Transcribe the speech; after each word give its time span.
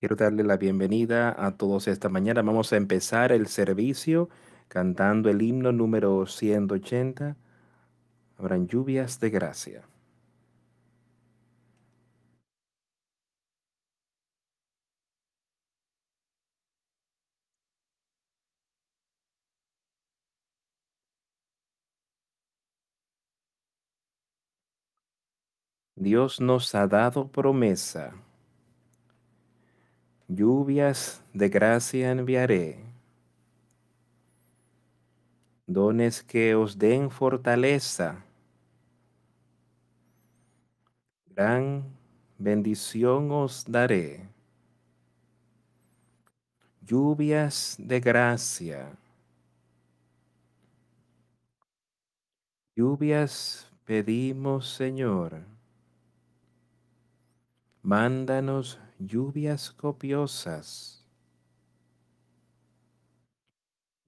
Quiero 0.00 0.14
darle 0.16 0.42
la 0.44 0.58
bienvenida 0.58 1.34
a 1.38 1.56
todos 1.56 1.88
esta 1.88 2.08
mañana. 2.10 2.42
Vamos 2.42 2.72
a 2.72 2.76
empezar 2.76 3.32
el 3.32 3.46
servicio 3.46 4.28
cantando 4.68 5.30
el 5.30 5.40
himno 5.40 5.72
número 5.72 6.26
180. 6.26 7.36
Habrán 8.38 8.66
lluvias 8.68 9.20
de 9.20 9.30
gracia. 9.30 9.88
Dios 25.94 26.40
nos 26.40 26.74
ha 26.74 26.86
dado 26.86 27.30
promesa. 27.32 28.25
Lluvias 30.28 31.22
de 31.32 31.48
gracia 31.48 32.10
enviaré. 32.10 32.84
Dones 35.68 36.20
que 36.20 36.56
os 36.56 36.76
den 36.76 37.10
fortaleza. 37.10 38.24
Gran 41.26 41.84
bendición 42.38 43.30
os 43.30 43.64
daré. 43.68 44.28
Lluvias 46.82 47.76
de 47.78 48.00
gracia. 48.00 48.98
Lluvias 52.74 53.70
pedimos, 53.84 54.74
Señor. 54.74 55.40
Mándanos 57.82 58.80
lluvias 58.98 59.72
copiosas, 59.72 61.04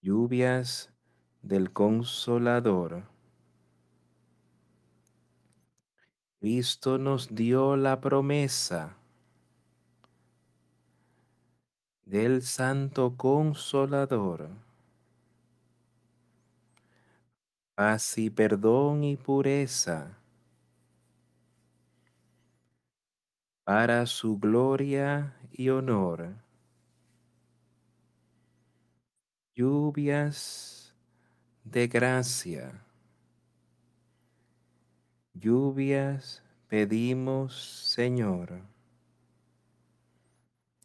lluvias 0.00 0.92
del 1.42 1.72
consolador. 1.72 3.04
Cristo 6.40 6.98
nos 6.98 7.34
dio 7.34 7.76
la 7.76 8.00
promesa 8.00 8.96
del 12.04 12.42
Santo 12.42 13.16
Consolador. 13.16 14.48
Paz 17.74 18.18
y 18.18 18.30
perdón 18.30 19.04
y 19.04 19.16
pureza 19.16 20.17
para 23.68 24.06
su 24.06 24.38
gloria 24.38 25.36
y 25.52 25.68
honor. 25.68 26.34
Lluvias 29.54 30.96
de 31.64 31.86
gracia. 31.86 32.82
Lluvias 35.34 36.42
pedimos, 36.66 37.92
Señor. 37.92 38.62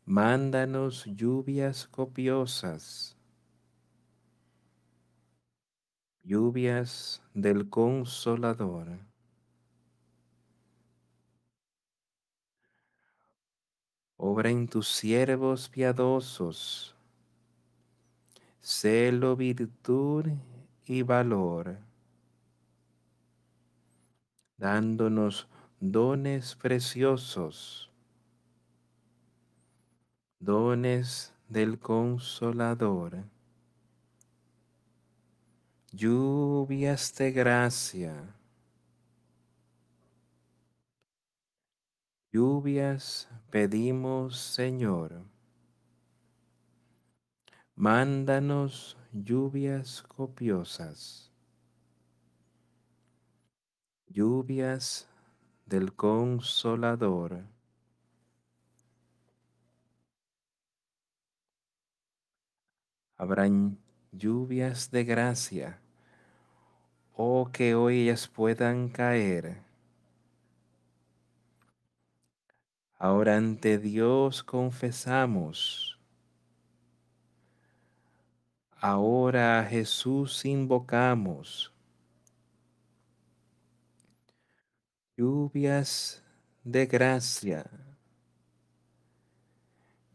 Mándanos 0.04 1.06
lluvias 1.06 1.88
copiosas, 1.88 3.16
lluvias 6.22 7.22
del 7.34 7.70
consolador. 7.70 9.13
Obra 14.26 14.50
en 14.50 14.70
tus 14.70 14.88
siervos 14.88 15.68
piadosos, 15.68 16.96
celo, 18.62 19.36
virtud 19.36 20.28
y 20.86 21.02
valor, 21.02 21.78
dándonos 24.56 25.50
dones 25.82 26.56
preciosos, 26.56 27.92
dones 30.40 31.34
del 31.50 31.78
consolador. 31.78 33.26
Lluvias 35.92 37.14
de 37.16 37.32
gracia, 37.34 38.34
lluvias 42.34 43.30
pedimos, 43.52 44.40
Señor. 44.40 45.24
Mándanos 47.76 48.98
lluvias 49.12 50.02
copiosas, 50.02 51.32
lluvias 54.08 55.08
del 55.68 55.94
consolador. 55.94 57.46
Habrán 63.16 63.78
lluvias 64.12 64.90
de 64.90 65.04
gracia, 65.04 65.80
oh 67.14 67.52
que 67.52 67.76
hoy 67.76 68.02
ellas 68.02 68.28
puedan 68.28 68.90
caer 68.90 69.73
Ahora 73.04 73.36
ante 73.36 73.80
Dios 73.80 74.42
confesamos. 74.44 76.00
Ahora 78.80 79.60
a 79.60 79.66
Jesús 79.66 80.46
invocamos. 80.46 81.74
Lluvias 85.18 86.24
de 86.64 86.86
gracia. 86.86 87.70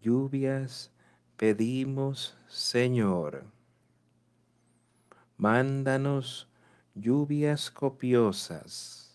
Lluvias 0.00 0.90
pedimos, 1.36 2.38
Señor. 2.48 3.44
Mándanos 5.36 6.48
lluvias 6.94 7.70
copiosas 7.70 9.07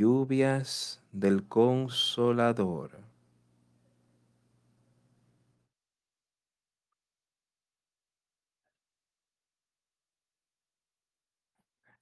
lluvias 0.00 0.98
del 1.12 1.46
consolador. 1.46 2.92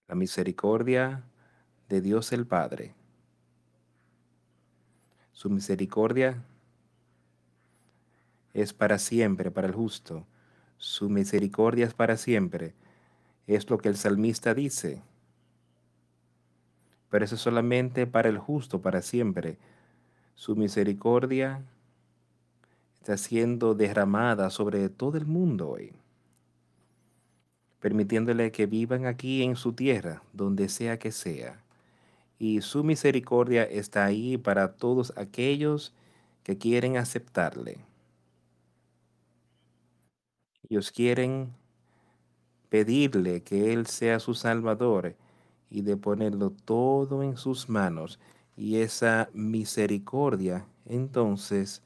La 0.06 0.14
misericordia 0.14 1.24
de 1.88 2.00
Dios 2.00 2.30
el 2.32 2.46
Padre. 2.46 2.94
Su 5.32 5.50
misericordia 5.50 6.44
es 8.54 8.72
para 8.72 8.98
siempre, 8.98 9.50
para 9.50 9.66
el 9.66 9.74
justo. 9.74 10.24
Su 10.76 11.10
misericordia 11.10 11.86
es 11.86 11.94
para 11.94 12.16
siempre. 12.16 12.76
Es 13.48 13.68
lo 13.68 13.78
que 13.78 13.88
el 13.88 13.96
salmista 13.96 14.54
dice 14.54 15.02
pero 17.10 17.24
eso 17.24 17.36
es 17.36 17.40
solamente 17.40 18.06
para 18.06 18.28
el 18.28 18.38
justo, 18.38 18.80
para 18.80 19.02
siempre. 19.02 19.58
Su 20.34 20.56
misericordia 20.56 21.62
está 22.94 23.16
siendo 23.16 23.74
derramada 23.74 24.50
sobre 24.50 24.88
todo 24.88 25.16
el 25.16 25.26
mundo 25.26 25.70
hoy, 25.70 25.92
permitiéndole 27.80 28.52
que 28.52 28.66
vivan 28.66 29.06
aquí 29.06 29.42
en 29.42 29.56
su 29.56 29.72
tierra, 29.72 30.22
donde 30.32 30.68
sea 30.68 30.98
que 30.98 31.12
sea. 31.12 31.62
Y 32.38 32.60
su 32.60 32.84
misericordia 32.84 33.64
está 33.64 34.04
ahí 34.04 34.36
para 34.36 34.72
todos 34.74 35.12
aquellos 35.16 35.92
que 36.44 36.56
quieren 36.56 36.96
aceptarle. 36.96 37.78
Ellos 40.68 40.92
quieren 40.92 41.52
pedirle 42.68 43.42
que 43.42 43.72
Él 43.72 43.86
sea 43.86 44.20
su 44.20 44.34
Salvador 44.34 45.16
y 45.70 45.82
de 45.82 45.96
ponerlo 45.96 46.50
todo 46.50 47.22
en 47.22 47.36
sus 47.36 47.68
manos. 47.68 48.18
Y 48.56 48.76
esa 48.76 49.28
misericordia 49.32 50.66
entonces 50.86 51.82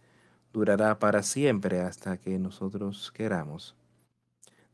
durará 0.52 0.98
para 0.98 1.22
siempre 1.22 1.80
hasta 1.80 2.16
que 2.18 2.38
nosotros 2.38 3.10
queramos. 3.12 3.74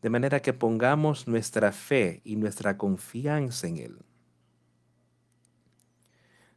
De 0.03 0.11
manera 0.11 0.41
que 0.41 0.53
pongamos 0.53 1.27
nuestra 1.27 1.73
fe 1.73 2.21
y 2.25 2.37
nuestra 2.37 2.77
confianza 2.77 3.67
en 3.67 3.79
Él. 3.79 3.99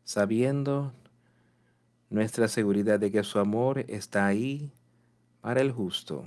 Sabiendo 0.04 0.94
nuestra 2.10 2.48
seguridad 2.48 3.00
de 3.00 3.12
que 3.12 3.24
su 3.24 3.40
amor 3.40 3.80
está 3.88 4.28
ahí 4.28 4.72
para 5.40 5.62
el 5.62 5.72
justo 5.72 6.26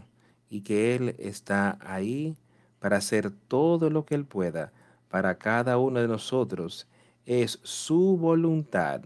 y 0.49 0.63
que 0.63 0.97
Él 0.97 1.15
está 1.19 1.79
ahí 1.81 2.37
para 2.79 2.97
hacer 2.97 3.31
todo 3.31 3.91
lo 3.91 4.05
que 4.05 4.15
Él 4.15 4.25
pueda 4.25 4.73
para 5.09 5.37
cada 5.37 5.79
uno 5.79 6.01
de 6.01 6.09
nosotros 6.09 6.87
es 7.27 7.59
su 7.63 8.17
voluntad 8.17 9.03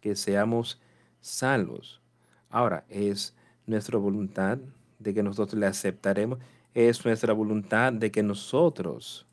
que 0.00 0.16
seamos 0.16 0.80
salvos. 1.20 2.00
Ahora, 2.48 2.84
es 2.88 3.34
nuestra 3.66 3.98
voluntad 3.98 4.58
de 4.98 5.14
que 5.14 5.22
nosotros 5.22 5.58
le 5.58 5.66
aceptaremos, 5.66 6.38
es 6.74 7.04
nuestra 7.04 7.32
voluntad 7.32 7.92
de 7.92 8.10
que 8.10 8.22
nosotros 8.22 9.26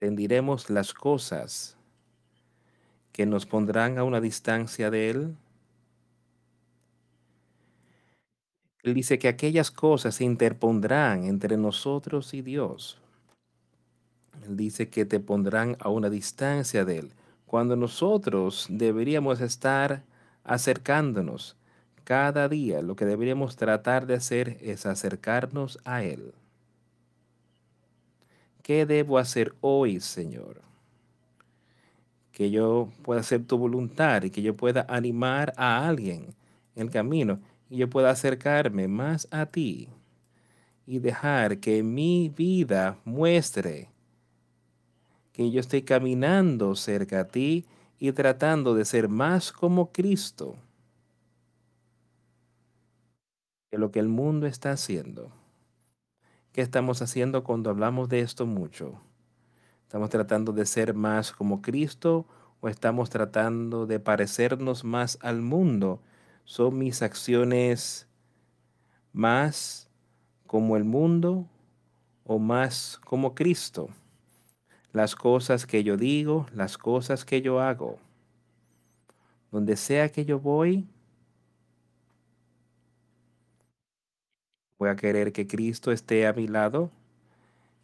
rendiremos 0.00 0.70
las 0.70 0.92
cosas 0.92 1.76
que 3.12 3.26
nos 3.26 3.46
pondrán 3.46 3.96
a 3.98 4.04
una 4.04 4.20
distancia 4.20 4.90
de 4.90 5.10
Él. 5.10 5.36
Él 8.84 8.92
dice 8.92 9.18
que 9.18 9.28
aquellas 9.28 9.70
cosas 9.70 10.16
se 10.16 10.24
interpondrán 10.24 11.24
entre 11.24 11.56
nosotros 11.56 12.34
y 12.34 12.42
Dios. 12.42 12.98
Él 14.46 14.58
dice 14.58 14.90
que 14.90 15.06
te 15.06 15.20
pondrán 15.20 15.78
a 15.80 15.88
una 15.88 16.10
distancia 16.10 16.84
de 16.84 16.98
Él, 16.98 17.12
cuando 17.46 17.76
nosotros 17.76 18.66
deberíamos 18.68 19.40
estar 19.40 20.04
acercándonos 20.44 21.56
cada 22.04 22.46
día. 22.46 22.82
Lo 22.82 22.94
que 22.94 23.06
deberíamos 23.06 23.56
tratar 23.56 24.06
de 24.06 24.16
hacer 24.16 24.58
es 24.60 24.84
acercarnos 24.84 25.78
a 25.86 26.02
Él. 26.02 26.34
¿Qué 28.62 28.84
debo 28.84 29.16
hacer 29.16 29.54
hoy, 29.62 29.98
Señor? 30.00 30.60
Que 32.32 32.50
yo 32.50 32.90
pueda 33.00 33.20
hacer 33.20 33.46
tu 33.46 33.56
voluntad 33.56 34.24
y 34.24 34.30
que 34.30 34.42
yo 34.42 34.54
pueda 34.54 34.84
animar 34.90 35.54
a 35.56 35.88
alguien 35.88 36.34
en 36.76 36.82
el 36.82 36.90
camino 36.90 37.40
yo 37.70 37.88
pueda 37.90 38.10
acercarme 38.10 38.88
más 38.88 39.28
a 39.30 39.46
ti 39.46 39.88
y 40.86 40.98
dejar 40.98 41.58
que 41.58 41.82
mi 41.82 42.28
vida 42.28 42.98
muestre 43.04 43.90
que 45.32 45.50
yo 45.50 45.60
estoy 45.60 45.82
caminando 45.82 46.76
cerca 46.76 47.20
a 47.20 47.28
ti 47.28 47.66
y 47.98 48.12
tratando 48.12 48.74
de 48.74 48.84
ser 48.84 49.08
más 49.08 49.50
como 49.50 49.90
Cristo 49.92 50.56
que 53.70 53.78
lo 53.78 53.90
que 53.90 53.98
el 53.98 54.08
mundo 54.08 54.46
está 54.46 54.70
haciendo. 54.70 55.32
¿Qué 56.52 56.60
estamos 56.60 57.02
haciendo 57.02 57.42
cuando 57.42 57.70
hablamos 57.70 58.08
de 58.08 58.20
esto 58.20 58.46
mucho? 58.46 59.00
¿Estamos 59.82 60.10
tratando 60.10 60.52
de 60.52 60.66
ser 60.66 60.94
más 60.94 61.32
como 61.32 61.60
Cristo 61.60 62.26
o 62.60 62.68
estamos 62.68 63.10
tratando 63.10 63.86
de 63.86 63.98
parecernos 63.98 64.84
más 64.84 65.18
al 65.20 65.42
mundo? 65.42 66.00
¿Son 66.44 66.76
mis 66.78 67.02
acciones 67.02 68.06
más 69.12 69.88
como 70.46 70.76
el 70.76 70.84
mundo 70.84 71.48
o 72.24 72.38
más 72.38 73.00
como 73.04 73.34
Cristo? 73.34 73.88
Las 74.92 75.16
cosas 75.16 75.66
que 75.66 75.82
yo 75.82 75.96
digo, 75.96 76.46
las 76.54 76.76
cosas 76.78 77.24
que 77.24 77.40
yo 77.40 77.60
hago. 77.60 77.98
Donde 79.50 79.76
sea 79.76 80.10
que 80.10 80.24
yo 80.24 80.38
voy, 80.38 80.86
voy 84.78 84.90
a 84.90 84.96
querer 84.96 85.32
que 85.32 85.46
Cristo 85.46 85.92
esté 85.92 86.26
a 86.26 86.32
mi 86.32 86.46
lado, 86.46 86.90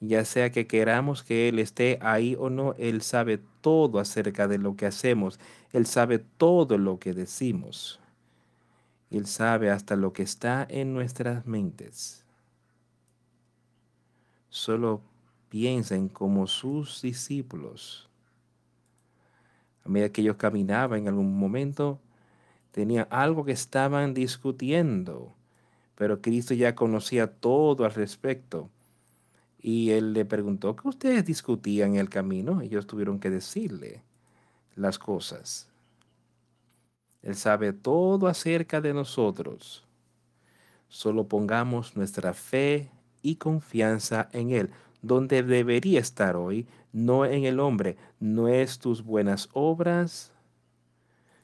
ya 0.00 0.24
sea 0.24 0.50
que 0.50 0.66
queramos 0.66 1.22
que 1.22 1.48
Él 1.48 1.58
esté 1.58 1.98
ahí 2.02 2.36
o 2.38 2.50
no, 2.50 2.74
Él 2.78 3.02
sabe 3.02 3.38
todo 3.60 3.98
acerca 3.98 4.48
de 4.48 4.58
lo 4.58 4.76
que 4.76 4.86
hacemos, 4.86 5.38
Él 5.72 5.86
sabe 5.86 6.18
todo 6.18 6.78
lo 6.78 6.98
que 6.98 7.14
decimos, 7.14 7.99
Él 9.10 9.26
sabe 9.26 9.70
hasta 9.70 9.96
lo 9.96 10.12
que 10.12 10.22
está 10.22 10.66
en 10.68 10.94
nuestras 10.94 11.46
mentes. 11.46 12.24
Solo 14.48 15.02
piensen 15.48 16.08
como 16.08 16.46
sus 16.46 17.02
discípulos. 17.02 18.08
A 19.84 19.88
medida 19.88 20.10
que 20.10 20.20
ellos 20.20 20.36
caminaban 20.36 21.00
en 21.00 21.08
algún 21.08 21.36
momento, 21.36 21.98
tenían 22.70 23.06
algo 23.10 23.44
que 23.44 23.52
estaban 23.52 24.14
discutiendo 24.14 25.34
pero 26.00 26.22
Cristo 26.22 26.54
ya 26.54 26.74
conocía 26.74 27.26
todo 27.26 27.84
al 27.84 27.92
respecto. 27.92 28.70
Y 29.60 29.90
él 29.90 30.14
le 30.14 30.24
preguntó, 30.24 30.74
¿qué 30.74 30.88
ustedes 30.88 31.26
discutían 31.26 31.90
en 31.90 31.96
el 32.00 32.08
camino? 32.08 32.62
Ellos 32.62 32.86
tuvieron 32.86 33.20
que 33.20 33.28
decirle 33.28 34.02
las 34.76 34.98
cosas. 34.98 35.69
Él 37.22 37.34
sabe 37.34 37.72
todo 37.72 38.26
acerca 38.26 38.80
de 38.80 38.94
nosotros. 38.94 39.86
Solo 40.88 41.28
pongamos 41.28 41.96
nuestra 41.96 42.34
fe 42.34 42.90
y 43.22 43.36
confianza 43.36 44.28
en 44.32 44.50
Él, 44.50 44.70
donde 45.02 45.42
debería 45.42 46.00
estar 46.00 46.36
hoy, 46.36 46.66
no 46.92 47.24
en 47.24 47.44
el 47.44 47.60
hombre. 47.60 47.96
No 48.18 48.48
es 48.48 48.78
tus 48.78 49.04
buenas 49.04 49.48
obras. 49.52 50.32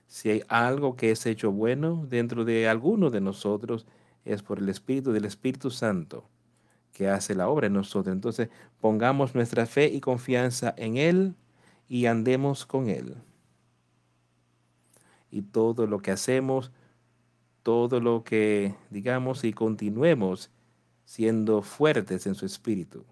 Si 0.06 0.30
hay 0.30 0.42
algo 0.48 0.96
que 0.96 1.10
es 1.10 1.26
hecho 1.26 1.52
bueno 1.52 2.06
dentro 2.08 2.44
de 2.44 2.68
alguno 2.68 3.10
de 3.10 3.20
nosotros, 3.20 3.86
es 4.24 4.42
por 4.42 4.58
el 4.58 4.68
Espíritu 4.68 5.12
del 5.12 5.24
Espíritu 5.24 5.70
Santo 5.70 6.28
que 6.96 7.08
hace 7.10 7.34
la 7.34 7.48
obra 7.48 7.66
en 7.66 7.74
nosotros. 7.74 8.14
Entonces 8.14 8.48
pongamos 8.80 9.34
nuestra 9.34 9.66
fe 9.66 9.86
y 9.86 10.00
confianza 10.00 10.74
en 10.78 10.96
Él 10.96 11.34
y 11.90 12.06
andemos 12.06 12.64
con 12.64 12.88
Él. 12.88 13.16
Y 15.30 15.42
todo 15.42 15.86
lo 15.86 16.00
que 16.00 16.10
hacemos, 16.10 16.70
todo 17.62 18.00
lo 18.00 18.22
que 18.24 18.74
digamos 18.90 19.44
y 19.44 19.52
continuemos 19.52 20.50
siendo 21.04 21.62
fuertes 21.62 22.26
en 22.26 22.34
su 22.34 22.46
espíritu. 22.46 23.04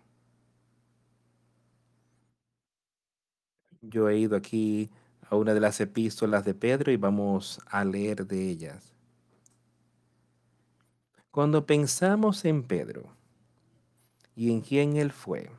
Yo 3.80 4.08
he 4.08 4.18
ido 4.18 4.36
aquí 4.36 4.90
a 5.28 5.36
una 5.36 5.54
de 5.54 5.60
las 5.60 5.80
epístolas 5.80 6.44
de 6.44 6.54
Pedro 6.54 6.92
y 6.92 6.96
vamos 6.96 7.60
a 7.66 7.84
leer 7.84 8.26
de 8.26 8.48
ellas. 8.48 8.92
Cuando 11.30 11.66
pensamos 11.66 12.44
en 12.44 12.62
Pedro 12.62 13.08
y 14.36 14.52
en 14.52 14.60
quién 14.60 14.96
él 14.96 15.10
fue, 15.10 15.50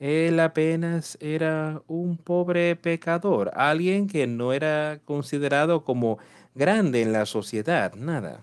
él 0.00 0.40
apenas 0.40 1.18
era 1.20 1.82
un 1.86 2.16
pobre 2.16 2.74
pecador, 2.74 3.52
alguien 3.54 4.08
que 4.08 4.26
no 4.26 4.54
era 4.54 4.98
considerado 5.04 5.84
como 5.84 6.18
grande 6.54 7.02
en 7.02 7.12
la 7.12 7.26
sociedad, 7.26 7.94
nada. 7.94 8.42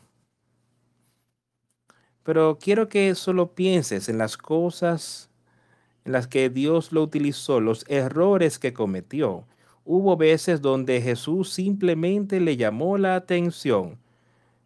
Pero 2.23 2.59
quiero 2.61 2.89
que 2.89 3.15
solo 3.15 3.55
pienses 3.55 4.07
en 4.07 4.19
las 4.19 4.37
cosas 4.37 5.31
en 6.05 6.11
las 6.11 6.27
que 6.27 6.49
Dios 6.49 6.91
lo 6.91 7.01
utilizó, 7.01 7.59
los 7.59 7.85
errores 7.89 8.59
que 8.59 8.73
cometió. 8.73 9.45
Hubo 9.83 10.15
veces 10.15 10.61
donde 10.61 11.01
Jesús 11.01 11.51
simplemente 11.51 12.39
le 12.39 12.55
llamó 12.55 12.97
la 12.97 13.15
atención. 13.15 13.97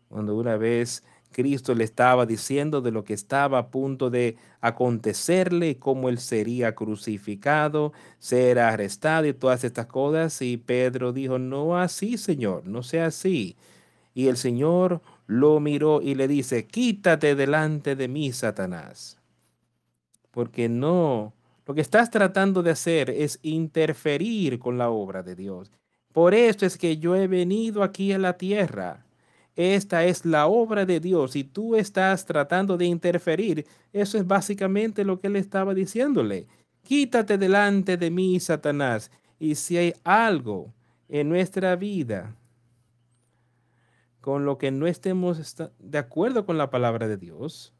Cuando 0.09 0.35
una 0.35 0.57
vez 0.57 1.03
Cristo 1.31 1.73
le 1.73 1.83
estaba 1.83 2.25
diciendo 2.25 2.81
de 2.81 2.91
lo 2.91 3.03
que 3.03 3.13
estaba 3.13 3.59
a 3.59 3.67
punto 3.69 4.09
de 4.09 4.37
acontecerle, 4.59 5.77
cómo 5.77 6.09
él 6.09 6.19
sería 6.19 6.75
crucificado, 6.75 7.93
ser 8.19 8.59
arrestado 8.59 9.27
y 9.27 9.33
todas 9.33 9.63
estas 9.63 9.87
cosas. 9.87 10.41
Y 10.41 10.57
Pedro 10.57 11.13
dijo, 11.13 11.39
no 11.39 11.77
así, 11.77 12.17
Señor, 12.17 12.67
no 12.67 12.83
sea 12.83 13.07
así. 13.07 13.55
Y 14.13 14.27
el 14.27 14.37
Señor 14.37 15.01
lo 15.27 15.59
miró 15.59 16.01
y 16.01 16.15
le 16.15 16.27
dice, 16.27 16.67
quítate 16.67 17.35
delante 17.35 17.95
de 17.95 18.07
mí, 18.07 18.31
Satanás. 18.33 19.17
Porque 20.31 20.69
no, 20.69 21.33
lo 21.65 21.73
que 21.73 21.81
estás 21.81 22.09
tratando 22.11 22.63
de 22.63 22.71
hacer 22.71 23.09
es 23.09 23.39
interferir 23.41 24.59
con 24.59 24.77
la 24.77 24.89
obra 24.89 25.23
de 25.23 25.35
Dios. 25.35 25.71
Por 26.11 26.33
esto 26.33 26.65
es 26.65 26.77
que 26.77 26.97
yo 26.97 27.15
he 27.15 27.27
venido 27.27 27.83
aquí 27.83 28.11
a 28.11 28.17
la 28.17 28.37
tierra 28.37 29.05
esta 29.55 30.05
es 30.05 30.25
la 30.25 30.47
obra 30.47 30.85
de 30.85 30.99
Dios 30.99 31.35
y 31.35 31.43
tú 31.43 31.75
estás 31.75 32.25
tratando 32.25 32.77
de 32.77 32.85
interferir. 32.85 33.65
Eso 33.91 34.17
es 34.17 34.25
básicamente 34.25 35.03
lo 35.03 35.19
que 35.19 35.27
él 35.27 35.35
estaba 35.35 35.73
diciéndole. 35.73 36.47
Quítate 36.83 37.37
delante 37.37 37.97
de 37.97 38.09
mí, 38.09 38.39
Satanás. 38.39 39.11
Y 39.39 39.55
si 39.55 39.77
hay 39.77 39.93
algo 40.03 40.73
en 41.09 41.29
nuestra 41.29 41.75
vida 41.75 42.35
con 44.21 44.45
lo 44.45 44.57
que 44.57 44.71
no 44.71 44.87
estemos 44.87 45.57
de 45.79 45.97
acuerdo 45.97 46.45
con 46.45 46.57
la 46.57 46.69
palabra 46.69 47.07
de 47.07 47.17
Dios, 47.17 47.73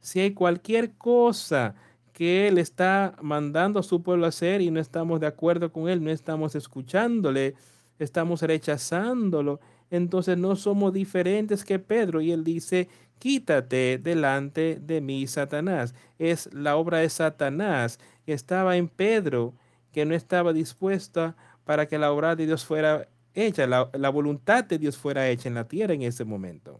si 0.00 0.20
hay 0.20 0.34
cualquier 0.34 0.92
cosa 0.92 1.74
que 2.12 2.46
Él 2.46 2.58
está 2.58 3.16
mandando 3.20 3.80
a 3.80 3.82
su 3.82 4.02
pueblo 4.02 4.26
a 4.26 4.28
hacer 4.28 4.60
y 4.60 4.70
no 4.70 4.80
estamos 4.80 5.18
de 5.20 5.26
acuerdo 5.26 5.72
con 5.72 5.88
Él, 5.88 6.02
no 6.02 6.10
estamos 6.10 6.54
escuchándole, 6.54 7.54
estamos 7.98 8.42
rechazándolo, 8.42 9.60
entonces 9.90 10.36
no 10.38 10.56
somos 10.56 10.92
diferentes 10.92 11.64
que 11.64 11.78
Pedro. 11.78 12.20
Y 12.20 12.32
él 12.32 12.44
dice, 12.44 12.88
quítate 13.18 13.98
delante 13.98 14.78
de 14.80 15.00
mí, 15.00 15.26
Satanás. 15.26 15.94
Es 16.18 16.52
la 16.52 16.76
obra 16.76 16.98
de 16.98 17.10
Satanás 17.10 17.98
que 18.24 18.32
estaba 18.32 18.76
en 18.76 18.88
Pedro, 18.88 19.54
que 19.92 20.04
no 20.04 20.14
estaba 20.14 20.52
dispuesta 20.52 21.36
para 21.64 21.86
que 21.86 21.98
la 21.98 22.12
obra 22.12 22.36
de 22.36 22.46
Dios 22.46 22.64
fuera 22.64 23.08
hecha, 23.34 23.66
la, 23.66 23.90
la 23.92 24.10
voluntad 24.10 24.64
de 24.64 24.78
Dios 24.78 24.96
fuera 24.96 25.28
hecha 25.28 25.48
en 25.48 25.54
la 25.54 25.68
tierra 25.68 25.94
en 25.94 26.02
ese 26.02 26.24
momento. 26.24 26.78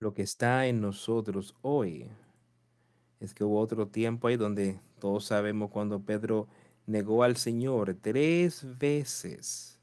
Lo 0.00 0.14
que 0.14 0.22
está 0.22 0.66
en 0.66 0.80
nosotros 0.80 1.54
hoy 1.62 2.08
es 3.20 3.34
que 3.34 3.44
hubo 3.44 3.60
otro 3.60 3.86
tiempo 3.86 4.26
ahí 4.26 4.36
donde 4.36 4.80
todos 4.98 5.24
sabemos 5.24 5.70
cuando 5.70 6.00
Pedro 6.00 6.48
negó 6.86 7.22
al 7.22 7.36
Señor 7.36 7.96
tres 8.00 8.66
veces. 8.78 9.80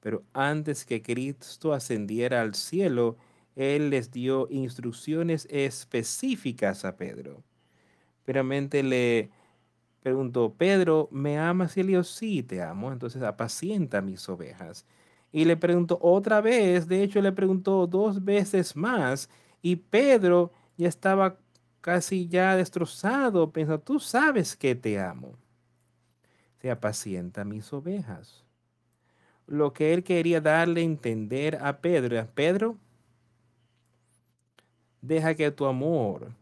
Pero 0.00 0.22
antes 0.32 0.84
que 0.84 1.02
Cristo 1.02 1.72
ascendiera 1.72 2.42
al 2.42 2.54
cielo, 2.54 3.16
Él 3.54 3.90
les 3.90 4.10
dio 4.10 4.46
instrucciones 4.50 5.46
específicas 5.50 6.84
a 6.84 6.96
Pedro. 6.96 7.42
Primeramente 8.24 8.82
le 8.82 9.30
preguntó, 10.02 10.54
Pedro, 10.54 11.08
¿me 11.10 11.38
amas? 11.38 11.76
Y 11.76 11.80
él 11.80 12.04
sí, 12.04 12.42
te 12.42 12.62
amo. 12.62 12.92
Entonces 12.92 13.22
apacienta 13.22 14.00
mis 14.00 14.28
ovejas. 14.28 14.86
Y 15.32 15.44
le 15.44 15.56
preguntó 15.56 15.98
otra 16.00 16.40
vez, 16.40 16.86
de 16.88 17.02
hecho 17.02 17.20
le 17.20 17.32
preguntó 17.32 17.86
dos 17.86 18.24
veces 18.24 18.76
más, 18.76 19.28
y 19.60 19.76
Pedro 19.76 20.52
ya 20.76 20.88
estaba 20.88 21.38
casi 21.86 22.26
ya 22.26 22.56
destrozado, 22.56 23.52
pensó, 23.52 23.78
tú 23.78 24.00
sabes 24.00 24.56
que 24.56 24.74
te 24.74 24.98
amo. 24.98 25.36
Se 26.60 26.68
apacienta 26.68 27.44
mis 27.44 27.72
ovejas. 27.72 28.44
Lo 29.46 29.72
que 29.72 29.94
él 29.94 30.02
quería 30.02 30.40
darle 30.40 30.80
a 30.80 30.84
entender 30.84 31.56
a 31.62 31.80
Pedro 31.80 32.16
era, 32.16 32.26
Pedro, 32.26 32.76
deja 35.00 35.32
que 35.36 35.48
tu 35.52 35.64
amor 35.64 36.32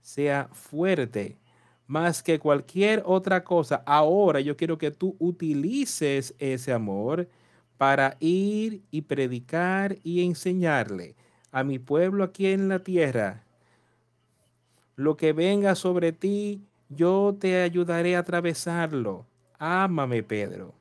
sea 0.00 0.48
fuerte 0.52 1.36
más 1.86 2.22
que 2.22 2.38
cualquier 2.38 3.02
otra 3.04 3.44
cosa. 3.44 3.82
Ahora 3.84 4.40
yo 4.40 4.56
quiero 4.56 4.78
que 4.78 4.90
tú 4.90 5.16
utilices 5.18 6.34
ese 6.38 6.72
amor 6.72 7.28
para 7.76 8.16
ir 8.20 8.80
y 8.90 9.02
predicar 9.02 9.98
y 10.02 10.24
enseñarle 10.24 11.14
a 11.52 11.62
mi 11.62 11.78
pueblo 11.78 12.24
aquí 12.24 12.46
en 12.46 12.70
la 12.70 12.78
tierra. 12.78 13.44
Lo 14.98 15.16
que 15.16 15.32
venga 15.32 15.76
sobre 15.76 16.10
ti, 16.12 16.60
yo 16.88 17.32
te 17.38 17.62
ayudaré 17.62 18.16
a 18.16 18.18
atravesarlo. 18.18 19.26
Ámame, 19.56 20.24
Pedro. 20.24 20.74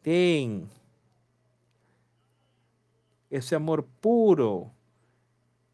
Ten 0.00 0.70
ese 3.28 3.56
amor 3.56 3.84
puro 4.00 4.70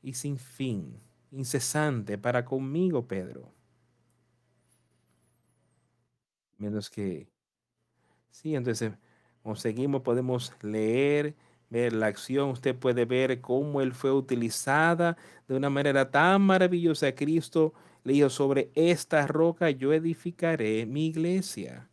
y 0.02 0.14
sin 0.14 0.38
fin, 0.38 0.98
incesante 1.30 2.16
para 2.16 2.42
conmigo, 2.42 3.06
Pedro. 3.06 3.52
Menos 6.56 6.88
que... 6.88 7.28
Sí, 8.30 8.54
entonces 8.54 8.92
seguimos, 9.56 10.00
podemos 10.00 10.54
leer, 10.62 11.34
ver 11.70 11.92
la 11.92 12.06
acción, 12.06 12.50
usted 12.50 12.75
puede 12.75 13.04
ver 13.04 13.40
cómo 13.40 13.80
él 13.80 13.92
fue 13.92 14.12
utilizada 14.12 15.16
de 15.46 15.56
una 15.56 15.70
manera 15.70 16.10
tan 16.10 16.42
maravillosa. 16.42 17.14
Cristo 17.14 17.75
le 18.04 18.14
dijo, 18.14 18.30
sobre 18.30 18.70
esta 18.75 19.26
roca 19.26 19.70
yo 19.70 19.92
edificaré 19.92 20.87
mi 20.87 21.06
iglesia. 21.06 21.88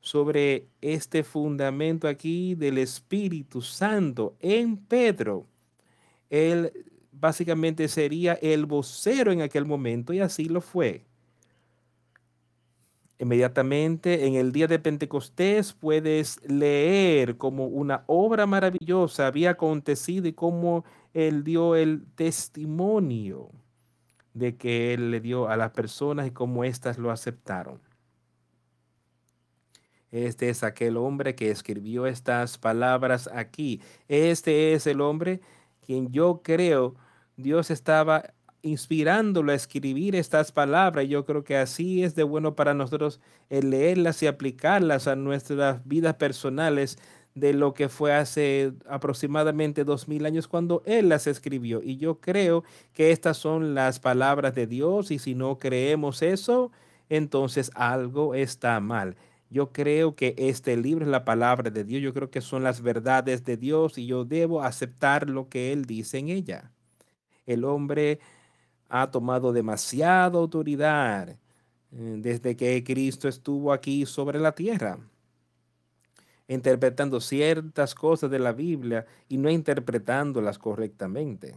Sobre 0.00 0.66
este 0.80 1.22
fundamento 1.22 2.08
aquí 2.08 2.56
del 2.56 2.78
Espíritu 2.78 3.62
Santo 3.62 4.36
en 4.40 4.76
Pedro. 4.76 5.46
Él 6.28 6.72
básicamente 7.12 7.86
sería 7.86 8.34
el 8.34 8.66
vocero 8.66 9.30
en 9.30 9.42
aquel 9.42 9.64
momento 9.64 10.12
y 10.12 10.18
así 10.18 10.46
lo 10.46 10.60
fue. 10.60 11.04
Inmediatamente 13.18 14.26
en 14.26 14.34
el 14.34 14.52
día 14.52 14.66
de 14.66 14.78
Pentecostés 14.78 15.72
puedes 15.74 16.42
leer 16.48 17.36
como 17.36 17.66
una 17.66 18.02
obra 18.06 18.46
maravillosa 18.46 19.26
había 19.26 19.50
acontecido 19.50 20.26
y 20.26 20.32
cómo 20.32 20.84
él 21.14 21.44
dio 21.44 21.76
el 21.76 22.04
testimonio 22.14 23.50
de 24.34 24.56
que 24.56 24.94
él 24.94 25.10
le 25.10 25.20
dio 25.20 25.48
a 25.48 25.56
las 25.56 25.70
personas 25.70 26.26
y 26.26 26.30
cómo 26.30 26.64
éstas 26.64 26.98
lo 26.98 27.10
aceptaron. 27.10 27.80
Este 30.10 30.50
es 30.50 30.62
aquel 30.62 30.96
hombre 30.96 31.34
que 31.34 31.50
escribió 31.50 32.06
estas 32.06 32.58
palabras 32.58 33.30
aquí. 33.32 33.80
Este 34.08 34.74
es 34.74 34.86
el 34.86 35.00
hombre 35.00 35.40
quien 35.80 36.12
yo 36.12 36.42
creo 36.42 36.94
Dios 37.36 37.70
estaba 37.70 38.34
inspirándolo 38.62 39.52
a 39.52 39.56
escribir 39.56 40.16
estas 40.16 40.52
palabras. 40.52 41.08
Yo 41.08 41.24
creo 41.24 41.44
que 41.44 41.56
así 41.56 42.02
es 42.02 42.14
de 42.14 42.22
bueno 42.22 42.54
para 42.54 42.74
nosotros 42.74 43.20
el 43.50 43.70
leerlas 43.70 44.22
y 44.22 44.26
aplicarlas 44.26 45.08
a 45.08 45.16
nuestras 45.16 45.86
vidas 45.86 46.14
personales 46.14 46.98
de 47.34 47.54
lo 47.54 47.72
que 47.74 47.88
fue 47.88 48.14
hace 48.14 48.72
aproximadamente 48.88 49.84
dos 49.84 50.06
mil 50.06 50.26
años 50.26 50.48
cuando 50.48 50.82
Él 50.86 51.08
las 51.08 51.26
escribió. 51.26 51.82
Y 51.82 51.96
yo 51.96 52.20
creo 52.20 52.62
que 52.92 53.10
estas 53.10 53.36
son 53.36 53.74
las 53.74 54.00
palabras 54.00 54.54
de 54.54 54.66
Dios 54.66 55.10
y 55.10 55.18
si 55.18 55.34
no 55.34 55.58
creemos 55.58 56.22
eso, 56.22 56.70
entonces 57.08 57.70
algo 57.74 58.34
está 58.34 58.78
mal. 58.80 59.16
Yo 59.50 59.72
creo 59.72 60.14
que 60.14 60.34
este 60.38 60.76
libro 60.76 61.04
es 61.04 61.10
la 61.10 61.24
palabra 61.24 61.70
de 61.70 61.84
Dios, 61.84 62.02
yo 62.02 62.14
creo 62.14 62.30
que 62.30 62.40
son 62.40 62.62
las 62.64 62.80
verdades 62.80 63.44
de 63.44 63.56
Dios 63.56 63.98
y 63.98 64.06
yo 64.06 64.24
debo 64.24 64.62
aceptar 64.62 65.28
lo 65.28 65.48
que 65.48 65.72
Él 65.72 65.84
dice 65.84 66.18
en 66.18 66.28
ella. 66.28 66.70
El 67.44 67.64
hombre 67.64 68.20
ha 68.94 69.10
tomado 69.10 69.54
demasiada 69.54 70.38
autoridad 70.38 71.30
eh, 71.30 71.38
desde 71.90 72.54
que 72.54 72.84
Cristo 72.84 73.26
estuvo 73.26 73.72
aquí 73.72 74.04
sobre 74.04 74.38
la 74.38 74.52
tierra, 74.52 74.98
interpretando 76.46 77.18
ciertas 77.18 77.94
cosas 77.94 78.30
de 78.30 78.38
la 78.38 78.52
Biblia 78.52 79.06
y 79.30 79.38
no 79.38 79.48
interpretándolas 79.48 80.58
correctamente. 80.58 81.54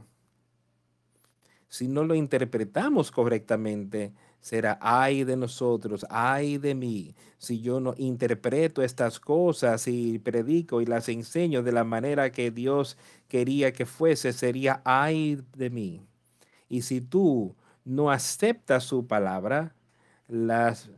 Si 1.67 1.89
no 1.89 2.05
lo 2.05 2.15
interpretamos 2.15 3.11
correctamente, 3.11 4.13
será 4.39 4.79
ay 4.79 5.25
de 5.25 5.35
nosotros, 5.35 6.05
ay 6.09 6.57
de 6.57 6.73
mí. 6.73 7.15
Si 7.37 7.59
yo 7.59 7.81
no 7.81 7.95
interpreto 7.97 8.81
estas 8.81 9.19
cosas 9.19 9.89
y 9.89 10.19
predico 10.19 10.79
y 10.79 10.85
las 10.85 11.09
enseño 11.09 11.63
de 11.63 11.73
la 11.73 11.83
manera 11.83 12.31
que 12.31 12.49
Dios 12.49 12.97
quería 13.27 13.73
que 13.73 13.85
fuese, 13.85 14.31
sería 14.31 14.81
ay 14.85 15.41
de 15.57 15.69
mí. 15.69 16.01
Y 16.69 16.81
si 16.81 17.01
tú 17.01 17.55
no 17.83 18.11
aceptas 18.11 18.83
su 18.83 19.07
palabra, 19.07 19.75
las, 20.27 20.89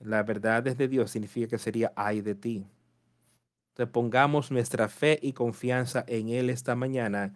la 0.00 0.22
verdad 0.22 0.62
de 0.62 0.88
Dios 0.88 1.10
significa 1.10 1.48
que 1.48 1.58
sería 1.58 1.92
ay 1.96 2.20
de 2.20 2.34
ti. 2.34 2.66
Entonces 3.70 3.92
pongamos 3.92 4.50
nuestra 4.50 4.88
fe 4.88 5.18
y 5.20 5.32
confianza 5.32 6.04
en 6.06 6.28
Él 6.28 6.50
esta 6.50 6.76
mañana 6.76 7.34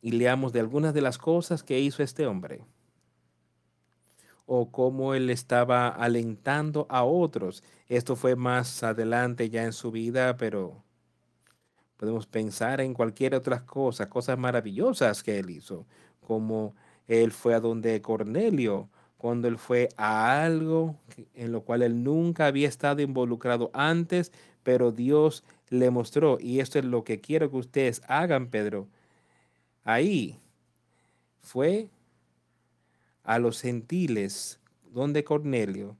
y 0.00 0.12
leamos 0.12 0.52
de 0.52 0.60
algunas 0.60 0.94
de 0.94 1.00
las 1.00 1.18
cosas 1.18 1.62
que 1.62 1.80
hizo 1.80 2.02
este 2.02 2.26
hombre 2.26 2.64
o 4.46 4.70
cómo 4.70 5.14
él 5.14 5.28
estaba 5.28 5.88
alentando 5.88 6.86
a 6.88 7.04
otros. 7.04 7.62
Esto 7.86 8.16
fue 8.16 8.34
más 8.34 8.82
adelante 8.82 9.50
ya 9.50 9.64
en 9.64 9.74
su 9.74 9.90
vida, 9.90 10.38
pero 10.38 10.82
Podemos 11.98 12.26
pensar 12.26 12.80
en 12.80 12.94
cualquier 12.94 13.34
otra 13.34 13.66
cosa, 13.66 14.08
cosas 14.08 14.38
maravillosas 14.38 15.22
que 15.22 15.40
él 15.40 15.50
hizo, 15.50 15.84
como 16.26 16.74
él 17.08 17.32
fue 17.32 17.54
a 17.54 17.60
donde 17.60 18.00
Cornelio, 18.00 18.88
cuando 19.16 19.48
él 19.48 19.58
fue 19.58 19.88
a 19.96 20.44
algo 20.44 20.96
en 21.34 21.50
lo 21.50 21.62
cual 21.62 21.82
él 21.82 22.04
nunca 22.04 22.46
había 22.46 22.68
estado 22.68 23.02
involucrado 23.02 23.70
antes, 23.74 24.30
pero 24.62 24.92
Dios 24.92 25.42
le 25.70 25.90
mostró. 25.90 26.38
Y 26.40 26.60
esto 26.60 26.78
es 26.78 26.84
lo 26.84 27.02
que 27.02 27.20
quiero 27.20 27.50
que 27.50 27.56
ustedes 27.56 28.00
hagan, 28.06 28.46
Pedro. 28.46 28.86
Ahí 29.82 30.38
fue 31.40 31.90
a 33.24 33.40
los 33.40 33.60
gentiles, 33.60 34.60
donde 34.92 35.24
Cornelio, 35.24 35.96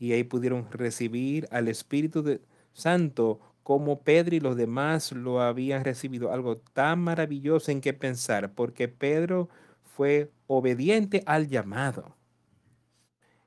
y 0.00 0.12
ahí 0.12 0.24
pudieron 0.24 0.70
recibir 0.70 1.46
al 1.52 1.68
Espíritu 1.68 2.40
Santo 2.72 3.40
como 3.68 4.00
Pedro 4.00 4.34
y 4.34 4.40
los 4.40 4.56
demás 4.56 5.12
lo 5.12 5.42
habían 5.42 5.84
recibido. 5.84 6.32
Algo 6.32 6.56
tan 6.56 7.00
maravilloso 7.00 7.70
en 7.70 7.82
que 7.82 7.92
pensar, 7.92 8.54
porque 8.54 8.88
Pedro 8.88 9.50
fue 9.94 10.30
obediente 10.46 11.22
al 11.26 11.48
llamado. 11.48 12.16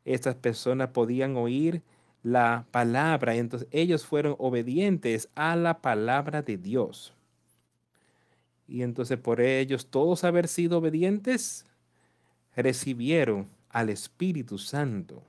Estas 0.05 0.35
personas 0.35 0.89
podían 0.89 1.37
oír 1.37 1.81
la 2.21 2.67
palabra, 2.69 3.33
entonces 3.33 3.67
ellos 3.71 4.05
fueron 4.05 4.35
obedientes 4.37 5.27
a 5.33 5.55
la 5.55 5.81
palabra 5.81 6.43
de 6.43 6.57
Dios. 6.57 7.15
Y 8.67 8.83
entonces 8.83 9.17
por 9.17 9.41
ellos 9.41 9.87
todos 9.87 10.23
haber 10.23 10.47
sido 10.47 10.77
obedientes, 10.77 11.65
recibieron 12.55 13.49
al 13.69 13.89
Espíritu 13.89 14.59
Santo. 14.59 15.23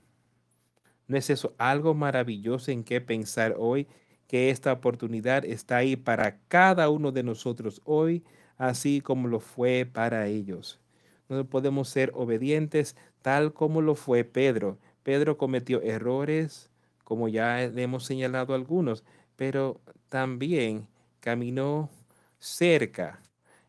¿No 1.06 1.16
es 1.16 1.30
eso 1.30 1.54
algo 1.56 1.94
maravilloso 1.94 2.70
en 2.70 2.84
que 2.84 3.00
pensar 3.00 3.54
hoy? 3.58 3.88
Que 4.32 4.48
esta 4.48 4.72
oportunidad 4.72 5.44
está 5.44 5.76
ahí 5.76 5.94
para 5.94 6.38
cada 6.48 6.88
uno 6.88 7.12
de 7.12 7.22
nosotros 7.22 7.82
hoy, 7.84 8.24
así 8.56 9.02
como 9.02 9.28
lo 9.28 9.40
fue 9.40 9.84
para 9.84 10.26
ellos. 10.26 10.80
No 11.28 11.44
podemos 11.44 11.90
ser 11.90 12.12
obedientes 12.14 12.96
tal 13.20 13.52
como 13.52 13.82
lo 13.82 13.94
fue 13.94 14.24
Pedro. 14.24 14.78
Pedro 15.02 15.36
cometió 15.36 15.82
errores, 15.82 16.70
como 17.04 17.28
ya 17.28 17.62
hemos 17.62 18.06
señalado 18.06 18.54
algunos, 18.54 19.04
pero 19.36 19.82
también 20.08 20.88
caminó 21.20 21.90
cerca. 22.38 23.20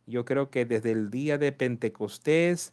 Yo 0.08 0.24
creo 0.24 0.50
que 0.50 0.63
desde 0.63 0.91
el 0.91 1.10
día 1.10 1.38
de 1.38 1.51
Pentecostés, 1.51 2.72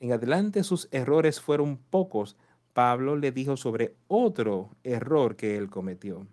en 0.00 0.12
adelante 0.12 0.64
sus 0.64 0.88
errores 0.92 1.42
fueron 1.42 1.76
pocos, 1.76 2.38
Pablo 2.72 3.16
le 3.16 3.32
dijo 3.32 3.58
sobre 3.58 3.96
otro 4.08 4.70
error 4.82 5.36
que 5.36 5.58
él 5.58 5.68
cometió. 5.68 6.26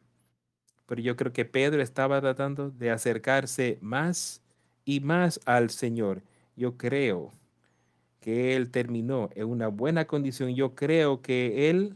Pero 0.91 1.03
yo 1.03 1.15
creo 1.15 1.31
que 1.31 1.45
Pedro 1.45 1.81
estaba 1.81 2.19
tratando 2.19 2.69
de 2.69 2.91
acercarse 2.91 3.77
más 3.79 4.41
y 4.83 4.99
más 4.99 5.39
al 5.45 5.69
Señor. 5.69 6.21
Yo 6.57 6.75
creo 6.75 7.31
que 8.19 8.57
él 8.57 8.71
terminó 8.71 9.29
en 9.33 9.47
una 9.47 9.69
buena 9.69 10.03
condición. 10.03 10.53
Yo 10.53 10.75
creo 10.75 11.21
que 11.21 11.69
él 11.69 11.95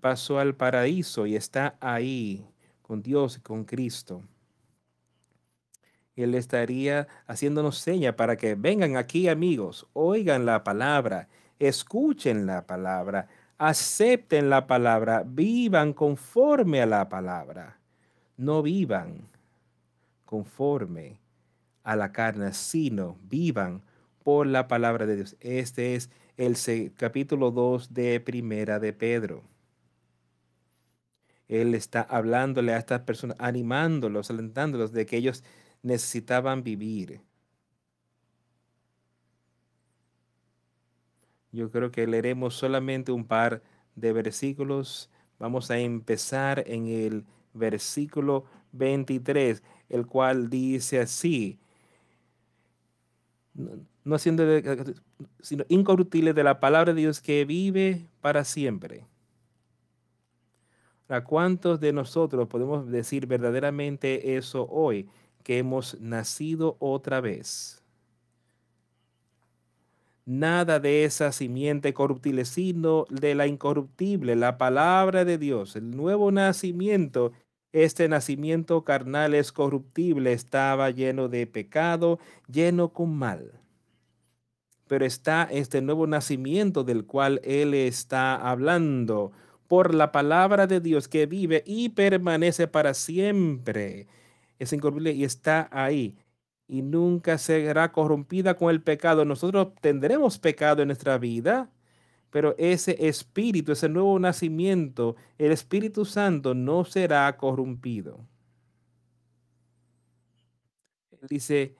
pasó 0.00 0.40
al 0.40 0.56
paraíso 0.56 1.26
y 1.26 1.36
está 1.36 1.76
ahí 1.78 2.44
con 2.82 3.02
Dios 3.02 3.36
y 3.36 3.40
con 3.40 3.64
Cristo. 3.64 4.24
Él 6.16 6.34
estaría 6.34 7.06
haciéndonos 7.28 7.78
seña 7.78 8.16
para 8.16 8.36
que 8.36 8.56
vengan 8.56 8.96
aquí 8.96 9.28
amigos, 9.28 9.86
oigan 9.92 10.44
la 10.44 10.64
palabra, 10.64 11.28
escuchen 11.60 12.46
la 12.46 12.66
palabra, 12.66 13.28
acepten 13.58 14.50
la 14.50 14.66
palabra, 14.66 15.22
vivan 15.24 15.92
conforme 15.92 16.82
a 16.82 16.86
la 16.86 17.08
palabra. 17.08 17.78
No 18.36 18.62
vivan 18.62 19.28
conforme 20.24 21.20
a 21.82 21.96
la 21.96 22.12
carne, 22.12 22.52
sino 22.52 23.18
vivan 23.24 23.82
por 24.22 24.46
la 24.46 24.68
palabra 24.68 25.06
de 25.06 25.16
Dios. 25.16 25.36
Este 25.40 25.94
es 25.94 26.10
el 26.36 26.92
capítulo 26.94 27.50
2 27.50 27.92
de 27.92 28.20
Primera 28.20 28.78
de 28.78 28.92
Pedro. 28.92 29.42
Él 31.48 31.74
está 31.74 32.00
hablándole 32.02 32.72
a 32.72 32.78
estas 32.78 33.00
personas, 33.00 33.36
animándolos, 33.38 34.30
alentándolos 34.30 34.92
de 34.92 35.04
que 35.04 35.18
ellos 35.18 35.44
necesitaban 35.82 36.62
vivir. 36.62 37.20
Yo 41.50 41.70
creo 41.70 41.90
que 41.90 42.06
leeremos 42.06 42.54
solamente 42.54 43.12
un 43.12 43.26
par 43.26 43.62
de 43.94 44.14
versículos. 44.14 45.10
Vamos 45.38 45.70
a 45.70 45.78
empezar 45.78 46.64
en 46.66 46.86
el 46.86 47.26
versículo 47.54 48.44
23, 48.72 49.62
el 49.88 50.06
cual 50.06 50.48
dice 50.48 51.00
así, 51.00 51.58
no 54.04 54.18
siendo 54.18 54.44
sino 55.40 55.64
incorruptible 55.68 56.32
de 56.32 56.44
la 56.44 56.60
palabra 56.60 56.94
de 56.94 57.00
Dios 57.00 57.20
que 57.20 57.44
vive 57.44 58.06
para 58.20 58.44
siempre. 58.44 59.06
¿A 61.08 61.22
cuántos 61.24 61.78
de 61.80 61.92
nosotros 61.92 62.48
podemos 62.48 62.90
decir 62.90 63.26
verdaderamente 63.26 64.36
eso 64.36 64.66
hoy? 64.70 65.08
Que 65.42 65.58
hemos 65.58 66.00
nacido 66.00 66.76
otra 66.78 67.20
vez. 67.20 67.82
Nada 70.24 70.80
de 70.80 71.04
esa 71.04 71.32
simiente 71.32 71.92
corruptible, 71.92 72.44
sino 72.44 73.06
de 73.10 73.34
la 73.34 73.46
incorruptible, 73.46 74.36
la 74.36 74.56
palabra 74.56 75.24
de 75.24 75.36
Dios, 75.36 75.76
el 75.76 75.90
nuevo 75.90 76.30
nacimiento. 76.30 77.32
Este 77.72 78.08
nacimiento 78.08 78.84
carnal 78.84 79.34
es 79.34 79.50
corruptible, 79.52 80.32
estaba 80.32 80.90
lleno 80.90 81.28
de 81.28 81.46
pecado, 81.46 82.18
lleno 82.48 82.92
con 82.92 83.16
mal 83.16 83.62
pero 84.92 85.06
está 85.06 85.48
este 85.50 85.80
nuevo 85.80 86.06
nacimiento 86.06 86.84
del 86.84 87.06
cual 87.06 87.40
Él 87.44 87.72
está 87.72 88.34
hablando 88.34 89.32
por 89.66 89.94
la 89.94 90.12
palabra 90.12 90.66
de 90.66 90.80
Dios 90.80 91.08
que 91.08 91.24
vive 91.24 91.62
y 91.64 91.88
permanece 91.88 92.68
para 92.68 92.92
siempre. 92.92 94.06
Es 94.58 94.70
incorruptible 94.74 95.12
y 95.12 95.24
está 95.24 95.70
ahí 95.72 96.18
y 96.68 96.82
nunca 96.82 97.38
será 97.38 97.90
corrompida 97.90 98.52
con 98.52 98.68
el 98.68 98.82
pecado. 98.82 99.24
Nosotros 99.24 99.68
tendremos 99.80 100.38
pecado 100.38 100.82
en 100.82 100.88
nuestra 100.88 101.16
vida, 101.16 101.70
pero 102.32 102.54
ese 102.56 102.96
espíritu, 103.06 103.72
ese 103.72 103.90
nuevo 103.90 104.18
nacimiento, 104.18 105.16
el 105.36 105.52
Espíritu 105.52 106.06
Santo 106.06 106.54
no 106.54 106.82
será 106.86 107.36
corrompido. 107.36 108.26
Dice, 111.28 111.76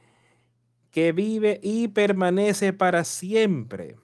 que 0.90 1.12
vive 1.12 1.58
y 1.62 1.88
permanece 1.88 2.74
para 2.74 3.02
siempre. 3.04 3.96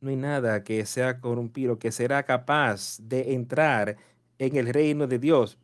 No 0.00 0.10
hay 0.10 0.16
nada 0.16 0.64
que 0.64 0.84
sea 0.84 1.20
corrompido, 1.20 1.78
que 1.78 1.92
será 1.92 2.24
capaz 2.24 2.98
de 3.00 3.34
entrar 3.34 3.96
en 4.38 4.56
el 4.56 4.74
reino 4.74 5.06
de 5.06 5.20
Dios. 5.20 5.58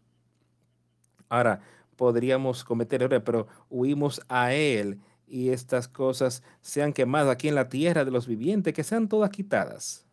Ahora, 1.29 1.61
podríamos 1.97 2.63
cometer 2.63 3.03
errores, 3.03 3.23
pero 3.25 3.49
huimos 3.69 4.23
a 4.29 4.55
Él 4.55 5.01
y 5.31 5.51
estas 5.51 5.87
cosas 5.87 6.43
sean 6.61 6.93
quemadas 6.93 7.33
aquí 7.33 7.49
en 7.49 7.55
la 7.55 7.69
tierra 7.69 8.05
de 8.05 8.11
los 8.11 8.27
vivientes, 8.27 8.75
que 8.75 8.83
sean 8.83 9.09
todas 9.09 9.31
quitadas, 9.31 10.05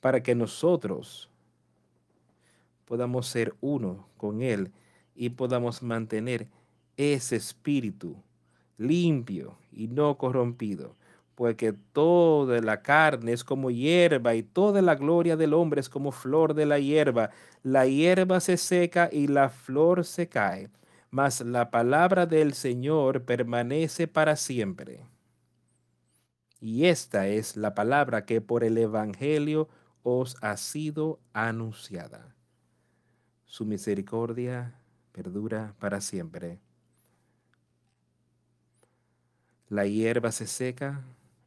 para 0.00 0.22
que 0.22 0.34
nosotros 0.34 1.28
podamos 2.86 3.26
ser 3.26 3.54
uno 3.60 4.08
con 4.16 4.40
Él 4.40 4.72
y 5.14 5.28
podamos 5.30 5.82
mantener 5.82 6.48
ese 6.96 7.36
espíritu 7.36 8.16
limpio 8.78 9.58
y 9.70 9.88
no 9.88 10.16
corrompido, 10.16 10.96
porque 11.34 11.72
toda 11.72 12.60
la 12.62 12.80
carne 12.80 13.32
es 13.32 13.44
como 13.44 13.70
hierba 13.70 14.34
y 14.34 14.42
toda 14.42 14.80
la 14.80 14.94
gloria 14.94 15.36
del 15.36 15.52
hombre 15.52 15.80
es 15.80 15.88
como 15.88 16.10
flor 16.10 16.54
de 16.54 16.66
la 16.66 16.78
hierba. 16.78 17.30
La 17.62 17.86
hierba 17.86 18.40
se 18.40 18.56
seca 18.56 19.10
y 19.12 19.26
la 19.26 19.50
flor 19.50 20.04
se 20.04 20.28
cae, 20.28 20.70
mas 21.10 21.40
la 21.40 21.70
palabra 21.70 22.26
del 22.26 22.54
Señor 22.54 23.24
permanece 23.24 24.08
para 24.08 24.36
siempre. 24.36 25.06
Y 26.60 26.86
esta 26.86 27.28
es 27.28 27.56
la 27.56 27.74
palabra 27.74 28.24
que 28.24 28.40
por 28.40 28.64
el 28.64 28.78
Evangelio 28.78 29.68
os 30.02 30.36
ha 30.42 30.56
sido 30.56 31.20
anunciada. 31.32 32.34
Su 33.44 33.64
misericordia 33.64 34.74
perdura 35.12 35.74
para 35.78 36.00
siempre 36.00 36.60
la 39.68 39.86
hierba 39.86 40.32
se 40.32 40.46
seca 40.46 41.02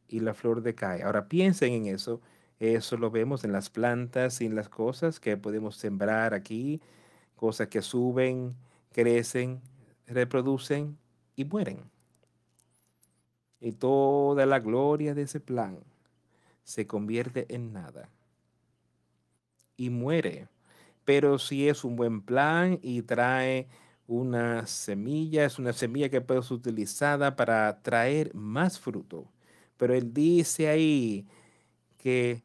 y 0.08 0.20
la 0.20 0.34
flor 0.34 0.62
decae. 0.62 1.02
Ahora 1.02 1.28
piensen 1.28 1.72
en 1.72 1.86
eso. 1.86 2.20
Eso 2.60 2.96
lo 2.96 3.10
vemos 3.10 3.44
en 3.44 3.52
las 3.52 3.70
plantas 3.70 4.40
y 4.40 4.46
en 4.46 4.54
las 4.54 4.68
cosas 4.68 5.18
que 5.18 5.36
podemos 5.36 5.76
sembrar 5.76 6.32
aquí, 6.34 6.80
cosas 7.34 7.68
que 7.68 7.82
suben, 7.82 8.54
crecen, 8.92 9.60
reproducen 10.06 10.98
y 11.36 11.44
mueren. 11.44 11.90
Y 13.60 13.72
toda 13.72 14.46
la 14.46 14.60
gloria 14.60 15.14
de 15.14 15.22
ese 15.22 15.40
plan 15.40 15.78
se 16.64 16.86
convierte 16.86 17.46
en 17.54 17.72
nada 17.72 18.08
y 19.76 19.90
muere. 19.90 20.48
Pero 21.04 21.38
si 21.38 21.68
es 21.68 21.84
un 21.84 21.96
buen 21.96 22.22
plan 22.22 22.78
y 22.82 23.02
trae 23.02 23.68
una 24.06 24.66
semilla, 24.66 25.44
es 25.44 25.58
una 25.58 25.72
semilla 25.72 26.08
que 26.08 26.20
puede 26.20 26.42
ser 26.42 26.52
utilizada 26.52 27.34
para 27.36 27.82
traer 27.82 28.34
más 28.34 28.78
fruto. 28.78 29.26
Pero 29.76 29.94
él 29.94 30.12
dice 30.12 30.68
ahí 30.68 31.26
que 31.98 32.42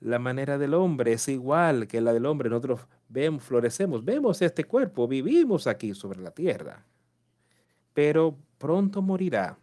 la 0.00 0.18
manera 0.18 0.58
del 0.58 0.74
hombre 0.74 1.12
es 1.12 1.28
igual 1.28 1.86
que 1.86 2.00
la 2.00 2.12
del 2.12 2.26
hombre. 2.26 2.50
Nosotros 2.50 2.80
vemos, 3.08 3.44
florecemos, 3.44 4.04
vemos 4.04 4.42
este 4.42 4.64
cuerpo, 4.64 5.06
vivimos 5.06 5.66
aquí 5.66 5.94
sobre 5.94 6.20
la 6.20 6.30
tierra. 6.30 6.84
Pero 7.92 8.36
pronto 8.58 9.02
morirá. 9.02 9.58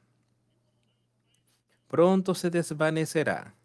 Pronto 1.87 2.33
se 2.33 2.49
desvanecerá. 2.49 3.55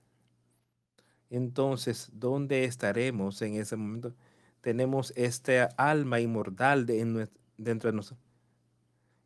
Entonces, 1.31 2.11
¿dónde 2.13 2.65
estaremos 2.65 3.41
en 3.43 3.55
ese 3.55 3.77
momento? 3.77 4.15
Tenemos 4.61 5.13
esta 5.17 5.65
alma 5.77 6.21
inmortal 6.21 6.87
de, 6.87 7.01
en, 7.01 7.31
dentro 7.57 7.91
de 7.91 7.97
nosotros. 7.97 8.27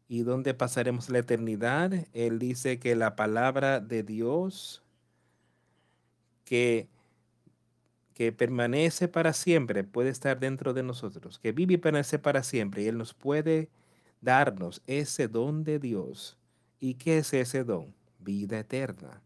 ¿Y 0.08 0.22
dónde 0.22 0.52
pasaremos 0.54 1.08
la 1.08 1.18
eternidad? 1.18 1.92
Él 2.12 2.38
dice 2.38 2.78
que 2.78 2.94
la 2.96 3.16
palabra 3.16 3.80
de 3.80 4.02
Dios 4.02 4.82
que, 6.44 6.88
que 8.22 8.30
permanece 8.30 9.08
para 9.08 9.32
siempre 9.32 9.82
puede 9.82 10.08
estar 10.08 10.38
dentro 10.38 10.72
de 10.72 10.84
nosotros, 10.84 11.40
que 11.40 11.50
vive 11.50 11.74
y 11.74 11.78
permanece 11.78 12.20
para 12.20 12.44
siempre. 12.44 12.82
Y 12.82 12.86
Él 12.86 12.96
nos 12.96 13.14
puede 13.14 13.68
darnos 14.20 14.80
ese 14.86 15.26
don 15.26 15.64
de 15.64 15.80
Dios. 15.80 16.38
¿Y 16.78 16.94
qué 16.94 17.18
es 17.18 17.34
ese 17.34 17.64
don? 17.64 17.92
Vida 18.20 18.60
eterna. 18.60 19.20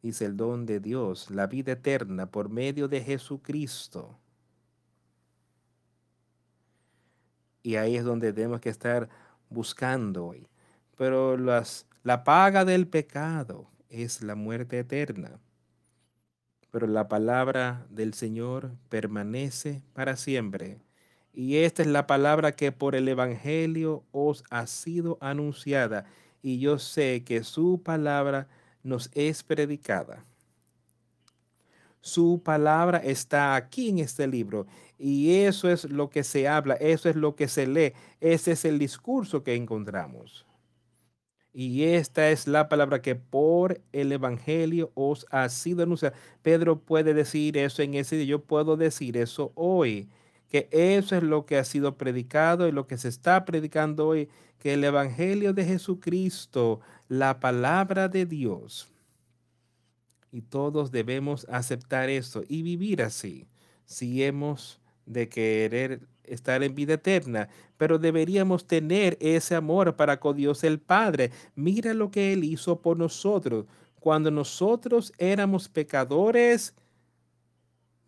Dice 0.00 0.24
el 0.24 0.38
don 0.38 0.64
de 0.64 0.80
Dios, 0.80 1.30
la 1.30 1.46
vida 1.48 1.72
eterna 1.72 2.30
por 2.30 2.48
medio 2.48 2.88
de 2.88 3.02
Jesucristo. 3.02 4.18
Y 7.62 7.76
ahí 7.76 7.94
es 7.94 8.04
donde 8.04 8.32
tenemos 8.32 8.62
que 8.62 8.70
estar 8.70 9.10
buscando 9.50 10.28
hoy. 10.28 10.48
Pero 10.96 11.36
las, 11.36 11.86
la 12.04 12.24
paga 12.24 12.64
del 12.64 12.88
pecado 12.88 13.68
es 13.90 14.22
la 14.22 14.34
muerte 14.34 14.78
eterna. 14.78 15.38
Pero 16.70 16.86
la 16.86 17.08
palabra 17.08 17.86
del 17.90 18.14
Señor 18.14 18.70
permanece 18.88 19.82
para 19.92 20.16
siempre. 20.16 20.78
Y 21.32 21.56
esta 21.56 21.82
es 21.82 21.88
la 21.88 22.06
palabra 22.06 22.52
que 22.52 22.72
por 22.72 22.94
el 22.94 23.08
Evangelio 23.08 24.04
os 24.12 24.44
ha 24.50 24.66
sido 24.66 25.18
anunciada. 25.20 26.06
y 26.42 26.58
yo 26.58 26.78
sé 26.78 27.22
que 27.22 27.44
su 27.44 27.82
palabra 27.82 28.48
nos 28.82 29.10
es 29.14 29.42
predicada. 29.42 30.24
Su 32.00 32.40
palabra 32.42 32.98
está 32.98 33.54
aquí 33.54 33.90
en 33.90 33.98
este 33.98 34.26
libro 34.26 34.66
y 34.98 35.42
eso 35.42 35.68
es 35.68 35.84
lo 35.84 36.08
que 36.08 36.24
se 36.24 36.48
habla, 36.48 36.74
eso 36.74 37.10
es 37.10 37.16
lo 37.16 37.36
que 37.36 37.46
se 37.46 37.66
lee, 37.66 37.92
ese 38.20 38.52
es 38.52 38.64
el 38.64 38.78
discurso 38.78 39.42
que 39.42 39.54
encontramos. 39.54 40.46
Y 41.52 41.82
esta 41.84 42.30
es 42.30 42.46
la 42.46 42.68
palabra 42.68 43.02
que 43.02 43.16
por 43.16 43.80
el 43.92 44.12
Evangelio 44.12 44.92
os 44.94 45.26
ha 45.30 45.48
sido 45.48 45.82
anunciada. 45.82 46.14
Pedro 46.42 46.80
puede 46.80 47.12
decir 47.12 47.56
eso 47.56 47.82
en 47.82 47.94
ese 47.94 48.16
día, 48.16 48.26
yo 48.26 48.44
puedo 48.44 48.76
decir 48.76 49.16
eso 49.16 49.52
hoy, 49.56 50.08
que 50.48 50.68
eso 50.70 51.16
es 51.16 51.22
lo 51.22 51.46
que 51.46 51.56
ha 51.56 51.64
sido 51.64 51.96
predicado 51.96 52.68
y 52.68 52.72
lo 52.72 52.86
que 52.86 52.98
se 52.98 53.08
está 53.08 53.44
predicando 53.44 54.06
hoy, 54.06 54.28
que 54.58 54.74
el 54.74 54.84
Evangelio 54.84 55.52
de 55.52 55.64
Jesucristo, 55.64 56.80
la 57.08 57.40
palabra 57.40 58.08
de 58.08 58.26
Dios, 58.26 58.88
y 60.32 60.42
todos 60.42 60.92
debemos 60.92 61.46
aceptar 61.48 62.08
eso 62.08 62.44
y 62.46 62.62
vivir 62.62 63.02
así, 63.02 63.48
si 63.84 64.22
hemos 64.22 64.80
de 65.06 65.28
querer 65.28 66.06
estar 66.30 66.62
en 66.62 66.74
vida 66.74 66.94
eterna, 66.94 67.48
pero 67.76 67.98
deberíamos 67.98 68.66
tener 68.66 69.16
ese 69.20 69.54
amor 69.54 69.96
para 69.96 70.18
con 70.20 70.36
Dios 70.36 70.64
el 70.64 70.80
Padre. 70.80 71.30
Mira 71.54 71.94
lo 71.94 72.10
que 72.10 72.32
Él 72.32 72.44
hizo 72.44 72.80
por 72.80 72.96
nosotros. 72.96 73.66
Cuando 73.98 74.30
nosotros 74.30 75.12
éramos 75.18 75.68
pecadores, 75.68 76.74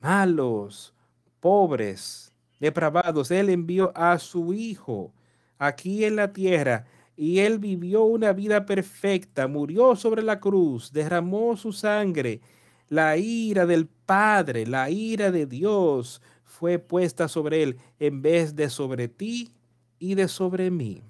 malos, 0.01 0.95
pobres, 1.41 2.33
depravados, 2.59 3.31
Él 3.31 3.51
envió 3.51 3.93
a 3.95 4.19
su 4.19 4.55
Hijo 4.55 5.13
aquí 5.59 6.05
en 6.05 6.17
la 6.17 6.33
tierra 6.33 6.87
y 7.17 7.41
Él 7.41 7.59
vivió 7.59 8.05
una 8.05 8.33
vida 8.33 8.67
perfecta, 8.67 9.47
murió 9.47 9.95
sobre 9.97 10.23
la 10.23 10.41
cruz, 10.41 10.93
derramó 10.93 11.57
su 11.57 11.73
sangre. 11.73 12.41
La 12.89 13.17
ira 13.17 13.65
del 13.65 13.87
Padre, 13.87 14.67
la 14.67 14.91
ira 14.91 15.31
de 15.31 15.47
Dios 15.47 16.21
fue 16.63 16.79
puesta 16.79 17.27
sobre 17.27 17.65
Él 17.65 17.79
en 17.99 18.23
vez 18.23 18.55
de 18.55 18.71
sobre 18.71 19.09
ti 19.09 19.51
y 19.99 20.15
de 20.15 20.29
sobre 20.29 20.71
mí. 20.71 21.03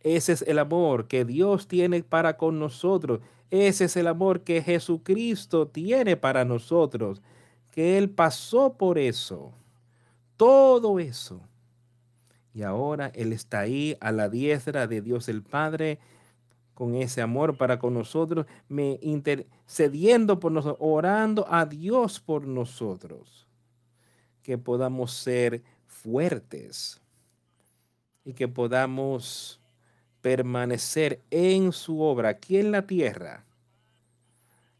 Ese 0.00 0.32
es 0.32 0.42
el 0.42 0.58
amor 0.58 1.08
que 1.08 1.24
Dios 1.24 1.66
tiene 1.66 2.02
para 2.02 2.36
con 2.36 2.58
nosotros. 2.58 3.20
Ese 3.50 3.86
es 3.86 3.96
el 3.96 4.06
amor 4.06 4.42
que 4.42 4.60
Jesucristo 4.60 5.68
tiene 5.68 6.14
para 6.14 6.44
nosotros. 6.44 7.22
Que 7.70 7.96
Él 7.96 8.10
pasó 8.10 8.74
por 8.74 8.98
eso. 8.98 9.54
Todo 10.36 10.98
eso 10.98 11.40
y 12.52 12.64
ahora 12.64 13.10
Él 13.14 13.32
está 13.32 13.60
ahí 13.60 13.96
a 14.00 14.12
la 14.12 14.28
diestra 14.28 14.86
de 14.86 15.00
Dios 15.00 15.30
el 15.30 15.42
Padre 15.42 16.00
con 16.74 16.96
ese 16.96 17.22
amor 17.22 17.56
para 17.56 17.78
con 17.78 17.94
nosotros, 17.94 18.44
me 18.68 18.98
intercediendo 19.00 20.38
por 20.38 20.52
nosotros, 20.52 20.76
orando 20.78 21.46
a 21.48 21.64
Dios 21.64 22.20
por 22.20 22.46
nosotros, 22.46 23.45
que 24.46 24.58
podamos 24.58 25.12
ser 25.12 25.60
fuertes 25.88 27.02
y 28.24 28.32
que 28.32 28.46
podamos 28.46 29.60
permanecer 30.20 31.20
en 31.32 31.72
su 31.72 32.00
obra 32.00 32.28
aquí 32.28 32.56
en 32.56 32.70
la 32.70 32.86
tierra 32.86 33.44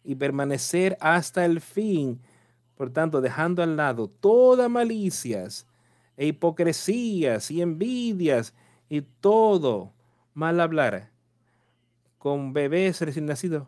y 0.05 0.15
permanecer 0.15 0.97
hasta 1.01 1.45
el 1.45 1.61
fin, 1.61 2.21
por 2.77 2.91
tanto, 2.91 3.21
dejando 3.21 3.61
al 3.61 3.77
lado 3.77 4.07
toda 4.07 4.69
malicias, 4.69 5.67
e 6.17 6.27
hipocresías 6.27 7.51
y 7.51 7.61
envidias 7.61 8.55
y 8.89 9.01
todo 9.01 9.93
mal 10.33 10.61
hablar 10.61 11.11
con 12.19 12.53
bebés 12.53 13.01
recién 13.01 13.27
nacidos 13.27 13.67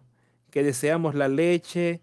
que 0.53 0.63
deseamos 0.63 1.17
la 1.17 1.27
leche 1.27 2.03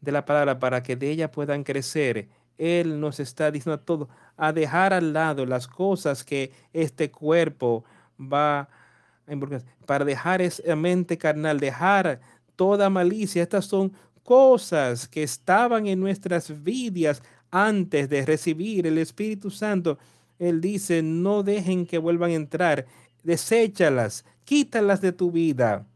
de 0.00 0.10
la 0.10 0.24
palabra 0.24 0.58
para 0.58 0.82
que 0.82 0.96
de 0.96 1.08
ella 1.12 1.30
puedan 1.30 1.62
crecer. 1.62 2.39
Él 2.60 3.00
nos 3.00 3.20
está 3.20 3.50
diciendo 3.50 3.80
todo 3.80 4.08
a 4.36 4.52
dejar 4.52 4.92
al 4.92 5.12
lado 5.12 5.46
las 5.46 5.66
cosas 5.66 6.22
que 6.24 6.52
este 6.72 7.10
cuerpo 7.10 7.84
va 8.20 8.60
a 8.60 8.68
para 9.86 10.04
dejar 10.04 10.42
esa 10.42 10.76
mente 10.76 11.16
carnal, 11.16 11.58
dejar 11.58 12.20
toda 12.56 12.90
malicia. 12.90 13.42
Estas 13.42 13.64
son 13.64 13.92
cosas 14.22 15.08
que 15.08 15.22
estaban 15.22 15.86
en 15.86 16.00
nuestras 16.00 16.62
vidas 16.62 17.22
antes 17.50 18.08
de 18.08 18.24
recibir 18.24 18.86
el 18.86 18.98
Espíritu 18.98 19.50
Santo, 19.50 19.98
Él 20.38 20.60
dice, 20.60 21.02
no 21.02 21.42
dejen 21.42 21.86
que 21.86 21.98
vuelvan 21.98 22.30
a 22.30 22.34
entrar, 22.34 22.86
deséchalas, 23.22 24.24
quítalas 24.44 25.00
de 25.00 25.12
tu 25.12 25.30
vida. 25.30 25.86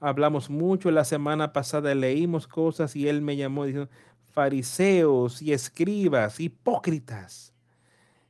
Hablamos 0.00 0.50
mucho 0.50 0.90
la 0.90 1.04
semana 1.04 1.52
pasada, 1.52 1.94
leímos 1.94 2.46
cosas 2.46 2.94
y 2.94 3.08
Él 3.08 3.22
me 3.22 3.36
llamó 3.36 3.64
diciendo, 3.64 3.90
fariseos 4.34 5.40
y 5.40 5.52
escribas, 5.52 6.40
hipócritas. 6.40 7.54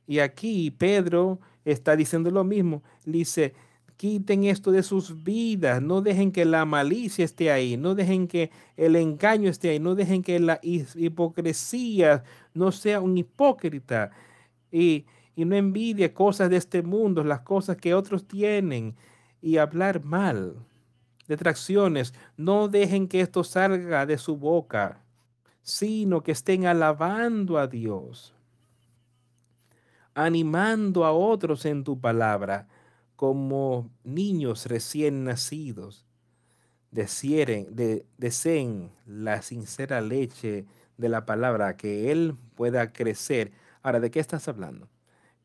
Y 0.07 0.19
aquí 0.19 0.69
Pedro 0.69 1.39
está 1.65 1.95
diciendo 1.95 2.29
lo 2.29 2.43
mismo. 2.43 2.83
Dice, 3.05 3.55
quiten 3.97 4.43
esto 4.43 4.71
de 4.71 4.83
sus 4.83 5.23
vidas, 5.23 5.81
no 5.81 6.01
dejen 6.01 6.31
que 6.31 6.45
la 6.45 6.63
malicia 6.65 7.25
esté 7.25 7.51
ahí, 7.51 7.75
no 7.75 7.95
dejen 7.95 8.27
que 8.27 8.51
el 8.77 8.95
engaño 8.95 9.49
esté 9.49 9.69
ahí, 9.69 9.79
no 9.79 9.95
dejen 9.95 10.21
que 10.21 10.39
la 10.39 10.59
hipocresía 10.61 12.23
no 12.53 12.71
sea 12.71 13.01
un 13.01 13.17
hipócrita 13.17 14.11
y, 14.71 15.05
y 15.35 15.45
no 15.45 15.55
envidie 15.55 16.13
cosas 16.13 16.51
de 16.51 16.57
este 16.57 16.83
mundo, 16.83 17.23
las 17.23 17.41
cosas 17.41 17.77
que 17.77 17.95
otros 17.95 18.27
tienen 18.27 18.95
y 19.41 19.57
hablar 19.57 20.03
mal. 20.03 20.55
Detracciones, 21.27 22.13
no 22.37 22.67
dejen 22.67 23.07
que 23.07 23.21
esto 23.21 23.43
salga 23.43 24.05
de 24.05 24.19
su 24.19 24.37
boca, 24.37 25.01
sino 25.65 26.21
que 26.21 26.31
estén 26.31 26.67
alabando 26.67 27.57
a 27.57 27.65
Dios, 27.65 28.35
animando 30.13 31.03
a 31.03 31.11
otros 31.11 31.65
en 31.65 31.83
tu 31.83 31.99
palabra 31.99 32.67
como 33.15 33.89
niños 34.03 34.67
recién 34.67 35.23
nacidos, 35.23 36.05
deseen, 36.91 37.75
de, 37.75 38.05
deseen 38.19 38.91
la 39.07 39.41
sincera 39.41 40.01
leche 40.01 40.67
de 40.97 41.09
la 41.09 41.25
palabra, 41.25 41.75
que 41.75 42.11
Él 42.11 42.35
pueda 42.53 42.93
crecer. 42.93 43.51
Ahora, 43.81 43.99
¿de 43.99 44.11
qué 44.11 44.19
estás 44.19 44.47
hablando? 44.47 44.87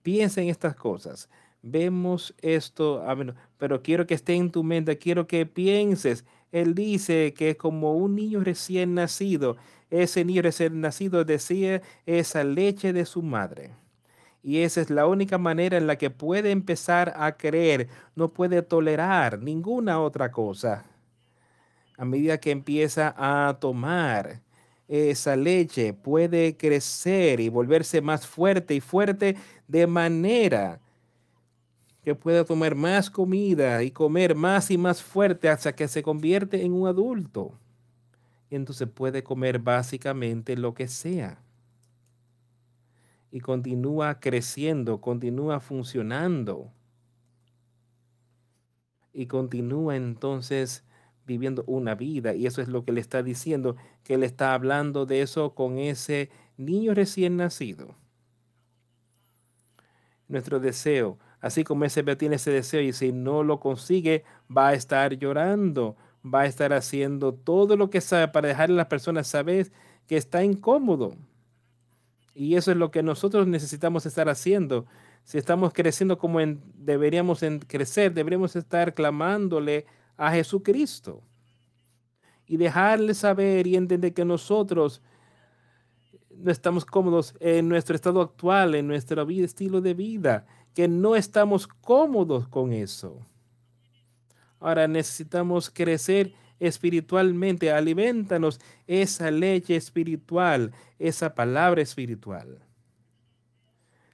Piensa 0.03 0.43
en 0.43 0.51
estas 0.51 0.77
cosas. 0.77 1.31
Vemos 1.63 2.35
esto, 2.43 3.03
pero 3.57 3.83
quiero 3.83 4.07
que 4.07 4.15
esté 4.15 4.35
en 4.35 4.51
tu 4.51 4.65
mente, 4.65 4.99
quiero 4.99 5.27
que 5.27 5.47
pienses. 5.47 6.27
Él 6.53 6.75
dice 6.75 7.33
que 7.37 7.57
como 7.57 7.95
un 7.95 8.17
niño 8.17 8.41
recién 8.41 8.95
nacido, 8.95 9.57
ese 9.91 10.25
niño 10.25 10.43
recién 10.43 10.81
nacido 10.81 11.25
decía 11.25 11.83
esa 12.07 12.45
leche 12.45 12.93
de 12.93 13.05
su 13.07 13.23
madre. 13.23 13.71
Y 14.43 14.59
esa 14.59 14.81
es 14.81 14.91
la 14.91 15.07
única 15.07 15.39
manera 15.39 15.77
en 15.77 15.87
la 15.87 15.97
que 15.97 16.11
puede 16.11 16.51
empezar 16.51 17.13
a 17.17 17.37
creer. 17.37 17.89
No 18.17 18.33
puede 18.33 18.63
tolerar 18.63 19.41
ninguna 19.41 20.01
otra 20.01 20.31
cosa. 20.33 20.87
A 21.99 22.05
medida 22.05 22.39
que 22.39 22.51
empieza 22.51 23.15
a 23.17 23.59
tomar 23.61 24.41
esa 24.89 25.37
leche, 25.37 25.93
puede 25.93 26.57
crecer 26.57 27.41
y 27.41 27.49
volverse 27.49 28.01
más 28.01 28.27
fuerte 28.27 28.75
y 28.75 28.81
fuerte 28.81 29.37
de 29.69 29.87
manera 29.87 30.81
que 32.03 32.15
pueda 32.15 32.45
tomar 32.45 32.75
más 32.75 33.11
comida 33.11 33.83
y 33.83 33.91
comer 33.91 34.35
más 34.35 34.71
y 34.71 34.79
más 34.79 35.03
fuerte 35.03 35.49
hasta 35.49 35.75
que 35.75 35.89
se 35.89 36.03
convierte 36.03 36.65
en 36.65 36.73
un 36.73 36.89
adulto. 36.89 37.59
Y 38.51 38.57
entonces 38.57 38.89
puede 38.89 39.23
comer 39.23 39.59
básicamente 39.59 40.57
lo 40.57 40.75
que 40.75 40.89
sea 40.89 41.43
y 43.31 43.41
continúa 43.41 44.19
creciendo, 44.21 45.01
continúa 45.01 45.61
funcionando 45.61 46.73
y 49.13 49.27
continúa 49.27 49.97
entonces 49.97 50.85
viviendo 51.27 51.65
una 51.67 51.95
vida. 51.95 52.35
Y 52.35 52.47
eso 52.47 52.61
es 52.61 52.69
lo 52.69 52.85
que 52.85 52.93
le 52.93 53.01
está 53.01 53.23
diciendo, 53.23 53.77
que 54.03 54.19
le 54.19 54.27
está 54.27 54.55
hablando 54.55 55.07
de 55.07 55.23
eso 55.23 55.55
con 55.55 55.79
ese 55.79 56.31
niño 56.57 56.95
recién 56.95 57.37
nacido. 57.37 57.95
Nuestro 60.27 60.61
deseo, 60.61 61.19
así 61.41 61.65
como 61.65 61.85
ese 61.85 62.03
tiene 62.17 62.37
ese 62.37 62.51
deseo 62.51 62.81
y 62.81 62.93
si 62.93 63.13
no 63.13 63.43
lo 63.43 63.61
consigue, 63.61 64.25
va 64.55 64.69
a 64.69 64.75
estar 64.75 65.15
llorando, 65.17 65.97
va 66.23 66.43
a 66.43 66.47
estar 66.47 66.73
haciendo 66.73 67.35
todo 67.35 67.77
lo 67.77 67.91
que 67.91 68.01
sabe 68.01 68.29
para 68.29 68.49
dejarle 68.49 68.75
a 68.75 68.79
las 68.79 68.87
personas 68.87 69.27
saber 69.27 69.71
que 70.07 70.17
está 70.17 70.45
incómodo 70.45 71.17
y 72.35 72.57
eso 72.57 72.71
es 72.71 72.77
lo 72.77 72.91
que 72.91 73.03
nosotros 73.03 73.47
necesitamos 73.47 74.07
estar 74.07 74.29
haciendo. 74.29 74.87
Si 75.25 75.39
estamos 75.39 75.73
creciendo 75.73 76.19
como 76.19 76.39
deberíamos 76.75 77.41
crecer, 77.67 78.15
deberíamos 78.15 78.57
estar 78.57 78.95
clamándole 78.95 79.87
a 80.17 80.33
Jesucristo. 80.33 81.23
Y 82.47 82.57
dejarle 82.57 83.13
saber 83.15 83.67
y 83.67 83.77
entender 83.77 84.13
que 84.13 84.25
nosotros 84.25 85.03
no 86.31 86.51
estamos 86.51 86.85
cómodos 86.85 87.35
en 87.39 87.69
nuestro 87.69 87.95
estado 87.95 88.23
actual, 88.23 88.75
en 88.75 88.89
nuestro 88.89 89.29
estilo 89.29 89.81
de 89.81 89.95
vida, 89.95 90.47
que 90.75 90.89
no 90.89 91.17
estamos 91.17 91.67
cómodos 91.67 92.49
con 92.49 92.73
eso. 92.73 93.27
Ahora 94.59 94.87
necesitamos 94.87 95.71
crecer 95.71 96.35
espiritualmente. 96.59 97.73
Alimentanos 97.73 98.61
esa 98.87 99.31
leche 99.31 99.75
espiritual, 99.75 100.73
esa 100.99 101.35
palabra 101.35 101.83
espiritual. 101.83 102.63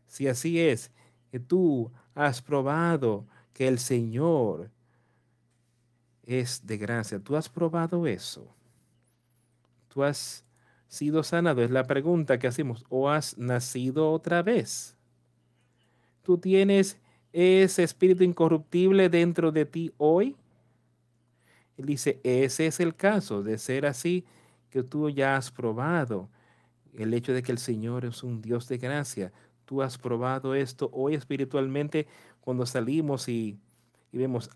Si 0.07 0.29
así 0.29 0.61
es, 0.61 0.91
que 1.31 1.41
tú 1.41 1.91
has 2.15 2.41
probado 2.41 3.27
que 3.53 3.69
el 3.69 3.79
Señor 3.79 4.71
es 6.23 6.67
de 6.67 6.79
gracia. 6.79 7.19
¿Tú 7.19 7.37
has 7.37 7.49
probado 7.49 8.07
eso? 8.07 8.55
¿Tú 9.89 10.03
has 10.05 10.45
sido 10.89 11.23
sanado? 11.23 11.63
Es 11.63 11.71
la 11.71 11.85
pregunta 11.85 12.39
que 12.39 12.47
hacemos. 12.47 12.85
¿O 12.89 13.11
has 13.11 13.37
nacido 13.37 14.11
otra 14.11 14.43
vez? 14.43 14.96
¿Tú 16.27 16.39
tienes 16.39 16.99
ese 17.33 17.85
espíritu 17.85 18.25
incorruptible 18.25 19.09
dentro 19.09 19.53
de 19.53 19.65
ti 19.65 19.93
hoy? 19.97 20.35
Él 21.77 21.87
dice, 21.87 22.19
ese 22.25 22.67
es 22.67 22.81
el 22.81 22.97
caso 22.97 23.45
de 23.45 23.59
ser 23.59 23.87
así, 23.87 24.25
que 24.69 24.83
tú 24.83 25.09
ya 25.09 25.37
has 25.37 25.53
probado 25.53 26.29
el 26.99 27.15
hecho 27.15 27.33
de 27.33 27.45
que 27.45 27.53
el 27.53 27.59
Señor 27.59 28.05
es 28.05 28.25
un 28.25 28.43
Dios 28.43 28.67
de 28.67 28.79
gracia. 28.79 29.33
Tú 29.67 29.83
has 29.83 29.99
probado 29.99 30.57
esto 30.57 30.91
hoy 30.93 31.15
espiritualmente 31.15 32.09
cuando 32.41 32.67
salimos 32.67 33.29
y, 33.29 33.57
y 34.11 34.19
vemos, 34.19 34.51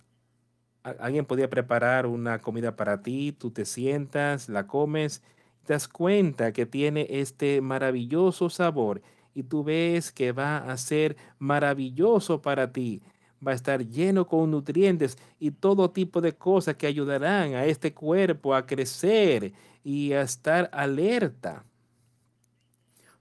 alguien 0.82 1.24
podía 1.24 1.48
preparar 1.48 2.04
una 2.04 2.40
comida 2.40 2.74
para 2.74 3.00
ti, 3.00 3.30
tú 3.30 3.52
te 3.52 3.64
sientas, 3.64 4.48
la 4.48 4.66
comes, 4.66 5.22
te 5.64 5.74
das 5.74 5.86
cuenta 5.86 6.52
que 6.52 6.66
tiene 6.66 7.06
este 7.08 7.60
maravilloso 7.60 8.50
sabor 8.50 9.02
y 9.34 9.42
tú 9.42 9.64
ves 9.64 10.10
que 10.10 10.32
va 10.32 10.58
a 10.58 10.76
ser 10.76 11.16
maravilloso 11.38 12.42
para 12.42 12.72
ti. 12.72 13.02
Va 13.46 13.52
a 13.52 13.54
estar 13.54 13.86
lleno 13.86 14.26
con 14.26 14.50
nutrientes 14.50 15.16
y 15.38 15.50
todo 15.50 15.90
tipo 15.90 16.20
de 16.20 16.34
cosas 16.34 16.76
que 16.76 16.86
ayudarán 16.86 17.54
a 17.54 17.64
este 17.64 17.94
cuerpo 17.94 18.54
a 18.54 18.66
crecer 18.66 19.52
y 19.82 20.12
a 20.12 20.22
estar 20.22 20.68
alerta. 20.72 21.64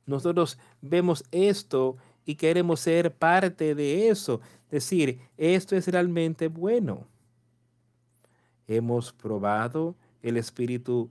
Nosotros 0.05 0.57
vemos 0.81 1.23
esto 1.31 1.97
y 2.25 2.35
queremos 2.35 2.81
ser 2.81 3.13
parte 3.13 3.75
de 3.75 4.09
eso. 4.09 4.41
Decir, 4.69 5.19
esto 5.37 5.75
es 5.75 5.87
realmente 5.87 6.47
bueno. 6.47 7.07
Hemos 8.67 9.13
probado 9.13 9.95
el 10.21 10.37
Espíritu 10.37 11.09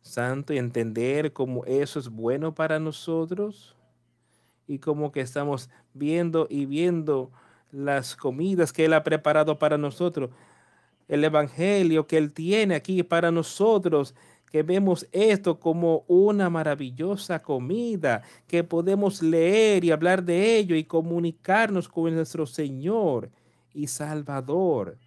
Santo 0.00 0.52
y 0.52 0.58
entender 0.58 1.32
cómo 1.32 1.64
eso 1.64 1.98
es 1.98 2.08
bueno 2.08 2.54
para 2.54 2.78
nosotros 2.78 3.77
y 4.68 4.78
como 4.78 5.10
que 5.10 5.22
estamos 5.22 5.70
viendo 5.94 6.46
y 6.48 6.66
viendo 6.66 7.32
las 7.72 8.14
comidas 8.14 8.72
que 8.72 8.84
Él 8.84 8.92
ha 8.92 9.02
preparado 9.02 9.58
para 9.58 9.78
nosotros, 9.78 10.30
el 11.08 11.24
Evangelio 11.24 12.06
que 12.06 12.18
Él 12.18 12.32
tiene 12.32 12.74
aquí 12.74 13.02
para 13.02 13.32
nosotros, 13.32 14.14
que 14.52 14.62
vemos 14.62 15.08
esto 15.10 15.58
como 15.58 16.04
una 16.06 16.48
maravillosa 16.50 17.42
comida, 17.42 18.22
que 18.46 18.62
podemos 18.62 19.22
leer 19.22 19.84
y 19.84 19.90
hablar 19.90 20.22
de 20.22 20.58
ello 20.58 20.76
y 20.76 20.84
comunicarnos 20.84 21.88
con 21.88 22.14
nuestro 22.14 22.46
Señor 22.46 23.30
y 23.72 23.86
Salvador 23.86 24.98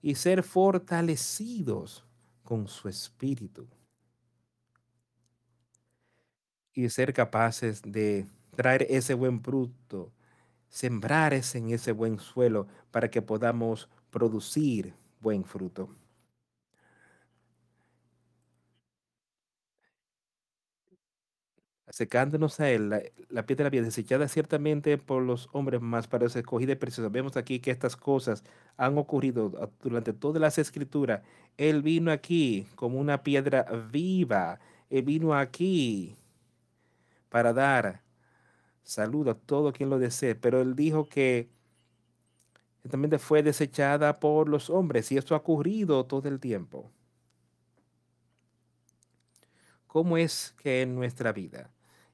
y 0.00 0.16
ser 0.16 0.42
fortalecidos 0.42 2.04
con 2.42 2.66
su 2.66 2.88
Espíritu. 2.88 3.66
Y 6.74 6.88
ser 6.88 7.12
capaces 7.12 7.82
de 7.82 8.26
traer 8.54 8.86
ese 8.90 9.14
buen 9.14 9.40
fruto, 9.42 10.12
sembrar 10.68 11.34
en 11.34 11.70
ese 11.70 11.92
buen 11.92 12.18
suelo 12.18 12.66
para 12.90 13.10
que 13.10 13.22
podamos 13.22 13.88
producir 14.10 14.94
buen 15.20 15.44
fruto. 15.44 15.90
Secándonos 21.88 22.58
a 22.60 22.70
él, 22.70 22.88
la, 22.88 23.02
la 23.28 23.44
piedra 23.44 23.66
había 23.66 23.82
desechada 23.82 24.26
ciertamente 24.28 24.96
por 24.96 25.22
los 25.22 25.48
hombres 25.52 25.80
más 25.82 26.08
para 26.08 26.26
ser 26.30 26.40
escogida 26.40 26.72
y 26.72 26.76
preciosa. 26.76 27.10
Vemos 27.10 27.36
aquí 27.36 27.60
que 27.60 27.70
estas 27.70 27.96
cosas 27.96 28.44
han 28.78 28.96
ocurrido 28.96 29.52
durante 29.82 30.14
todas 30.14 30.40
las 30.40 30.56
escrituras. 30.58 31.22
Él 31.58 31.82
vino 31.82 32.10
aquí 32.10 32.66
como 32.76 32.98
una 32.98 33.22
piedra 33.22 33.64
viva. 33.90 34.58
Él 34.88 35.02
vino 35.02 35.34
aquí 35.34 36.16
para 37.28 37.52
dar 37.52 38.01
salud 38.82 39.28
a 39.28 39.34
todo 39.34 39.72
quien 39.72 39.90
lo 39.90 39.98
desee. 39.98 40.34
Pero 40.34 40.60
él 40.60 40.74
dijo 40.74 41.08
que 41.08 41.48
también 42.90 43.18
fue 43.18 43.42
desechada 43.42 44.18
por 44.18 44.48
los 44.48 44.68
hombres 44.70 45.12
y 45.12 45.16
esto 45.16 45.34
ha 45.34 45.38
ocurrido 45.38 46.04
todo 46.04 46.28
el 46.28 46.40
tiempo. 46.40 46.90
¿Cómo 49.86 50.16
es 50.16 50.54
que 50.62 50.82
en 50.82 50.94
nuestra 50.94 51.32
vida? 51.32 51.70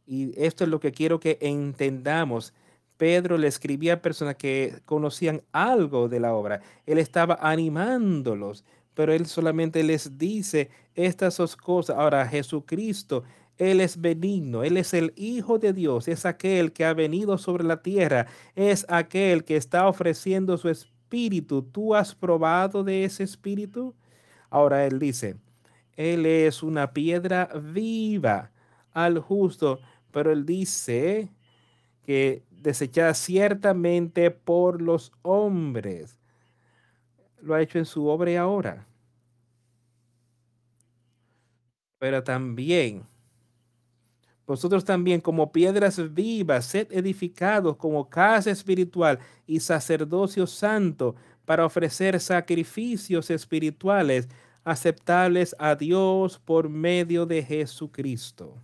Y 0.07 0.33
esto 0.42 0.64
es 0.64 0.70
lo 0.70 0.81
que 0.81 0.92
quiero 0.92 1.20
que 1.20 1.38
entendamos. 1.40 2.52
Pedro 2.96 3.38
le 3.38 3.46
escribía 3.46 3.94
a 3.94 4.02
personas 4.02 4.35
que 4.35 4.81
conocían 4.85 5.42
algo 5.52 6.09
de 6.09 6.18
la 6.18 6.35
obra. 6.35 6.61
Él 6.87 6.98
estaba 6.98 7.38
animándolos, 7.40 8.64
pero 8.94 9.12
él 9.12 9.26
solamente 9.26 9.85
les 9.85 10.18
dice 10.18 10.70
estas 10.96 11.37
dos 11.37 11.57
cosas. 11.57 11.96
Ahora, 11.96 12.26
Jesucristo, 12.26 13.22
Él 13.59 13.81
es 13.81 14.01
benigno, 14.01 14.62
Él 14.62 14.77
es 14.77 14.94
el 14.94 15.12
Hijo 15.16 15.59
de 15.59 15.73
Dios, 15.73 16.09
es 16.09 16.25
aquel 16.25 16.73
que 16.73 16.85
ha 16.85 16.94
venido 16.94 17.38
sobre 17.38 17.64
la 17.64 17.83
tierra, 17.83 18.27
es 18.55 18.87
aquel 18.88 19.44
que 19.44 19.57
está 19.57 19.88
ofreciendo 19.88 20.57
su 20.57 20.68
espíritu. 20.68 21.62
¿Tú 21.62 21.94
has 21.94 22.14
probado 22.14 22.85
de 22.85 23.05
ese 23.05 23.25
espíritu? 23.25 23.94
Ahora 24.49 24.87
Él 24.87 24.99
dice, 24.99 25.37
Él 25.97 26.25
es 26.25 26.62
una 26.62 26.92
piedra 26.92 27.47
viva 27.47 28.53
al 28.92 29.18
justo 29.18 29.81
pero 30.11 30.33
él 30.33 30.47
dice 30.47 31.29
que 32.05 32.42
desechada 32.51 33.14
ciertamente 33.14 34.31
por 34.31 34.81
los 34.81 35.12
hombres. 35.23 36.18
Lo 37.40 37.55
ha 37.55 37.62
hecho 37.62 37.79
en 37.79 37.85
su 37.85 38.07
obra 38.07 38.40
ahora. 38.40 38.87
Pero 41.99 42.23
también, 42.23 43.07
vosotros 44.49 44.85
también 44.85 45.21
como 45.21 45.53
piedras 45.53 46.15
vivas, 46.15 46.65
sed 46.65 46.89
edificados 46.91 47.77
como 47.77 48.09
casa 48.09 48.51
espiritual 48.51 49.19
y 49.47 49.61
sacerdocio 49.61 50.47
santo 50.47 51.15
para 51.45 51.67
ofrecer 51.67 52.19
sacrificios 52.19 53.31
espirituales 53.31 54.27
aceptables 54.65 55.55
a 55.59 55.75
Dios 55.77 56.39
por 56.39 56.71
medio 56.71 57.27
de 57.27 57.43
Jesucristo. 57.45 58.57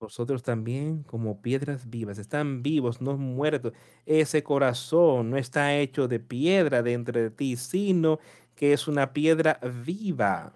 Vosotros 0.00 0.42
también 0.42 1.02
como 1.04 1.42
piedras 1.42 1.88
vivas, 1.90 2.18
están 2.18 2.62
vivos, 2.62 3.00
no 3.02 3.16
muertos. 3.18 3.72
Ese 4.06 4.42
corazón 4.42 5.30
no 5.30 5.36
está 5.36 5.76
hecho 5.76 6.08
de 6.08 6.18
piedra 6.18 6.82
dentro 6.82 7.20
de 7.20 7.30
ti, 7.30 7.56
sino 7.56 8.18
que 8.56 8.72
es 8.72 8.88
una 8.88 9.12
piedra 9.12 9.60
viva. 9.84 10.54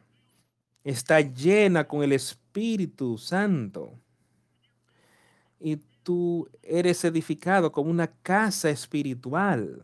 Está 0.85 1.21
llena 1.21 1.89
con 1.89 2.05
el 2.05 2.13
Espíritu 2.13 3.19
Santo. 3.19 3.99
Y 5.59 5.77
tú 6.05 6.49
eres 6.63 7.05
edificado 7.05 7.73
como 7.73 7.91
una 7.91 8.07
casa 8.07 8.71
espiritual. 8.71 9.83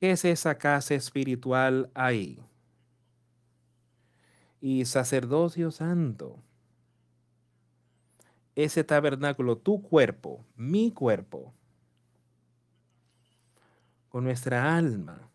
¿Qué 0.00 0.10
es 0.10 0.24
esa 0.24 0.56
casa 0.56 0.94
espiritual 0.94 1.90
ahí? 1.94 2.42
Y 4.60 4.84
sacerdocio 4.86 5.70
santo 5.70 6.42
ese 8.64 8.82
tabernáculo, 8.82 9.56
tu 9.56 9.80
cuerpo, 9.80 10.44
mi 10.56 10.90
cuerpo, 10.90 11.54
con 14.08 14.24
nuestra 14.24 14.76
alma, 14.76 15.27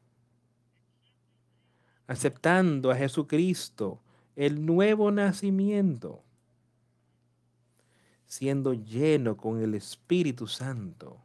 aceptando 2.08 2.92
a 2.92 2.96
Jesucristo, 2.96 4.00
el 4.36 4.66
nuevo 4.66 5.12
nacimiento, 5.12 6.24
siendo 8.26 8.74
lleno 8.74 9.38
con 9.38 9.62
el 9.62 9.76
Espíritu 9.76 10.48
Santo, 10.48 11.18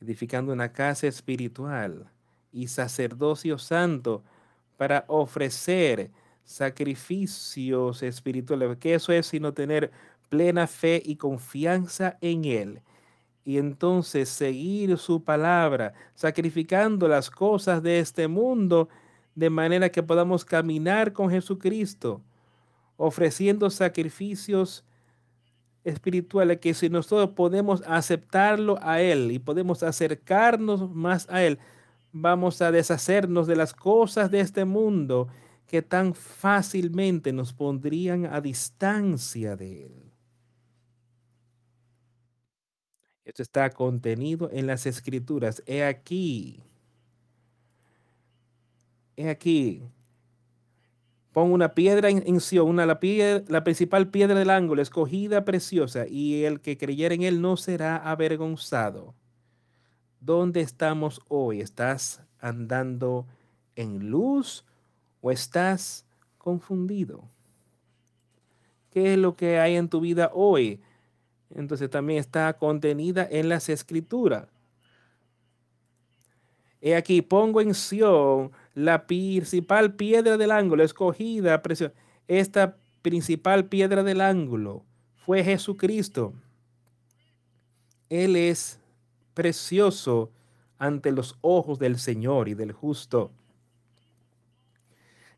edificando 0.00 0.52
una 0.52 0.72
casa 0.72 1.06
espiritual 1.06 2.10
y 2.52 2.68
sacerdocio 2.68 3.58
santo 3.58 4.22
para 4.76 5.04
ofrecer 5.08 6.10
sacrificios 6.44 8.02
espirituales, 8.02 8.78
que 8.78 8.94
eso 8.94 9.12
es 9.12 9.26
sino 9.26 9.52
tener 9.52 9.90
plena 10.28 10.66
fe 10.66 11.02
y 11.04 11.16
confianza 11.16 12.18
en 12.20 12.44
Él. 12.44 12.82
Y 13.46 13.58
entonces 13.58 14.28
seguir 14.28 14.98
su 14.98 15.22
palabra, 15.22 15.94
sacrificando 16.14 17.06
las 17.06 17.30
cosas 17.30 17.80
de 17.80 18.00
este 18.00 18.26
mundo, 18.26 18.88
de 19.36 19.50
manera 19.50 19.88
que 19.88 20.02
podamos 20.02 20.44
caminar 20.44 21.12
con 21.12 21.30
Jesucristo, 21.30 22.20
ofreciendo 22.96 23.70
sacrificios 23.70 24.84
espiritual 25.84 26.58
que 26.58 26.74
si 26.74 26.88
nosotros 26.88 27.36
podemos 27.36 27.84
aceptarlo 27.86 28.80
a 28.82 29.00
Él 29.00 29.30
y 29.30 29.38
podemos 29.38 29.84
acercarnos 29.84 30.90
más 30.90 31.28
a 31.30 31.44
Él, 31.44 31.60
vamos 32.10 32.60
a 32.60 32.72
deshacernos 32.72 33.46
de 33.46 33.54
las 33.54 33.74
cosas 33.74 34.28
de 34.32 34.40
este 34.40 34.64
mundo 34.64 35.28
que 35.68 35.82
tan 35.82 36.14
fácilmente 36.14 37.32
nos 37.32 37.52
pondrían 37.52 38.26
a 38.26 38.40
distancia 38.40 39.54
de 39.54 39.84
Él. 39.84 40.05
Esto 43.26 43.42
está 43.42 43.70
contenido 43.70 44.48
en 44.52 44.68
las 44.68 44.86
escrituras. 44.86 45.60
He 45.66 45.84
aquí. 45.84 46.62
He 49.16 49.28
aquí. 49.28 49.82
Pon 51.32 51.50
una 51.50 51.74
piedra 51.74 52.08
en, 52.08 52.40
Sion, 52.40 52.68
una, 52.68 52.86
la, 52.86 53.00
la 53.48 53.64
principal 53.64 54.08
piedra 54.10 54.38
del 54.38 54.48
ángulo, 54.48 54.80
escogida, 54.80 55.44
preciosa, 55.44 56.06
y 56.08 56.44
el 56.44 56.60
que 56.60 56.78
creyera 56.78 57.16
en 57.16 57.22
él 57.22 57.42
no 57.42 57.56
será 57.56 57.96
avergonzado. 57.96 59.12
¿Dónde 60.20 60.60
estamos 60.60 61.20
hoy? 61.28 61.60
¿Estás 61.60 62.22
andando 62.38 63.26
en 63.74 64.08
luz 64.08 64.64
o 65.20 65.32
estás 65.32 66.06
confundido? 66.38 67.28
¿Qué 68.90 69.14
es 69.14 69.18
lo 69.18 69.36
que 69.36 69.58
hay 69.58 69.74
en 69.74 69.88
tu 69.88 70.00
vida 70.00 70.30
hoy? 70.32 70.80
Entonces 71.54 71.88
también 71.90 72.18
está 72.18 72.52
contenida 72.54 73.26
en 73.30 73.48
las 73.48 73.68
escrituras. 73.68 74.48
He 76.80 76.94
aquí, 76.94 77.22
pongo 77.22 77.60
en 77.60 77.74
Sion 77.74 78.52
la 78.74 79.06
principal 79.06 79.94
piedra 79.94 80.36
del 80.36 80.50
ángulo, 80.50 80.84
escogida, 80.84 81.62
preciosa. 81.62 81.94
Esta 82.28 82.76
principal 83.02 83.66
piedra 83.66 84.02
del 84.02 84.20
ángulo 84.20 84.84
fue 85.24 85.42
Jesucristo. 85.42 86.34
Él 88.08 88.36
es 88.36 88.78
precioso 89.34 90.30
ante 90.78 91.10
los 91.10 91.36
ojos 91.40 91.78
del 91.78 91.98
Señor 91.98 92.48
y 92.48 92.54
del 92.54 92.72
justo. 92.72 93.32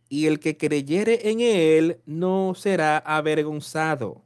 Y 0.08 0.26
el 0.26 0.40
que 0.40 0.56
creyere 0.56 1.30
en 1.30 1.40
Él 1.40 2.00
no 2.06 2.54
será 2.54 2.98
avergonzado. 2.98 4.22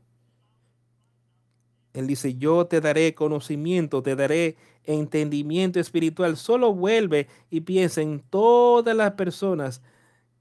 Él 1.95 2.07
dice, 2.07 2.35
yo 2.35 2.67
te 2.67 2.81
daré 2.81 3.15
conocimiento, 3.15 4.03
te 4.03 4.17
daré 4.17 4.57
entendimiento 4.85 5.79
espiritual. 5.79 6.37
Solo 6.37 6.75
vuelve 6.75 7.29
y 7.51 7.61
piensa 7.61 8.01
en 8.01 8.21
todas 8.21 8.97
las 8.97 9.13
personas 9.13 9.83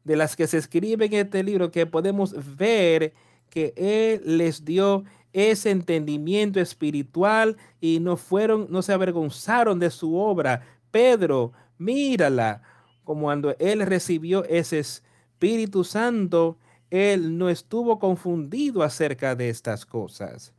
de 0.04 0.16
las 0.16 0.36
que 0.36 0.48
se 0.48 0.58
escribe 0.58 1.06
en 1.06 1.14
este 1.14 1.44
libro 1.44 1.72
que 1.72 1.86
podemos 1.86 2.34
ver 2.58 3.14
que 3.50 3.74
Él 3.76 4.38
les 4.38 4.64
dio 4.66 5.04
ese 5.34 5.72
entendimiento 5.72 6.60
espiritual 6.60 7.58
y 7.80 8.00
no 8.00 8.18
fueron, 8.18 8.68
no 8.70 8.82
se 8.82 8.94
avergonzaron 8.94 9.80
de 9.80 9.92
su 9.92 10.16
obra. 10.16 10.62
Pedro, 10.90 11.54
mírala, 11.78 12.62
como 13.04 13.24
cuando 13.24 13.56
Él 13.60 13.86
recibió 13.86 14.44
ese 14.46 14.80
Espíritu 14.80 15.84
Santo, 15.84 16.58
Él 16.90 17.38
no 17.38 17.50
estuvo 17.50 18.00
confundido 18.00 18.84
acerca 18.84 19.36
de 19.36 19.50
estas 19.50 19.86
cosas. 19.86 20.54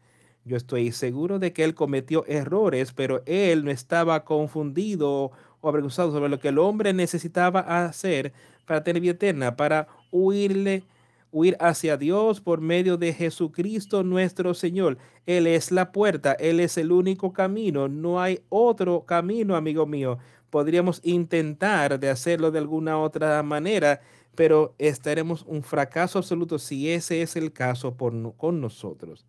Yo 0.44 0.56
estoy 0.56 0.90
seguro 0.90 1.38
de 1.38 1.52
que 1.52 1.62
él 1.62 1.74
cometió 1.74 2.24
errores, 2.26 2.92
pero 2.92 3.22
él 3.26 3.64
no 3.64 3.70
estaba 3.70 4.24
confundido 4.24 5.30
o 5.60 5.68
avergonzado 5.68 6.10
sobre 6.10 6.28
lo 6.28 6.40
que 6.40 6.48
el 6.48 6.58
hombre 6.58 6.92
necesitaba 6.92 7.60
hacer 7.60 8.32
para 8.66 8.82
tener 8.82 9.00
vida 9.00 9.12
eterna, 9.12 9.56
para 9.56 9.86
huirle, 10.10 10.82
huir 11.30 11.56
hacia 11.60 11.96
Dios 11.96 12.40
por 12.40 12.60
medio 12.60 12.96
de 12.96 13.12
Jesucristo 13.12 14.02
nuestro 14.02 14.52
Señor. 14.54 14.98
Él 15.26 15.46
es 15.46 15.70
la 15.70 15.92
puerta, 15.92 16.32
Él 16.32 16.58
es 16.58 16.76
el 16.76 16.90
único 16.90 17.32
camino, 17.32 17.86
no 17.86 18.20
hay 18.20 18.40
otro 18.48 19.04
camino, 19.04 19.54
amigo 19.54 19.86
mío. 19.86 20.18
Podríamos 20.50 21.00
intentar 21.04 22.00
de 22.00 22.10
hacerlo 22.10 22.50
de 22.50 22.58
alguna 22.58 22.98
otra 22.98 23.40
manera, 23.44 24.00
pero 24.34 24.74
estaremos 24.78 25.44
un 25.46 25.62
fracaso 25.62 26.18
absoluto 26.18 26.58
si 26.58 26.90
ese 26.90 27.22
es 27.22 27.36
el 27.36 27.52
caso 27.52 27.96
por, 27.96 28.36
con 28.36 28.60
nosotros. 28.60 29.24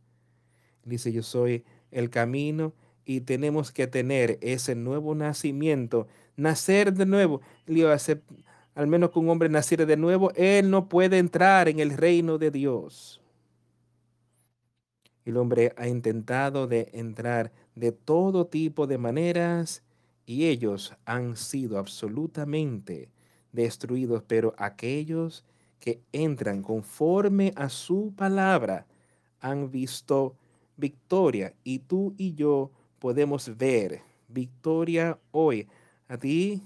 Dice, 0.86 1.12
yo 1.12 1.24
soy 1.24 1.64
el 1.92 2.10
camino 2.10 2.74
y 3.06 3.22
tenemos 3.22 3.72
que 3.72 3.88
tener 3.88 4.38
ese 4.42 4.76
nuevo 4.76 5.16
nacimiento, 5.16 6.08
nacer 6.36 6.94
de 6.94 7.06
nuevo. 7.06 7.42
Al 8.76 8.88
menos 8.88 9.12
que 9.12 9.20
un 9.20 9.30
hombre 9.30 9.50
naciera 9.50 9.86
de 9.86 9.98
nuevo, 9.98 10.32
él 10.36 10.70
no 10.70 10.90
puede 10.90 11.18
entrar 11.18 11.68
en 11.68 11.80
el 11.80 11.92
reino 11.92 12.38
de 12.38 12.52
Dios. 12.52 13.22
El 15.26 15.38
hombre 15.38 15.74
ha 15.78 15.88
intentado 15.88 16.68
de 16.68 16.90
entrar 16.94 17.52
de 17.76 17.92
todo 17.92 18.48
tipo 18.48 18.88
de 18.88 18.98
maneras 18.98 19.84
y 20.26 20.46
ellos 20.46 20.94
han 21.06 21.38
sido 21.38 21.78
absolutamente 21.78 23.10
destruidos, 23.52 24.24
pero 24.26 24.54
aquellos 24.58 25.46
que 25.80 26.02
entran 26.12 26.62
conforme 26.62 27.54
a 27.56 27.70
su 27.70 28.14
palabra 28.16 28.86
han 29.40 29.70
visto 29.70 30.36
victoria 30.78 31.54
y 31.64 31.80
tú 31.80 32.14
y 32.18 32.34
yo 32.34 32.72
podemos 33.00 33.58
ver 33.58 34.02
victoria 34.28 35.20
hoy 35.32 35.68
a 36.08 36.18
ti 36.18 36.64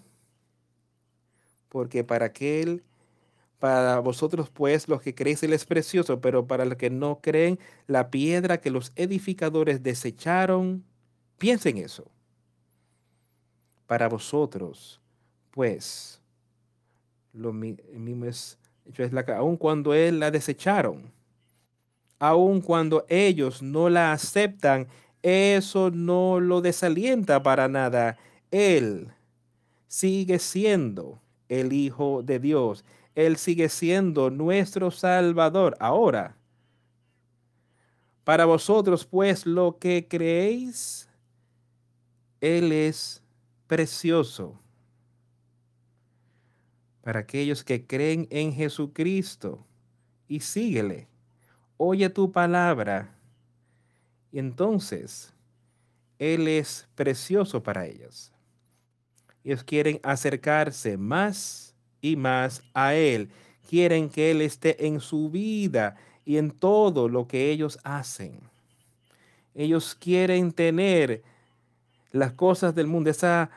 porque 1.70 2.04
para 2.04 2.28
aquel 2.28 2.84
para 3.60 4.00
vosotros 4.00 4.50
pues 4.50 4.88
los 4.88 5.02
que 5.02 5.16
creéis 5.16 5.44
él 5.44 5.54
es 5.54 5.66
precioso 5.66 6.22
pero 6.22 6.48
para 6.48 6.66
los 6.66 6.78
que 6.78 6.90
no 6.90 7.20
creen 7.22 7.60
la 7.88 8.10
piedra 8.10 8.60
que 8.60 8.72
los 8.72 8.92
edificadores 8.96 9.84
desecharon 9.84 10.84
piensen 11.38 11.78
eso. 11.78 12.06
Para 13.88 14.08
vosotros 14.08 15.02
pues 15.52 16.22
lo 17.34 17.52
mismo 17.54 18.26
es, 18.26 18.58
la, 19.12 19.22
aun 19.38 19.58
cuando 19.58 19.94
él 19.94 20.20
la 20.20 20.32
desecharon 20.32 21.12
aun 22.20 22.62
cuando 22.62 23.06
ellos 23.10 23.62
no 23.62 23.90
la 23.90 24.12
aceptan, 24.12 24.88
eso 25.22 25.92
no 25.92 26.40
lo 26.40 26.62
desalienta 26.62 27.44
para 27.44 27.68
nada. 27.68 28.18
Él 28.52 29.12
sigue 29.88 30.40
siendo 30.40 31.22
el 31.50 31.74
Hijo 31.74 32.24
de 32.24 32.40
Dios. 32.40 32.84
Él 33.16 33.38
sigue 33.38 33.70
siendo 33.70 34.30
nuestro 34.30 34.92
Salvador. 34.92 35.76
Ahora, 35.80 36.38
para 38.24 38.46
vosotros, 38.46 39.06
pues, 39.06 39.46
lo 39.46 39.78
que 39.80 40.08
creéis, 40.08 41.10
Él 42.42 42.72
es 42.72 43.24
precioso. 43.68 44.60
Para 47.02 47.22
aquellos 47.22 47.64
que 47.64 47.88
creen 47.88 48.28
en 48.30 48.54
Jesucristo 48.54 49.66
y 50.28 50.42
síguele 50.42 51.08
oye 51.78 52.10
tu 52.10 52.32
palabra. 52.32 53.16
Y 54.32 54.40
entonces, 54.40 55.34
Él 56.20 56.48
es 56.48 56.88
precioso 56.96 57.64
para 57.64 57.86
ellos. 57.86 58.32
Ellos 59.44 59.64
quieren 59.64 60.00
acercarse 60.04 60.98
más 60.98 61.74
y 62.02 62.16
más 62.16 62.62
a 62.74 62.94
Él. 62.96 63.30
Quieren 63.70 64.10
que 64.10 64.32
Él 64.32 64.42
esté 64.42 64.88
en 64.88 65.00
su 65.00 65.30
vida 65.30 65.96
y 66.26 66.38
en 66.38 66.52
todo 66.52 67.08
lo 67.08 67.28
que 67.28 67.50
ellos 67.50 67.80
hacen. 67.84 68.42
Ellos 69.56 69.96
quieren 69.96 70.52
tener 70.52 71.24
las 72.12 72.34
cosas 72.34 72.76
del 72.76 72.88
mundo, 72.88 73.10
esa 73.10 73.50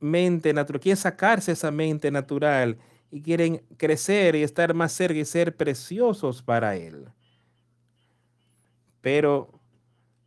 mente 0.00 0.52
natural. 0.52 0.80
Quieren 0.80 0.96
sacarse 0.96 1.52
esa 1.52 1.70
mente 1.70 2.10
natural 2.10 2.76
y 3.10 3.22
quieren 3.22 3.62
crecer 3.76 4.34
y 4.34 4.42
estar 4.42 4.74
más 4.74 4.92
cerca 4.92 5.18
y 5.18 5.24
ser 5.24 5.56
preciosos 5.56 6.42
para 6.42 6.76
Él. 6.76 7.06
Pero, 9.02 9.50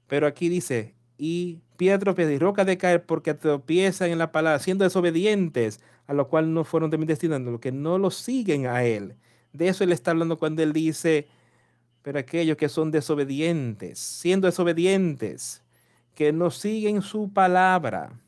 pero 0.05 0.27
aquí 0.27 0.49
dice, 0.49 0.93
y 1.17 1.61
piedra 1.77 2.13
y 2.17 2.37
roca 2.37 2.65
de 2.65 2.77
caer 2.77 3.05
porque 3.05 3.33
tropiezan 3.33 4.11
en 4.11 4.19
la 4.19 4.31
palabra, 4.31 4.59
siendo 4.59 4.83
desobedientes, 4.83 5.79
a 6.05 6.13
lo 6.13 6.27
cual 6.27 6.53
no 6.53 6.63
fueron 6.63 6.91
también 6.91 7.07
destinados, 7.07 7.47
lo 7.47 7.59
que 7.59 7.71
no 7.71 7.97
lo 7.97 8.11
siguen 8.11 8.67
a 8.67 8.83
él. 8.83 9.15
De 9.53 9.69
eso 9.69 9.83
él 9.83 9.91
está 9.91 10.11
hablando 10.11 10.37
cuando 10.37 10.61
él 10.61 10.73
dice, 10.73 11.27
pero 12.03 12.19
aquellos 12.19 12.57
que 12.57 12.69
son 12.69 12.91
desobedientes, 12.91 13.97
siendo 13.97 14.45
desobedientes, 14.45 15.63
que 16.13 16.31
no 16.31 16.51
siguen 16.51 17.01
su 17.01 17.31
palabra. 17.31 18.19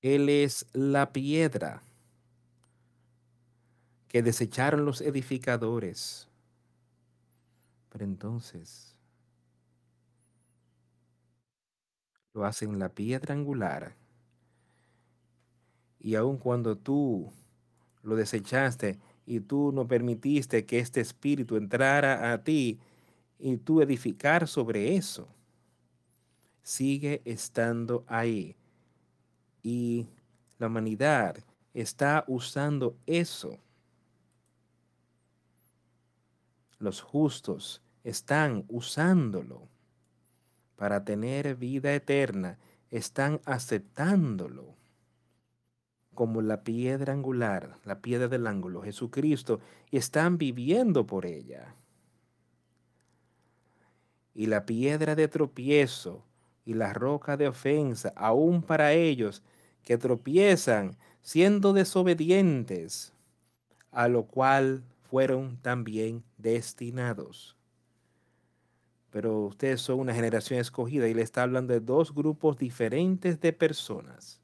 Él 0.00 0.28
es 0.28 0.66
la 0.72 1.12
piedra 1.12 1.82
que 4.08 4.22
desecharon 4.22 4.84
los 4.84 5.00
edificadores 5.00 6.28
pero 7.92 8.06
entonces 8.06 8.96
lo 12.32 12.46
hacen 12.46 12.78
la 12.78 12.88
piedra 12.88 13.34
angular. 13.34 13.94
Y 16.00 16.14
aun 16.14 16.38
cuando 16.38 16.78
tú 16.78 17.30
lo 18.02 18.16
desechaste 18.16 18.98
y 19.26 19.40
tú 19.40 19.72
no 19.72 19.86
permitiste 19.86 20.64
que 20.64 20.78
este 20.78 21.02
espíritu 21.02 21.56
entrara 21.56 22.32
a 22.32 22.42
ti, 22.42 22.80
y 23.38 23.56
tú 23.56 23.82
edificar 23.82 24.46
sobre 24.46 24.94
eso. 24.94 25.28
Sigue 26.62 27.22
estando 27.24 28.04
ahí. 28.06 28.56
Y 29.64 30.06
la 30.58 30.68
humanidad 30.68 31.36
está 31.74 32.24
usando 32.28 32.96
eso. 33.04 33.58
Los 36.78 37.00
justos 37.00 37.81
están 38.04 38.64
usándolo 38.68 39.68
para 40.76 41.04
tener 41.04 41.56
vida 41.56 41.94
eterna, 41.94 42.58
están 42.90 43.40
aceptándolo 43.44 44.76
como 46.14 46.42
la 46.42 46.62
piedra 46.62 47.12
angular, 47.12 47.78
la 47.84 48.00
piedra 48.00 48.28
del 48.28 48.46
ángulo, 48.46 48.82
Jesucristo, 48.82 49.60
y 49.90 49.96
están 49.96 50.38
viviendo 50.38 51.06
por 51.06 51.24
ella. 51.24 51.74
Y 54.34 54.46
la 54.46 54.66
piedra 54.66 55.14
de 55.14 55.28
tropiezo 55.28 56.24
y 56.64 56.74
la 56.74 56.92
roca 56.92 57.36
de 57.36 57.48
ofensa, 57.48 58.12
aún 58.16 58.62
para 58.62 58.92
ellos 58.92 59.42
que 59.84 59.98
tropiezan 59.98 60.96
siendo 61.22 61.72
desobedientes, 61.72 63.12
a 63.90 64.08
lo 64.08 64.26
cual 64.26 64.84
fueron 65.02 65.58
también 65.58 66.24
destinados. 66.38 67.56
Pero 69.12 69.42
ustedes 69.42 69.80
son 69.80 70.00
una 70.00 70.14
generación 70.14 70.58
escogida 70.58 71.06
y 71.06 71.14
le 71.14 71.22
está 71.22 71.44
hablando 71.44 71.72
de 71.72 71.78
dos 71.78 72.12
grupos 72.12 72.58
diferentes 72.58 73.40
de 73.40 73.52
personas 73.52 74.42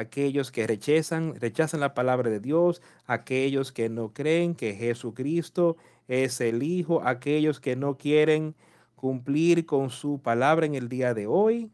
aquellos 0.00 0.50
que 0.50 0.66
rechazan, 0.66 1.34
rechazan 1.36 1.80
la 1.80 1.94
palabra 1.94 2.30
de 2.30 2.40
Dios, 2.40 2.80
aquellos 3.06 3.72
que 3.72 3.88
no 3.88 4.12
creen 4.12 4.54
que 4.54 4.74
Jesucristo 4.74 5.76
es 6.08 6.40
el 6.40 6.62
Hijo, 6.62 7.02
aquellos 7.04 7.60
que 7.60 7.76
no 7.76 7.96
quieren 7.96 8.54
cumplir 8.94 9.66
con 9.66 9.90
su 9.90 10.20
palabra 10.20 10.66
en 10.66 10.74
el 10.74 10.88
día 10.88 11.14
de 11.14 11.26
hoy. 11.26 11.70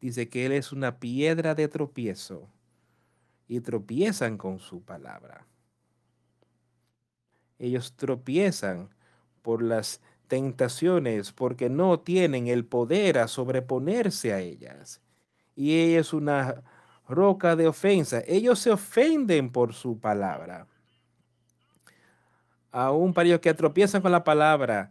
Dice 0.00 0.28
que 0.28 0.46
Él 0.46 0.52
es 0.52 0.72
una 0.72 0.98
piedra 0.98 1.54
de 1.54 1.68
tropiezo 1.68 2.48
y 3.46 3.60
tropiezan 3.60 4.38
con 4.38 4.58
su 4.58 4.82
palabra. 4.82 5.46
Ellos 7.62 7.94
tropiezan 7.94 8.90
por 9.40 9.62
las 9.62 10.00
tentaciones 10.26 11.32
porque 11.32 11.70
no 11.70 12.00
tienen 12.00 12.48
el 12.48 12.64
poder 12.64 13.18
a 13.18 13.28
sobreponerse 13.28 14.32
a 14.32 14.40
ellas 14.40 15.00
y 15.54 15.78
ella 15.78 16.00
es 16.00 16.12
una 16.12 16.62
roca 17.08 17.56
de 17.56 17.68
ofensa. 17.68 18.22
Ellos 18.26 18.58
se 18.58 18.70
ofenden 18.70 19.50
por 19.50 19.74
su 19.74 19.98
palabra. 19.98 20.66
Aún 22.70 23.12
para 23.12 23.28
ellos 23.28 23.40
que 23.40 23.54
tropiezan 23.54 24.00
con 24.00 24.12
la 24.12 24.24
palabra, 24.24 24.90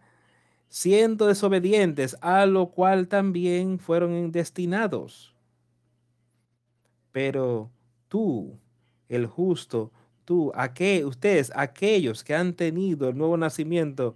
siendo 0.70 1.28
desobedientes, 1.28 2.16
a 2.22 2.46
lo 2.46 2.68
cual 2.68 3.08
también 3.08 3.80
fueron 3.80 4.32
destinados. 4.32 5.34
Pero 7.12 7.70
tú, 8.08 8.58
el 9.10 9.26
justo, 9.26 9.92
tú, 10.26 10.52
ustedes, 11.06 11.52
aquellos 11.56 12.24
que 12.24 12.36
han 12.36 12.54
tenido 12.54 13.10
el 13.10 13.18
nuevo 13.18 13.38
nacimiento, 13.38 14.16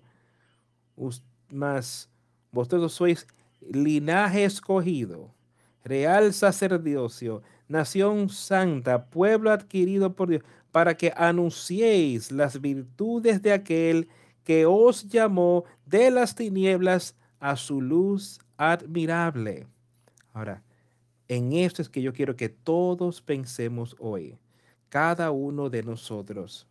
más 1.49 2.09
vosotros 2.51 2.93
sois 2.93 3.27
linaje 3.61 4.45
escogido, 4.45 5.33
real 5.83 6.33
sacerdocio, 6.33 7.41
nación 7.67 8.29
santa, 8.29 9.05
pueblo 9.05 9.51
adquirido 9.51 10.15
por 10.15 10.29
Dios, 10.29 10.43
para 10.71 10.95
que 10.95 11.13
anunciéis 11.15 12.31
las 12.31 12.61
virtudes 12.61 13.41
de 13.41 13.53
aquel 13.53 14.07
que 14.43 14.65
os 14.65 15.07
llamó 15.07 15.65
de 15.85 16.11
las 16.11 16.35
tinieblas 16.35 17.15
a 17.39 17.55
su 17.55 17.81
luz 17.81 18.39
admirable. 18.57 19.67
Ahora, 20.33 20.63
en 21.27 21.53
esto 21.53 21.81
es 21.81 21.89
que 21.89 22.01
yo 22.01 22.13
quiero 22.13 22.35
que 22.35 22.49
todos 22.49 23.21
pensemos 23.21 23.95
hoy, 23.99 24.37
cada 24.89 25.31
uno 25.31 25.69
de 25.69 25.83
nosotros. 25.83 26.67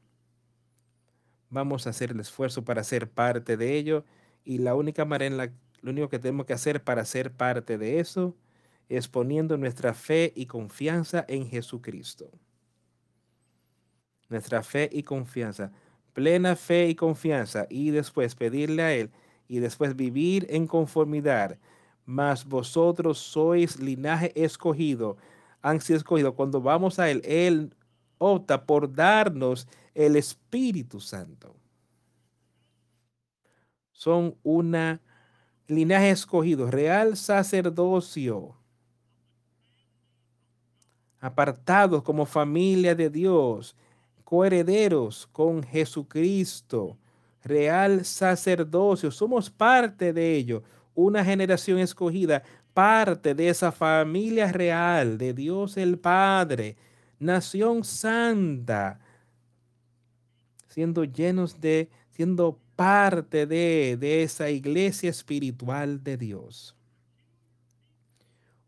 Vamos 1.50 1.86
a 1.86 1.90
hacer 1.90 2.10
el 2.10 2.20
esfuerzo 2.20 2.64
para 2.64 2.82
ser 2.82 3.08
parte 3.10 3.56
de 3.56 3.76
ello 3.76 4.04
y 4.44 4.58
la 4.58 4.74
única 4.74 5.04
manera 5.04 5.26
en 5.26 5.36
la, 5.36 5.52
lo 5.82 5.90
único 5.90 6.08
que 6.08 6.18
tenemos 6.18 6.46
que 6.46 6.52
hacer 6.52 6.82
para 6.82 7.04
ser 7.04 7.32
parte 7.32 7.78
de 7.78 8.00
eso 8.00 8.34
es 8.88 9.08
poniendo 9.08 9.56
nuestra 9.56 9.94
fe 9.94 10.32
y 10.34 10.46
confianza 10.46 11.24
en 11.28 11.46
Jesucristo. 11.46 12.30
Nuestra 14.28 14.62
fe 14.62 14.88
y 14.92 15.02
confianza, 15.02 15.72
plena 16.12 16.56
fe 16.56 16.88
y 16.88 16.94
confianza, 16.94 17.66
y 17.70 17.90
después 17.90 18.34
pedirle 18.34 18.82
a 18.82 18.94
Él, 18.94 19.10
y 19.48 19.58
después 19.58 19.96
vivir 19.96 20.46
en 20.50 20.66
conformidad. 20.66 21.58
Mas 22.06 22.44
vosotros 22.44 23.18
sois 23.18 23.78
linaje 23.78 24.32
escogido, 24.34 25.16
han 25.62 25.80
sido 25.80 25.98
escogido. 25.98 26.34
Cuando 26.34 26.60
vamos 26.60 26.98
a 26.98 27.10
Él, 27.10 27.22
Él 27.24 27.74
opta 28.24 28.64
por 28.64 28.92
darnos 28.92 29.68
el 29.94 30.16
Espíritu 30.16 31.00
Santo. 31.00 31.54
Son 33.92 34.36
una 34.42 35.00
linaje 35.66 36.10
escogido, 36.10 36.70
real 36.70 37.16
sacerdocio 37.16 38.56
apartados 41.24 42.02
como 42.02 42.26
familia 42.26 42.94
de 42.94 43.08
Dios, 43.08 43.74
coherederos 44.24 45.26
con 45.32 45.62
Jesucristo, 45.62 46.98
real 47.42 48.04
sacerdocio, 48.04 49.10
somos 49.10 49.48
parte 49.48 50.12
de 50.12 50.36
ello, 50.36 50.62
una 50.94 51.24
generación 51.24 51.78
escogida, 51.78 52.42
parte 52.74 53.34
de 53.34 53.48
esa 53.48 53.72
familia 53.72 54.52
real 54.52 55.16
de 55.16 55.32
Dios 55.32 55.78
el 55.78 55.98
Padre, 55.98 56.76
nación 57.18 57.84
santa, 57.84 59.00
siendo 60.68 61.04
llenos 61.04 61.60
de, 61.60 61.88
siendo 62.10 62.58
parte 62.76 63.46
de, 63.46 63.96
de 63.98 64.22
esa 64.22 64.50
iglesia 64.50 65.10
espiritual 65.10 66.02
de 66.02 66.16
Dios 66.16 66.74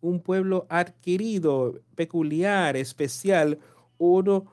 un 0.01 0.21
pueblo 0.21 0.67
adquirido, 0.69 1.81
peculiar, 1.95 2.77
especial, 2.77 3.59
uno 3.99 4.47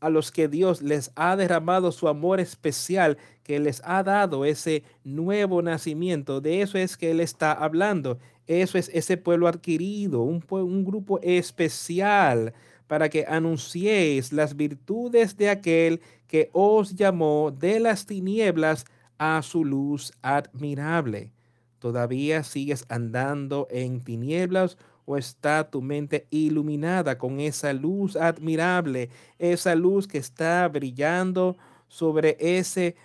a 0.00 0.10
los 0.10 0.32
que 0.32 0.48
Dios 0.48 0.82
les 0.82 1.12
ha 1.14 1.36
derramado 1.36 1.92
su 1.92 2.08
amor 2.08 2.40
especial, 2.40 3.18
que 3.44 3.60
les 3.60 3.80
ha 3.84 4.02
dado 4.02 4.44
ese 4.44 4.82
nuevo 5.04 5.62
nacimiento. 5.62 6.40
De 6.40 6.62
eso 6.62 6.78
es 6.78 6.96
que 6.96 7.12
Él 7.12 7.20
está 7.20 7.52
hablando. 7.52 8.18
Eso 8.48 8.78
es 8.78 8.90
ese 8.92 9.16
pueblo 9.16 9.46
adquirido, 9.46 10.22
un, 10.22 10.44
un 10.50 10.84
grupo 10.84 11.20
especial 11.22 12.52
para 12.86 13.08
que 13.08 13.24
anunciéis 13.26 14.32
las 14.32 14.56
virtudes 14.56 15.36
de 15.36 15.50
aquel 15.50 16.00
que 16.26 16.50
os 16.52 16.94
llamó 16.94 17.50
de 17.50 17.80
las 17.80 18.06
tinieblas 18.06 18.84
a 19.18 19.42
su 19.42 19.64
luz 19.64 20.12
admirable. 20.22 21.32
¿Todavía 21.78 22.42
sigues 22.42 22.84
andando 22.88 23.66
en 23.70 24.00
tinieblas 24.00 24.76
o 25.04 25.16
está 25.16 25.68
tu 25.70 25.82
mente 25.82 26.26
iluminada 26.30 27.18
con 27.18 27.40
esa 27.40 27.72
luz 27.72 28.16
admirable, 28.16 29.10
esa 29.38 29.74
luz 29.74 30.06
que 30.06 30.18
está 30.18 30.68
brillando 30.68 31.56
sobre 31.88 32.36
ese, 32.38 32.96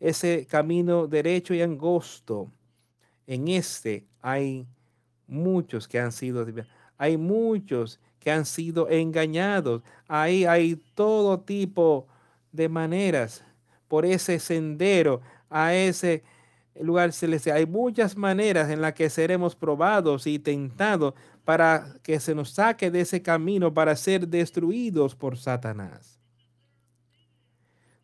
ese 0.00 0.46
camino 0.46 1.06
derecho 1.06 1.54
y 1.54 1.62
angosto? 1.62 2.50
En 3.26 3.48
este 3.48 4.06
hay 4.20 4.66
muchos 5.26 5.88
que 5.88 5.98
han 5.98 6.12
sido, 6.12 6.46
hay 6.96 7.16
muchos 7.16 8.00
que 8.24 8.30
han 8.30 8.46
sido 8.46 8.88
engañados. 8.88 9.82
Ahí 10.08 10.46
hay 10.46 10.76
todo 10.94 11.38
tipo 11.38 12.08
de 12.50 12.70
maneras 12.70 13.44
por 13.86 14.06
ese 14.06 14.38
sendero, 14.38 15.20
a 15.50 15.74
ese 15.74 16.24
lugar 16.80 17.12
celestial. 17.12 17.58
Hay 17.58 17.66
muchas 17.66 18.16
maneras 18.16 18.70
en 18.70 18.80
las 18.80 18.94
que 18.94 19.10
seremos 19.10 19.54
probados 19.54 20.26
y 20.26 20.38
tentados 20.38 21.12
para 21.44 21.96
que 22.02 22.18
se 22.18 22.34
nos 22.34 22.50
saque 22.50 22.90
de 22.90 23.02
ese 23.02 23.20
camino 23.20 23.72
para 23.74 23.94
ser 23.94 24.26
destruidos 24.26 25.14
por 25.14 25.36
Satanás. 25.36 26.18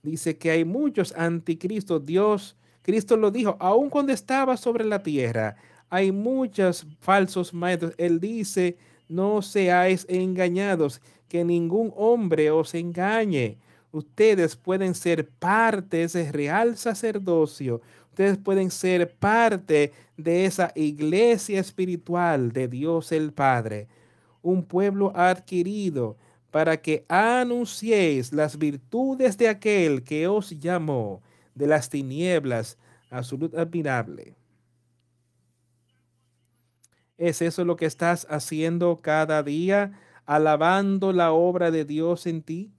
Dice 0.03 0.37
que 0.37 0.51
hay 0.51 0.65
muchos 0.67 1.15
anticristos. 1.17 2.05
Dios, 2.05 2.57
Cristo 2.83 3.17
lo 3.17 3.31
dijo, 3.31 3.57
aun 3.59 3.89
cuando 3.89 4.13
estaba 4.13 4.57
sobre 4.59 4.85
la 4.85 5.03
tierra, 5.03 5.57
hay 5.89 6.13
muchos 6.13 6.87
falsos 7.01 7.55
maestros. 7.55 7.95
Él 7.97 8.21
dice, 8.21 8.77
no 9.11 9.43
seáis 9.43 10.07
engañados, 10.09 11.03
que 11.29 11.45
ningún 11.45 11.93
hombre 11.97 12.51
os 12.51 12.75
engañe. 12.75 13.59
Ustedes 13.93 14.57
pueden 14.57 14.95
ser 14.95 15.29
parte 15.29 15.99
de 15.99 16.05
ese 16.05 16.33
real 16.33 16.79
sacerdocio 16.79 17.83
ustedes 18.21 18.37
pueden 18.37 18.71
ser 18.71 19.15
parte 19.15 19.93
de 20.19 20.45
esa 20.45 20.73
iglesia 20.75 21.59
espiritual 21.59 22.53
de 22.53 22.69
Dios 22.69 23.13
el 23.13 23.33
Padre, 23.33 23.89
un 24.43 24.63
pueblo 24.63 25.11
adquirido 25.17 26.19
para 26.51 26.77
que 26.77 27.07
anunciéis 27.09 28.33
las 28.33 28.59
virtudes 28.59 29.39
de 29.39 29.49
aquel 29.49 30.03
que 30.03 30.27
os 30.27 30.51
llamó 30.51 31.23
de 31.55 31.67
las 31.67 31.89
tinieblas 31.89 32.77
a 33.09 33.23
su 33.23 33.51
admirable. 33.57 34.35
¿Es 37.21 37.43
eso 37.43 37.67
lo 37.67 37.77
que 37.77 37.85
estás 37.85 38.27
haciendo 38.31 38.97
cada 39.03 39.43
día, 39.43 39.93
alabando 40.25 41.13
la 41.13 41.33
obra 41.33 41.71
de 41.71 41.85
Dios 41.85 42.27
en 42.27 42.43
ti? 42.43 42.73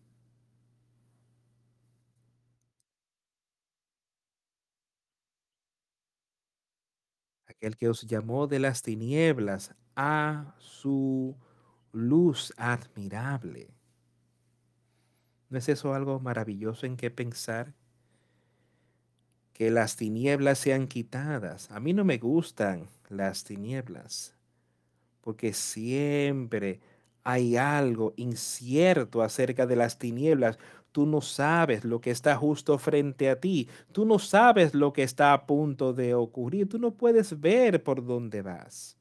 Aquel 7.48 7.78
que 7.78 7.88
os 7.88 8.02
llamó 8.08 8.48
de 8.48 8.58
las 8.60 8.82
tinieblas 8.82 9.76
a 9.96 10.56
su 10.58 11.38
luz 11.92 12.52
admirable. 12.58 13.76
¿No 15.50 15.60
es 15.60 15.70
eso 15.70 15.94
algo 15.94 16.20
maravilloso 16.20 16.88
en 16.88 16.98
qué 16.98 17.12
pensar? 17.12 17.76
Que 19.62 19.70
las 19.70 19.96
tinieblas 19.96 20.58
sean 20.58 20.88
quitadas. 20.88 21.70
A 21.70 21.80
mí 21.80 21.94
no 21.94 22.04
me 22.04 22.18
gustan 22.18 22.88
las 23.10 23.44
tinieblas, 23.44 24.34
porque 25.22 25.54
siempre 25.54 26.80
hay 27.24 27.58
algo 27.58 28.12
incierto 28.16 29.22
acerca 29.22 29.68
de 29.68 29.76
las 29.76 30.00
tinieblas. 30.00 30.58
Tú 30.92 31.06
no 31.06 31.22
sabes 31.22 31.86
lo 31.86 32.02
que 32.02 32.10
está 32.10 32.36
justo 32.38 32.80
frente 32.80 33.30
a 33.30 33.40
ti. 33.40 33.70
Tú 33.92 34.04
no 34.04 34.18
sabes 34.18 34.74
lo 34.74 34.94
que 34.94 35.04
está 35.04 35.32
a 35.32 35.46
punto 35.46 35.94
de 35.94 36.16
ocurrir. 36.16 36.68
Tú 36.68 36.80
no 36.80 36.96
puedes 36.96 37.40
ver 37.40 37.84
por 37.84 38.04
dónde 38.04 38.42
vas. 38.42 38.98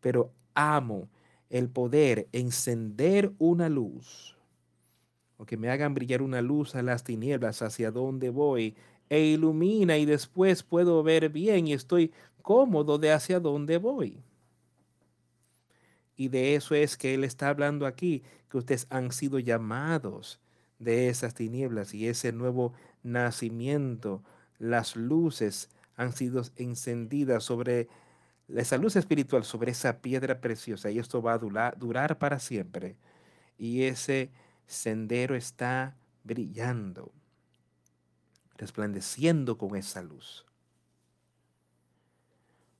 Pero 0.00 0.32
amo 0.54 1.10
el 1.50 1.68
poder 1.68 2.30
encender 2.32 3.34
una 3.36 3.68
luz 3.68 4.38
o 5.38 5.46
que 5.46 5.56
me 5.56 5.70
hagan 5.70 5.94
brillar 5.94 6.20
una 6.20 6.42
luz 6.42 6.74
a 6.74 6.82
las 6.82 7.04
tinieblas 7.04 7.62
hacia 7.62 7.90
donde 7.90 8.28
voy 8.28 8.74
e 9.08 9.20
ilumina 9.20 9.96
y 9.96 10.04
después 10.04 10.62
puedo 10.62 11.02
ver 11.02 11.28
bien 11.30 11.66
y 11.66 11.72
estoy 11.72 12.12
cómodo 12.42 12.98
de 12.98 13.12
hacia 13.12 13.40
dónde 13.40 13.78
voy. 13.78 14.22
Y 16.16 16.28
de 16.28 16.54
eso 16.54 16.74
es 16.74 16.96
que 16.96 17.14
Él 17.14 17.24
está 17.24 17.48
hablando 17.48 17.86
aquí, 17.86 18.22
que 18.50 18.58
ustedes 18.58 18.86
han 18.90 19.12
sido 19.12 19.38
llamados 19.38 20.40
de 20.78 21.08
esas 21.08 21.34
tinieblas 21.34 21.94
y 21.94 22.08
ese 22.08 22.32
nuevo 22.32 22.72
nacimiento, 23.02 24.22
las 24.58 24.96
luces 24.96 25.70
han 25.96 26.12
sido 26.12 26.42
encendidas 26.56 27.44
sobre 27.44 27.88
esa 28.48 28.78
luz 28.78 28.96
espiritual, 28.96 29.44
sobre 29.44 29.72
esa 29.72 30.00
piedra 30.00 30.40
preciosa 30.40 30.90
y 30.90 30.98
esto 30.98 31.20
va 31.20 31.34
a 31.34 31.38
durar, 31.38 31.78
durar 31.78 32.18
para 32.18 32.38
siempre. 32.38 32.96
Y 33.58 33.82
ese 33.82 34.30
sendero 34.66 35.34
está 35.34 35.96
brillando, 36.24 37.12
resplandeciendo 38.58 39.56
con 39.56 39.76
esa 39.76 40.02
luz. 40.02 40.44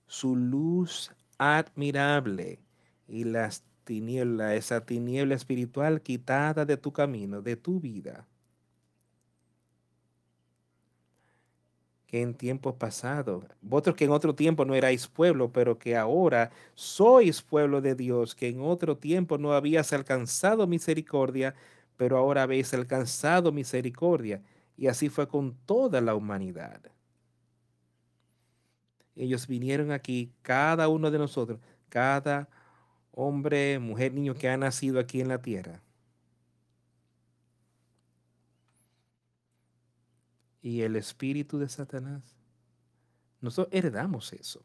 Su 0.07 0.37
luz 0.37 1.13
admirable 1.39 2.61
y 3.07 3.25
las 3.25 3.63
tinieblas, 3.85 4.53
esa 4.55 4.85
tiniebla 4.85 5.35
espiritual 5.35 6.03
quitada 6.03 6.67
de 6.67 6.77
tu 6.77 6.93
camino, 6.93 7.41
de 7.41 7.57
tu 7.57 7.81
vida. 7.81 8.27
que 12.09 12.23
en 12.23 12.35
tiempos 12.35 12.75
pasados, 12.77 13.45
vosotros 13.61 13.97
que 13.97 14.07
en 14.07 14.11
otro 14.13 14.35
tiempo 14.35 14.65
no 14.65 14.75
erais 14.75 15.07
pueblo, 15.07 15.53
pero 15.53 15.79
que 15.79 15.95
ahora 15.95 16.51
sois 16.75 17.43
pueblo 17.43 17.83
de 17.83 17.95
Dios, 17.95 18.35
que 18.35 18.49
en 18.49 18.63
otro 18.63 18.97
tiempo 18.97 19.37
no 19.37 19.53
habías 19.53 19.93
alcanzado 19.93 20.67
misericordia, 20.67 21.55
pero 21.99 22.17
ahora 22.17 22.45
habéis 22.45 22.73
alcanzado 22.73 23.53
misericordia. 23.53 24.43
Y 24.79 24.87
así 24.87 25.09
fue 25.09 25.27
con 25.27 25.57
toda 25.67 26.01
la 26.01 26.15
humanidad. 26.15 26.81
Ellos 29.17 29.49
vinieron 29.49 29.91
aquí, 29.91 30.33
cada 30.41 30.87
uno 30.87 31.11
de 31.11 31.19
nosotros, 31.19 31.59
cada 31.89 32.49
hombre, 33.11 33.81
mujer, 33.81 34.15
niño 34.15 34.35
que 34.35 34.49
ha 34.49 34.57
nacido 34.57 35.01
aquí 35.01 35.21
en 35.21 35.27
la 35.27 35.43
tierra. 35.43 35.83
Y 40.63 40.83
el 40.83 40.95
espíritu 40.95 41.59
de 41.59 41.69
Satanás. 41.69 42.37
Nosotros 43.41 43.75
heredamos 43.75 44.33
eso. 44.33 44.63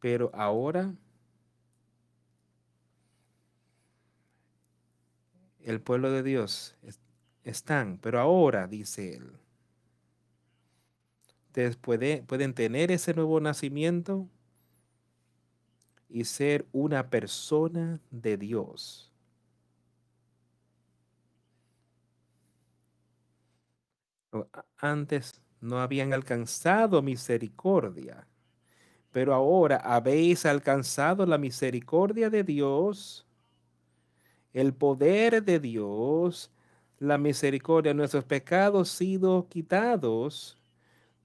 Pero 0.00 0.30
ahora 0.32 0.94
el 5.60 5.82
pueblo 5.82 6.10
de 6.10 6.22
Dios 6.22 6.76
están, 7.44 7.98
pero 7.98 8.20
ahora, 8.20 8.66
dice 8.66 9.14
él, 9.16 9.32
ustedes 11.48 11.76
pueden 11.76 12.54
tener 12.54 12.90
ese 12.90 13.14
nuevo 13.14 13.40
nacimiento 13.40 14.28
y 16.08 16.24
ser 16.24 16.66
una 16.72 17.08
persona 17.10 18.00
de 18.10 18.36
Dios. 18.36 19.12
Antes 24.78 25.40
no 25.60 25.80
habían 25.80 26.12
alcanzado 26.12 27.02
misericordia, 27.02 28.26
pero 29.12 29.34
ahora 29.34 29.76
habéis 29.76 30.46
alcanzado 30.46 31.26
la 31.26 31.38
misericordia 31.38 32.30
de 32.30 32.44
Dios 32.44 33.26
el 34.52 34.74
poder 34.74 35.42
de 35.44 35.58
Dios, 35.60 36.50
la 37.02 37.18
misericordia, 37.18 37.92
nuestros 37.92 38.22
pecados 38.22 38.88
sido 38.88 39.48
quitados, 39.48 40.56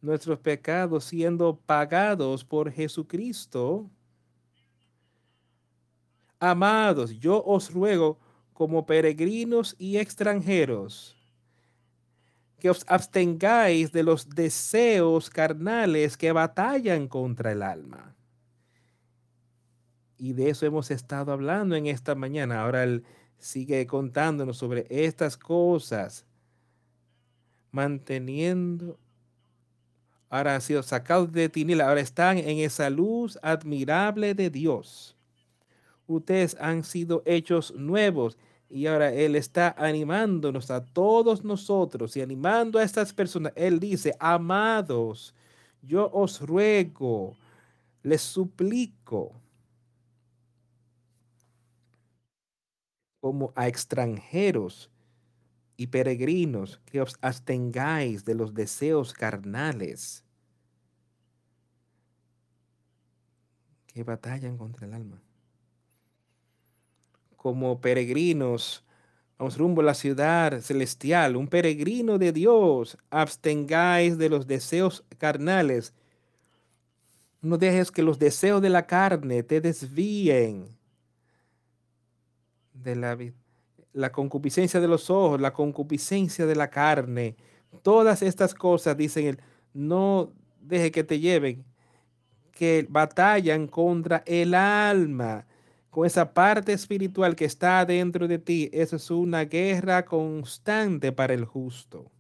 nuestros 0.02 0.40
pecados 0.40 1.04
siendo 1.04 1.56
pagados 1.56 2.44
por 2.44 2.72
Jesucristo. 2.72 3.88
Amados, 6.40 7.12
yo 7.20 7.44
os 7.46 7.72
ruego 7.72 8.18
como 8.54 8.88
peregrinos 8.88 9.76
y 9.78 9.98
extranjeros, 9.98 11.16
que 12.58 12.72
os 12.72 12.84
abstengáis 12.88 13.92
de 13.92 14.02
los 14.02 14.28
deseos 14.30 15.30
carnales 15.30 16.18
que 16.18 16.32
batallan 16.32 17.08
contra 17.08 17.52
el 17.52 17.62
alma. 17.62 18.16
Y 20.18 20.34
de 20.34 20.50
eso 20.50 20.66
hemos 20.66 20.90
estado 20.90 21.32
hablando 21.32 21.76
en 21.76 21.86
esta 21.86 22.16
mañana. 22.16 22.64
Ahora 22.64 22.84
él 22.84 23.04
sigue 23.38 23.86
contándonos 23.88 24.58
sobre 24.58 24.86
estas 24.90 25.38
cosas, 25.38 26.26
manteniendo, 27.72 28.98
ahora 30.30 30.56
han 30.56 30.62
sido 30.62 30.84
sacados 30.84 31.32
de 31.32 31.50
tinieblas, 31.50 31.88
ahora 31.88 32.02
están 32.02 32.38
en 32.38 32.60
esa 32.60 32.90
luz 32.90 33.38
admirable 33.42 34.34
de 34.34 34.50
Dios. 34.50 35.16
Ustedes 36.08 36.56
han 36.60 36.84
sido 36.84 37.22
hechos 37.26 37.74
nuevos 37.76 38.38
y 38.70 38.88
ahora 38.88 39.14
Él 39.14 39.36
está 39.36 39.76
animándonos 39.78 40.72
a 40.72 40.84
todos 40.86 41.44
nosotros 41.44 42.16
y 42.18 42.22
animando 42.22 42.80
a 42.80 42.84
estas 42.84 43.14
personas. 43.14 43.54
Él 43.56 43.80
dice, 43.80 44.16
amados, 44.20 45.34
yo 45.82 46.10
os 46.12 46.42
ruego, 46.42 47.38
les 48.04 48.22
suplico 48.22 49.34
como 53.28 53.52
a 53.56 53.68
extranjeros 53.68 54.90
y 55.76 55.88
peregrinos 55.88 56.80
que 56.86 57.02
os 57.02 57.18
abstengáis 57.20 58.24
de 58.24 58.36
los 58.36 58.54
deseos 58.54 59.12
carnales 59.12 60.24
que 63.88 64.02
batallan 64.06 64.58
contra 64.58 64.88
el 64.88 64.94
alma. 64.94 65.22
Como 67.36 67.82
peregrinos, 67.82 68.86
vamos 69.38 69.58
rumbo 69.58 69.82
a 69.82 69.84
la 69.84 69.94
ciudad 69.94 70.62
celestial, 70.62 71.36
un 71.36 71.50
peregrino 71.50 72.18
de 72.18 72.32
Dios, 72.32 72.98
abstengáis 73.10 74.18
de 74.18 74.30
los 74.30 74.48
deseos 74.48 75.04
carnales. 75.18 75.94
No 77.42 77.58
dejes 77.58 77.92
que 77.92 78.04
los 78.04 78.20
deseos 78.20 78.62
de 78.62 78.70
la 78.70 78.88
carne 78.88 79.44
te 79.44 79.60
desvíen 79.60 80.77
de 82.84 82.96
la, 82.96 83.18
la 83.94 84.12
concupiscencia 84.12 84.80
de 84.80 84.88
los 84.88 85.10
ojos, 85.10 85.42
la 85.42 85.54
concupiscencia 85.54 86.46
de 86.46 86.56
la 86.56 86.70
carne. 86.70 87.36
Todas 87.82 88.22
estas 88.22 88.54
cosas, 88.54 88.98
dicen 88.98 89.26
él, 89.28 89.42
no 89.74 90.32
deje 90.62 90.92
que 90.92 91.04
te 91.04 91.20
lleven, 91.20 91.66
que 92.52 92.86
batallan 92.90 93.68
contra 93.68 94.24
el 94.26 94.54
alma, 94.56 95.46
con 95.90 96.06
esa 96.06 96.34
parte 96.34 96.74
espiritual 96.74 97.36
que 97.36 97.46
está 97.46 97.86
dentro 97.86 98.28
de 98.28 98.40
ti. 98.40 98.70
Eso 98.74 98.96
es 98.96 99.10
una 99.12 99.46
guerra 99.46 100.06
constante 100.06 101.12
para 101.12 101.34
el 101.34 101.46
justo. 101.46 102.12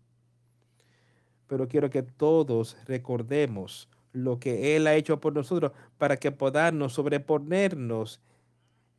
Pero 1.47 1.67
quiero 1.67 1.89
que 1.89 2.03
todos 2.03 2.77
recordemos 2.85 3.89
lo 4.13 4.39
que 4.39 4.75
Él 4.75 4.87
ha 4.87 4.95
hecho 4.95 5.19
por 5.19 5.33
nosotros 5.33 5.71
para 5.97 6.17
que 6.17 6.31
podamos 6.31 6.93
sobreponernos 6.93 8.19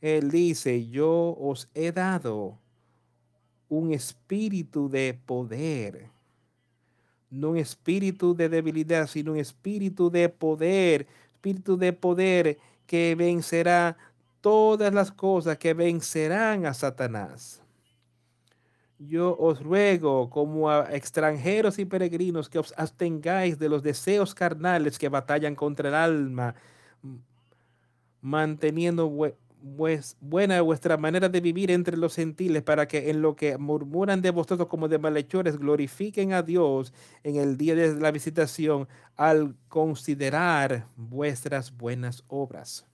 él 0.01 0.31
dice, 0.31 0.89
yo 0.89 1.37
os 1.39 1.69
he 1.75 1.93
dado 1.93 2.59
un 3.69 3.93
espíritu 3.93 4.89
de 4.89 5.19
poder. 5.27 6.11
no 7.31 7.51
un 7.51 7.59
espíritu 7.59 8.35
de 8.35 8.49
debilidad, 8.49 9.07
sino 9.07 9.33
un 9.33 9.39
espíritu 9.39 10.11
de 10.11 10.29
poder, 10.29 11.07
espíritu 11.35 11.77
de 11.77 11.93
poder 11.93 12.59
que 12.87 13.15
vencerá 13.15 13.97
todas 14.41 14.95
las 14.95 15.13
cosas, 15.13 15.59
que 15.59 15.75
vencerán 15.75 16.65
a 16.65 16.73
Satanás. 16.73 17.63
Yo 18.99 19.37
os 19.39 19.63
ruego, 19.63 20.29
como 20.31 20.71
a 20.71 20.89
extranjeros 20.95 21.79
y 21.79 21.85
peregrinos, 21.85 22.49
que 22.49 22.59
os 22.59 22.75
abstengáis 22.77 23.59
de 23.59 23.69
los 23.69 23.83
deseos 23.83 24.35
carnales 24.35 24.99
que 24.99 25.09
batallan 25.09 25.55
contra 25.55 25.91
el 25.91 25.95
alma, 25.95 26.55
manteniendo 28.21 29.07
pues, 29.77 30.17
buena 30.21 30.61
vuestra 30.61 30.97
manera 30.97 31.29
de 31.29 31.41
vivir 31.41 31.71
entre 31.71 31.97
los 31.97 32.15
gentiles, 32.15 32.63
para 32.63 32.89
que 32.89 33.11
en 33.11 33.23
lo 33.23 33.37
que 33.37 33.59
murmuran 33.59 34.23
de 34.23 34.31
vosotros 34.31 34.69
como 34.69 34.89
de 34.89 34.99
malhechores, 34.99 35.59
glorifiquen 35.59 36.33
a 36.33 36.43
Dios 36.43 36.93
en 37.23 37.37
el 37.37 37.57
día 37.57 37.75
de 37.75 37.95
la 37.95 38.11
visitación 38.11 38.89
al 39.17 39.55
considerar 39.69 40.87
vuestras 40.97 41.77
buenas 41.77 42.25
obras. 42.29 42.87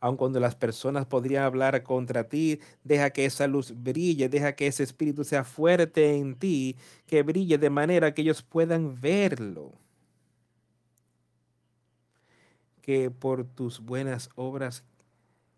Aun 0.00 0.16
cuando 0.16 0.40
las 0.40 0.54
personas 0.54 1.04
podrían 1.06 1.44
hablar 1.44 1.82
contra 1.82 2.24
ti, 2.24 2.60
deja 2.84 3.10
que 3.10 3.26
esa 3.26 3.46
luz 3.46 3.74
brille, 3.76 4.28
deja 4.30 4.54
que 4.54 4.66
ese 4.66 4.82
espíritu 4.82 5.24
sea 5.24 5.44
fuerte 5.44 6.16
en 6.16 6.36
ti, 6.36 6.76
que 7.06 7.22
brille 7.22 7.58
de 7.58 7.68
manera 7.70 8.14
que 8.14 8.22
ellos 8.22 8.42
puedan 8.42 8.98
verlo 9.00 9.72
que 12.80 13.10
por 13.10 13.44
tus 13.44 13.80
buenas 13.80 14.30
obras 14.34 14.84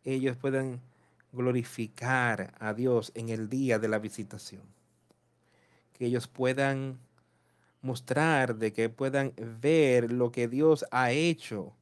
ellos 0.04 0.36
puedan 0.36 0.80
glorificar 1.32 2.54
a 2.58 2.74
Dios 2.74 3.12
en 3.14 3.28
el 3.28 3.48
día 3.48 3.78
de 3.78 3.88
la 3.88 3.98
visitación. 3.98 4.62
Que 5.92 6.06
ellos 6.06 6.28
puedan 6.28 6.98
mostrar, 7.80 8.56
de 8.56 8.72
que 8.72 8.88
puedan 8.88 9.32
ver 9.60 10.12
lo 10.12 10.30
que 10.30 10.48
Dios 10.48 10.84
ha 10.90 11.10
hecho 11.10 11.72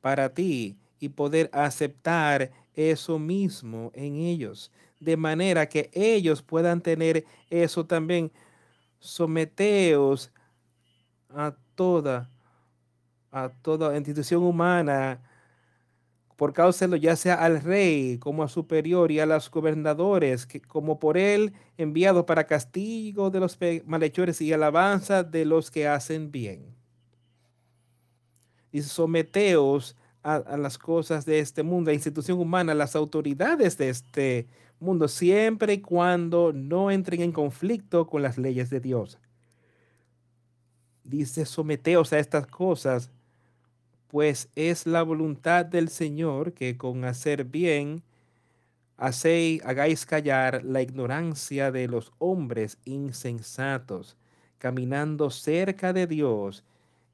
para 0.00 0.28
ti 0.34 0.76
y 1.00 1.08
poder 1.08 1.48
aceptar 1.52 2.50
eso 2.74 3.18
mismo 3.18 3.90
en 3.94 4.16
ellos, 4.16 4.70
de 5.00 5.16
manera 5.16 5.68
que 5.68 5.90
ellos 5.92 6.42
puedan 6.42 6.80
tener 6.80 7.24
eso 7.50 7.86
también. 7.86 8.30
Someteos 8.98 10.30
a 11.28 11.54
toda, 11.74 12.30
a 13.30 13.48
toda 13.48 13.96
institución 13.96 14.42
humana 14.42 15.20
por 16.36 16.52
causa 16.52 16.86
ya 16.96 17.16
sea 17.16 17.34
al 17.34 17.62
rey 17.62 18.18
como 18.18 18.42
a 18.42 18.48
superior 18.48 19.12
y 19.12 19.20
a 19.20 19.26
los 19.26 19.50
gobernadores, 19.50 20.46
que, 20.46 20.60
como 20.60 20.98
por 20.98 21.16
él 21.16 21.52
enviado 21.76 22.26
para 22.26 22.46
castigo 22.46 23.30
de 23.30 23.40
los 23.40 23.56
malhechores 23.86 24.40
y 24.40 24.52
alabanza 24.52 25.22
de 25.22 25.44
los 25.44 25.70
que 25.70 25.86
hacen 25.86 26.32
bien. 26.32 26.74
Y 28.72 28.82
someteos 28.82 29.96
a, 30.24 30.36
a, 30.36 30.56
las 30.56 30.78
cosas 30.78 31.24
de 31.24 31.38
este 31.38 31.62
mundo, 31.62 31.90
a 31.90 31.94
institución 31.94 32.40
humana, 32.40 32.72
a 32.72 32.74
las 32.74 32.96
autoridades 32.96 33.78
de 33.78 33.90
este 33.90 34.48
mundo, 34.80 35.06
siempre 35.06 35.74
y 35.74 35.80
cuando 35.80 36.52
no 36.52 36.90
entren 36.90 37.20
en 37.20 37.32
conflicto 37.32 38.06
con 38.06 38.22
las 38.22 38.38
leyes 38.38 38.70
de 38.70 38.80
Dios. 38.80 39.18
Dice, 41.04 41.44
someteos 41.44 42.12
a 42.12 42.18
estas 42.18 42.46
cosas 42.46 43.10
pues 44.08 44.48
es 44.54 44.86
la 44.86 45.02
voluntad 45.02 45.64
del 45.64 45.88
Señor 45.88 46.52
que 46.52 46.76
con 46.76 47.04
hacer 47.04 47.44
bien 47.44 48.02
hagáis 48.96 50.06
callar 50.06 50.62
la 50.64 50.82
ignorancia 50.82 51.72
de 51.72 51.88
los 51.88 52.12
hombres 52.18 52.78
insensatos, 52.84 54.16
caminando 54.58 55.30
cerca 55.30 55.92
de 55.92 56.06
Dios, 56.06 56.64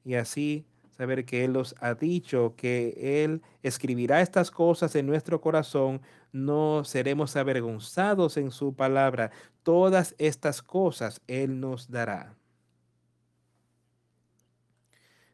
y 0.05 0.15
así 0.15 0.65
saber 0.95 1.25
que 1.25 1.43
Él 1.43 1.57
os 1.57 1.75
ha 1.79 1.95
dicho 1.95 2.53
que 2.55 3.23
Él 3.23 3.41
escribirá 3.63 4.21
estas 4.21 4.51
cosas 4.51 4.95
en 4.95 5.07
nuestro 5.07 5.41
corazón, 5.41 6.01
no 6.31 6.83
seremos 6.85 7.35
avergonzados 7.35 8.37
en 8.37 8.51
su 8.51 8.73
palabra. 8.73 9.31
Todas 9.63 10.15
estas 10.17 10.61
cosas 10.61 11.21
Él 11.27 11.59
nos 11.59 11.89
dará. 11.89 12.35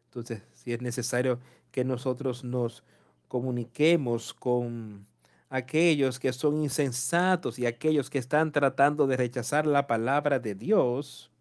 Entonces, 0.05 0.41
si 0.67 0.73
es 0.73 0.81
necesario 0.81 1.39
que 1.71 1.85
nosotros 1.85 2.43
nos 2.43 2.83
comuniquemos 3.29 4.33
con 4.33 5.07
aquellos 5.49 6.19
que 6.19 6.33
son 6.33 6.61
insensatos 6.61 7.57
y 7.57 7.65
aquellos 7.65 8.09
que 8.09 8.17
están 8.17 8.51
tratando 8.51 9.07
de 9.07 9.15
rechazar 9.15 9.65
la 9.65 9.87
palabra 9.87 10.39
de 10.39 10.55
Dios, 10.55 11.31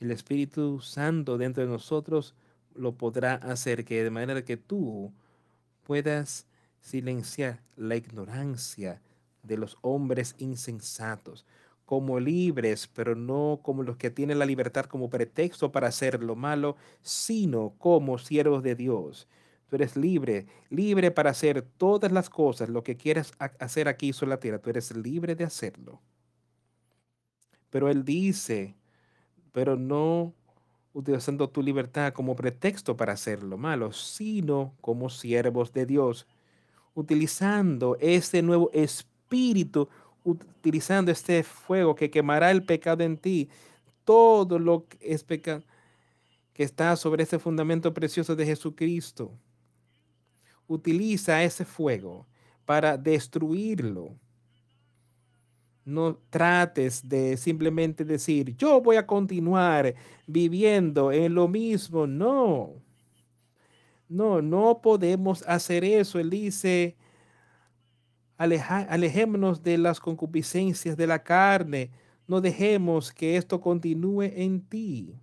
el 0.00 0.10
Espíritu 0.10 0.80
Santo 0.80 1.38
dentro 1.38 1.64
de 1.64 1.70
nosotros 1.70 2.34
lo 2.74 2.92
podrá 2.92 3.36
hacer 3.36 3.86
que 3.86 4.04
de 4.04 4.10
manera 4.10 4.44
que 4.44 4.58
tú 4.58 5.14
puedas 5.82 6.46
silenciar 6.82 7.62
la 7.74 7.96
ignorancia 7.96 9.00
de 9.42 9.56
los 9.56 9.78
hombres 9.80 10.34
insensatos 10.36 11.46
como 11.86 12.18
libres, 12.20 12.88
pero 12.88 13.14
no 13.14 13.60
como 13.62 13.84
los 13.84 13.96
que 13.96 14.10
tienen 14.10 14.40
la 14.40 14.44
libertad 14.44 14.84
como 14.86 15.08
pretexto 15.08 15.72
para 15.72 15.86
hacer 15.88 16.22
lo 16.22 16.34
malo, 16.34 16.76
sino 17.00 17.74
como 17.78 18.18
siervos 18.18 18.62
de 18.62 18.74
Dios. 18.74 19.28
Tú 19.68 19.76
eres 19.76 19.96
libre, 19.96 20.46
libre 20.68 21.10
para 21.12 21.30
hacer 21.30 21.62
todas 21.62 22.12
las 22.12 22.28
cosas, 22.28 22.68
lo 22.68 22.82
que 22.82 22.96
quieras 22.96 23.32
hacer 23.38 23.88
aquí 23.88 24.12
sobre 24.12 24.30
la 24.30 24.40
tierra, 24.40 24.58
tú 24.58 24.70
eres 24.70 24.94
libre 24.96 25.34
de 25.36 25.44
hacerlo. 25.44 26.00
Pero 27.70 27.88
Él 27.88 28.04
dice, 28.04 28.74
pero 29.52 29.76
no 29.76 30.34
utilizando 30.92 31.48
tu 31.50 31.62
libertad 31.62 32.12
como 32.12 32.34
pretexto 32.34 32.96
para 32.96 33.12
hacer 33.12 33.42
lo 33.42 33.58
malo, 33.58 33.92
sino 33.92 34.74
como 34.80 35.08
siervos 35.10 35.72
de 35.72 35.86
Dios, 35.86 36.26
utilizando 36.94 37.96
ese 38.00 38.42
nuevo 38.42 38.70
espíritu 38.72 39.88
utilizando 40.26 41.10
este 41.10 41.42
fuego 41.42 41.94
que 41.94 42.10
quemará 42.10 42.50
el 42.50 42.64
pecado 42.64 43.04
en 43.04 43.16
ti, 43.16 43.48
todo 44.04 44.58
lo 44.58 44.86
que 44.86 44.98
es 45.00 45.24
pecado 45.24 45.62
que 46.56 46.62
está 46.62 46.96
sobre 46.96 47.22
ese 47.22 47.38
fundamento 47.38 47.92
precioso 47.92 48.34
de 48.34 48.46
Jesucristo. 48.46 49.30
Utiliza 50.66 51.42
ese 51.44 51.66
fuego 51.66 52.26
para 52.64 52.96
destruirlo. 52.96 54.16
No 55.84 56.16
trates 56.30 57.06
de 57.06 57.36
simplemente 57.36 58.06
decir, 58.06 58.56
yo 58.56 58.80
voy 58.80 58.96
a 58.96 59.06
continuar 59.06 59.94
viviendo 60.26 61.12
en 61.12 61.34
lo 61.34 61.46
mismo. 61.46 62.06
No, 62.06 62.72
no, 64.08 64.40
no 64.40 64.80
podemos 64.80 65.42
hacer 65.46 65.84
eso. 65.84 66.18
Él 66.18 66.30
dice, 66.30 66.96
alejémonos 68.36 69.62
de 69.62 69.78
las 69.78 70.00
concupiscencias 70.00 70.96
de 70.96 71.06
la 71.06 71.22
carne. 71.22 71.90
No 72.26 72.40
dejemos 72.40 73.12
que 73.12 73.36
esto 73.36 73.60
continúe 73.60 74.22
en 74.22 74.60
ti. 74.60 75.14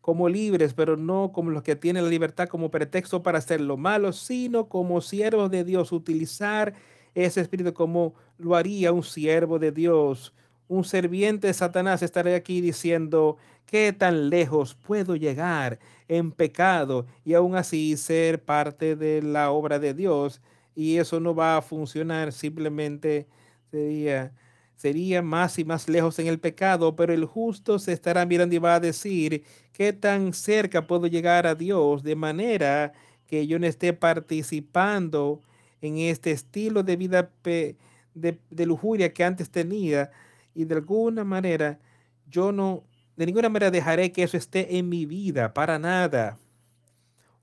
Como 0.00 0.28
libres, 0.28 0.72
pero 0.72 0.96
no 0.96 1.32
como 1.32 1.50
los 1.50 1.62
que 1.62 1.74
tienen 1.74 2.04
la 2.04 2.10
libertad 2.10 2.48
como 2.48 2.70
pretexto 2.70 3.22
para 3.22 3.38
hacer 3.38 3.60
lo 3.60 3.76
malo, 3.76 4.12
sino 4.12 4.68
como 4.68 5.00
siervos 5.00 5.50
de 5.50 5.64
Dios, 5.64 5.90
utilizar 5.90 6.74
ese 7.14 7.40
espíritu 7.40 7.74
como 7.74 8.14
lo 8.38 8.54
haría 8.54 8.92
un 8.92 9.02
siervo 9.02 9.58
de 9.58 9.72
Dios. 9.72 10.32
Un 10.68 10.84
serviente 10.84 11.48
de 11.48 11.54
Satanás 11.54 12.02
estaría 12.02 12.36
aquí 12.36 12.60
diciendo, 12.60 13.36
¿qué 13.66 13.92
tan 13.92 14.30
lejos 14.30 14.74
puedo 14.74 15.16
llegar 15.16 15.78
en 16.08 16.30
pecado 16.30 17.06
y 17.24 17.34
aún 17.34 17.56
así 17.56 17.96
ser 17.96 18.44
parte 18.44 18.96
de 18.96 19.22
la 19.22 19.50
obra 19.50 19.78
de 19.78 19.94
Dios? 19.94 20.40
Y 20.76 20.98
eso 20.98 21.18
no 21.18 21.34
va 21.34 21.56
a 21.56 21.62
funcionar, 21.62 22.32
simplemente 22.32 23.26
sería, 23.70 24.32
sería 24.76 25.22
más 25.22 25.58
y 25.58 25.64
más 25.64 25.88
lejos 25.88 26.18
en 26.18 26.28
el 26.28 26.38
pecado, 26.38 26.94
pero 26.94 27.12
el 27.14 27.24
justo 27.24 27.78
se 27.78 27.92
estará 27.92 28.26
mirando 28.26 28.54
y 28.54 28.58
va 28.58 28.76
a 28.76 28.80
decir, 28.80 29.42
¿qué 29.72 29.92
tan 29.94 30.34
cerca 30.34 30.86
puedo 30.86 31.06
llegar 31.06 31.46
a 31.46 31.54
Dios 31.54 32.02
de 32.02 32.14
manera 32.14 32.92
que 33.26 33.46
yo 33.46 33.58
no 33.58 33.66
esté 33.66 33.92
participando 33.94 35.40
en 35.80 35.98
este 35.98 36.30
estilo 36.30 36.82
de 36.82 36.96
vida 36.96 37.30
de, 37.42 38.38
de 38.50 38.66
lujuria 38.66 39.12
que 39.12 39.24
antes 39.24 39.50
tenía 39.50 40.10
y 40.54 40.64
de 40.64 40.74
alguna 40.76 41.24
manera 41.24 41.80
yo 42.28 42.52
no, 42.52 42.84
de 43.16 43.26
ninguna 43.26 43.48
manera 43.48 43.70
dejaré 43.70 44.12
que 44.12 44.22
eso 44.22 44.36
esté 44.36 44.78
en 44.78 44.88
mi 44.88 45.06
vida, 45.06 45.54
para 45.54 45.78
nada. 45.78 46.38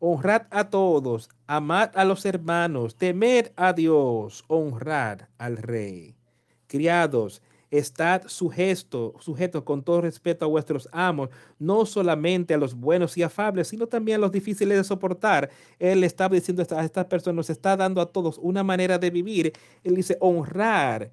Honrad 0.06 0.48
a 0.50 0.70
todos, 0.70 1.30
amad 1.48 1.92
a 1.96 2.04
los 2.04 2.26
hermanos, 2.26 2.98
temed 2.98 3.54
a 3.56 3.72
Dios, 3.72 4.44
honrad 4.50 5.30
al 5.38 5.56
rey. 5.56 6.18
Criados, 6.68 7.42
estad 7.72 8.24
sujetos, 8.28 9.24
sujetos 9.24 9.64
con 9.64 9.82
todo 9.82 10.02
respeto 10.02 10.44
a 10.44 10.50
vuestros 10.50 10.90
amos, 10.92 11.30
no 11.58 11.86
solamente 11.86 12.54
a 12.54 12.58
los 12.58 12.76
buenos 12.76 13.18
y 13.18 13.24
afables, 13.24 13.70
sino 13.70 13.88
también 13.88 14.18
a 14.18 14.20
los 14.24 14.34
difíciles 14.34 14.78
de 14.78 14.84
soportar. 14.84 15.50
Él 15.80 16.04
está 16.04 16.28
diciendo 16.28 16.66
a 16.70 16.84
estas 16.84 17.06
personas, 17.06 17.38
nos 17.38 17.50
está 17.50 17.78
dando 17.78 18.02
a 18.02 18.12
todos 18.12 18.38
una 18.40 18.62
manera 18.62 18.98
de 18.98 19.10
vivir. 19.10 19.54
Él 19.86 19.96
dice 19.96 20.18
honrar 20.20 21.12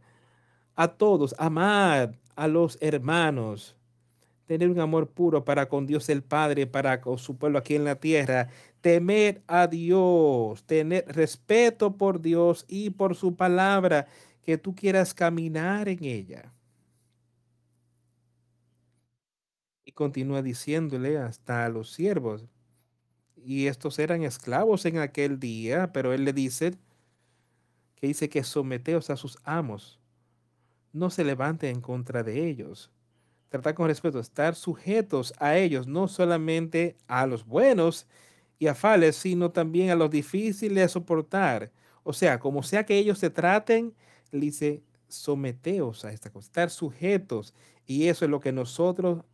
a 0.74 0.88
todos, 0.88 1.32
amad 1.38 2.11
a 2.34 2.49
los 2.49 2.76
hermanos, 2.80 3.76
tener 4.51 4.68
un 4.68 4.80
amor 4.80 5.07
puro 5.09 5.45
para 5.45 5.68
con 5.68 5.86
Dios 5.86 6.09
el 6.09 6.24
Padre, 6.24 6.66
para 6.66 7.01
con 7.01 7.18
su 7.18 7.36
pueblo 7.36 7.57
aquí 7.57 7.76
en 7.76 7.84
la 7.84 7.95
tierra, 7.95 8.49
temer 8.81 9.43
a 9.47 9.66
Dios, 9.66 10.64
tener 10.64 11.05
respeto 11.09 11.97
por 11.97 12.20
Dios 12.20 12.64
y 12.68 12.91
por 12.91 13.14
su 13.14 13.37
palabra, 13.37 14.07
que 14.43 14.59
tú 14.59 14.74
quieras 14.74 15.14
caminar 15.14 15.89
en 15.89 16.05
ella. 16.05 16.53
Y 19.85 19.93
continúa 19.93 20.43
diciéndole 20.43 21.18
hasta 21.18 21.64
a 21.64 21.68
los 21.68 21.93
siervos, 21.93 22.47
y 23.37 23.66
estos 23.66 23.99
eran 23.99 24.22
esclavos 24.22 24.85
en 24.85 24.99
aquel 24.99 25.41
día, 25.41 25.93
pero 25.93 26.12
él 26.12 26.24
le 26.24 26.33
dice 26.33 26.74
que 27.97 28.07
dice 28.07 28.28
que 28.28 28.45
someteos 28.45 29.11
a 29.11 29.16
sus 29.16 29.39
amos, 29.45 29.99
no 30.93 31.11
se 31.11 31.24
levante 31.24 31.70
en 31.70 31.81
contra 31.81 32.22
de 32.22 32.49
ellos. 32.49 32.91
Tratar 33.49 33.74
con 33.74 33.89
respeto, 33.89 34.20
estar 34.20 34.55
sujetos 34.55 35.35
a 35.39 35.57
ellos, 35.57 35.87
no 35.87 36.09
solamente 36.09 36.97
a 37.09 37.26
los 37.26 37.45
buenos 37.45 38.07
y 38.61 38.67
afales, 38.67 39.17
sino 39.17 39.51
también 39.51 39.91
a 39.91 39.97
los 39.97 40.11
difíciles 40.11 40.77
de 40.77 40.89
soportar. 40.89 41.73
O 42.05 42.13
sea, 42.13 42.39
como 42.39 42.63
sea 42.63 42.85
que 42.85 42.99
ellos 42.99 43.19
se 43.19 43.31
traten, 43.31 43.95
le 44.31 44.41
dice, 44.41 44.83
someteos 45.09 46.05
a 46.05 46.13
esta 46.13 46.31
cosa, 46.31 46.47
estar 46.47 46.71
sujetos. 46.71 47.55
Y 47.87 48.09
eso 48.09 48.27
es 48.27 48.31
lo 48.31 48.39
que 48.39 48.53
nosotros 48.53 49.25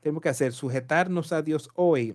tenemos 0.00 0.22
que 0.22 0.28
hacer, 0.28 0.52
sujetarnos 0.52 1.32
a 1.32 1.40
Dios 1.40 1.70
hoy. 1.74 2.14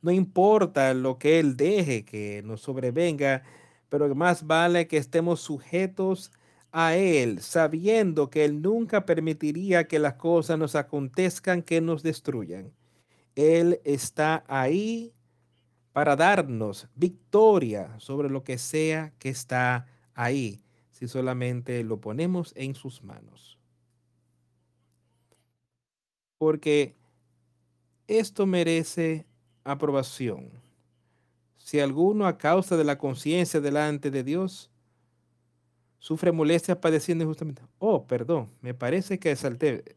No 0.00 0.12
importa 0.12 0.94
lo 0.94 1.18
que 1.18 1.40
Él 1.40 1.56
deje 1.56 2.04
que 2.04 2.42
nos 2.44 2.60
sobrevenga, 2.60 3.42
pero 3.88 4.14
más 4.14 4.46
vale 4.46 4.86
que 4.86 4.96
estemos 4.96 5.40
sujetos 5.40 6.30
a 6.70 6.94
Él, 6.94 7.40
sabiendo 7.40 8.30
que 8.30 8.44
Él 8.44 8.62
nunca 8.62 9.06
permitiría 9.06 9.88
que 9.88 9.98
las 9.98 10.14
cosas 10.14 10.56
nos 10.56 10.76
acontezcan 10.76 11.62
que 11.62 11.80
nos 11.80 12.04
destruyan. 12.04 12.72
Él 13.34 13.80
está 13.84 14.44
ahí 14.46 15.12
para 15.92 16.16
darnos 16.16 16.88
victoria 16.94 17.98
sobre 17.98 18.30
lo 18.30 18.44
que 18.44 18.58
sea 18.58 19.12
que 19.18 19.28
está 19.28 19.86
ahí, 20.14 20.62
si 20.90 21.08
solamente 21.08 21.82
lo 21.84 22.00
ponemos 22.00 22.52
en 22.56 22.74
sus 22.74 23.02
manos. 23.02 23.58
Porque 26.38 26.96
esto 28.08 28.46
merece 28.46 29.26
aprobación. 29.64 30.50
Si 31.56 31.78
alguno 31.78 32.26
a 32.26 32.38
causa 32.38 32.76
de 32.76 32.84
la 32.84 32.98
conciencia 32.98 33.60
delante 33.60 34.10
de 34.10 34.24
Dios 34.24 34.70
sufre 35.98 36.32
molestias 36.32 36.78
padeciendo 36.78 37.22
injustamente. 37.22 37.62
Oh, 37.78 38.06
perdón, 38.06 38.50
me 38.60 38.74
parece 38.74 39.20
que 39.20 39.36
salté. 39.36 39.96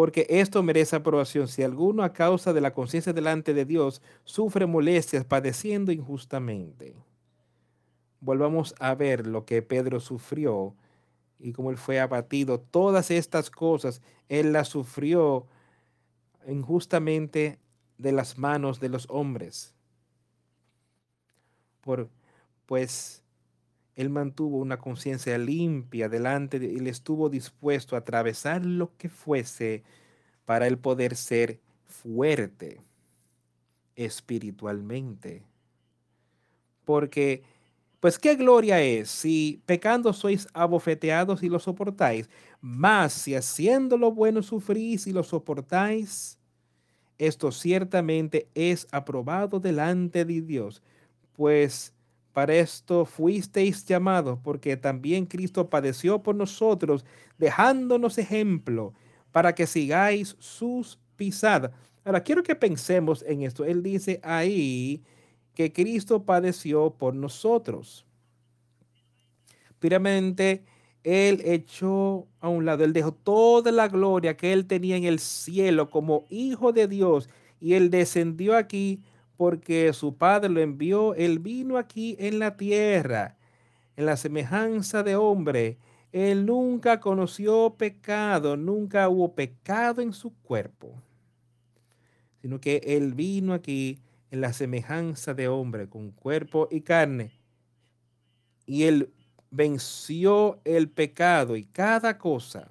Porque 0.00 0.26
esto 0.30 0.62
merece 0.62 0.96
aprobación. 0.96 1.46
Si 1.46 1.62
alguno 1.62 2.02
a 2.02 2.14
causa 2.14 2.54
de 2.54 2.62
la 2.62 2.72
conciencia 2.72 3.12
delante 3.12 3.52
de 3.52 3.66
Dios 3.66 4.00
sufre 4.24 4.64
molestias 4.64 5.26
padeciendo 5.26 5.92
injustamente. 5.92 6.96
Volvamos 8.18 8.74
a 8.78 8.94
ver 8.94 9.26
lo 9.26 9.44
que 9.44 9.60
Pedro 9.60 10.00
sufrió 10.00 10.74
y 11.38 11.52
cómo 11.52 11.70
él 11.70 11.76
fue 11.76 12.00
abatido. 12.00 12.60
Todas 12.60 13.10
estas 13.10 13.50
cosas 13.50 14.00
él 14.30 14.54
las 14.54 14.68
sufrió 14.68 15.46
injustamente 16.48 17.58
de 17.98 18.12
las 18.12 18.38
manos 18.38 18.80
de 18.80 18.88
los 18.88 19.06
hombres. 19.10 19.74
Por, 21.82 22.08
pues 22.64 23.19
él 24.00 24.08
mantuvo 24.08 24.58
una 24.58 24.78
conciencia 24.78 25.36
limpia 25.36 26.08
delante 26.08 26.58
de 26.58 26.74
él, 26.74 26.86
estuvo 26.86 27.28
dispuesto 27.28 27.96
a 27.96 27.98
atravesar 27.98 28.64
lo 28.64 28.96
que 28.96 29.10
fuese 29.10 29.82
para 30.46 30.66
él 30.66 30.78
poder 30.78 31.16
ser 31.16 31.60
fuerte 31.86 32.80
espiritualmente. 33.96 35.44
Porque, 36.86 37.42
pues, 38.00 38.18
¿qué 38.18 38.36
gloria 38.36 38.80
es 38.80 39.10
si 39.10 39.62
pecando 39.66 40.14
sois 40.14 40.48
abofeteados 40.54 41.42
y 41.42 41.50
lo 41.50 41.58
soportáis? 41.58 42.30
Más 42.62 43.12
si 43.12 43.34
haciendo 43.34 43.98
lo 43.98 44.12
bueno 44.12 44.42
sufrís 44.42 45.06
y 45.06 45.12
lo 45.12 45.22
soportáis, 45.22 46.38
esto 47.18 47.52
ciertamente 47.52 48.48
es 48.54 48.88
aprobado 48.92 49.60
delante 49.60 50.24
de 50.24 50.40
Dios, 50.40 50.82
pues 51.34 51.92
para 52.32 52.54
esto 52.54 53.04
fuisteis 53.04 53.84
llamados, 53.84 54.38
porque 54.42 54.76
también 54.76 55.26
Cristo 55.26 55.68
padeció 55.68 56.22
por 56.22 56.34
nosotros, 56.34 57.04
dejándonos 57.38 58.18
ejemplo, 58.18 58.94
para 59.32 59.54
que 59.54 59.66
sigáis 59.66 60.36
sus 60.38 60.98
pisadas. 61.16 61.72
Ahora, 62.04 62.22
quiero 62.22 62.42
que 62.42 62.54
pensemos 62.54 63.24
en 63.26 63.42
esto. 63.42 63.64
Él 63.64 63.82
dice 63.82 64.20
ahí 64.22 65.02
que 65.54 65.72
Cristo 65.72 66.24
padeció 66.24 66.90
por 66.90 67.14
nosotros. 67.14 68.06
Primeramente, 69.78 70.64
Él 71.02 71.42
echó 71.44 72.26
a 72.40 72.48
un 72.48 72.64
lado, 72.64 72.84
Él 72.84 72.92
dejó 72.92 73.12
toda 73.12 73.72
la 73.72 73.88
gloria 73.88 74.36
que 74.36 74.52
Él 74.52 74.66
tenía 74.66 74.96
en 74.96 75.04
el 75.04 75.18
cielo 75.18 75.90
como 75.90 76.26
Hijo 76.28 76.72
de 76.72 76.86
Dios 76.86 77.28
y 77.60 77.74
Él 77.74 77.90
descendió 77.90 78.56
aquí 78.56 79.02
porque 79.40 79.94
su 79.94 80.18
Padre 80.18 80.50
lo 80.50 80.60
envió, 80.60 81.14
Él 81.14 81.38
vino 81.38 81.78
aquí 81.78 82.14
en 82.18 82.38
la 82.38 82.58
tierra, 82.58 83.38
en 83.96 84.04
la 84.04 84.18
semejanza 84.18 85.02
de 85.02 85.16
hombre. 85.16 85.78
Él 86.12 86.44
nunca 86.44 87.00
conoció 87.00 87.74
pecado, 87.78 88.58
nunca 88.58 89.08
hubo 89.08 89.34
pecado 89.34 90.02
en 90.02 90.12
su 90.12 90.34
cuerpo, 90.42 91.00
sino 92.42 92.60
que 92.60 92.82
Él 92.84 93.14
vino 93.14 93.54
aquí 93.54 94.02
en 94.30 94.42
la 94.42 94.52
semejanza 94.52 95.32
de 95.32 95.48
hombre, 95.48 95.88
con 95.88 96.10
cuerpo 96.10 96.68
y 96.70 96.82
carne. 96.82 97.32
Y 98.66 98.82
Él 98.82 99.10
venció 99.50 100.60
el 100.66 100.90
pecado 100.90 101.56
y 101.56 101.64
cada 101.64 102.18
cosa. 102.18 102.68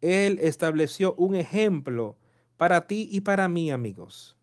Él 0.00 0.38
estableció 0.40 1.16
un 1.16 1.34
ejemplo 1.34 2.16
para 2.56 2.86
ti 2.86 3.08
y 3.10 3.22
para 3.22 3.48
mí, 3.48 3.72
amigos 3.72 4.36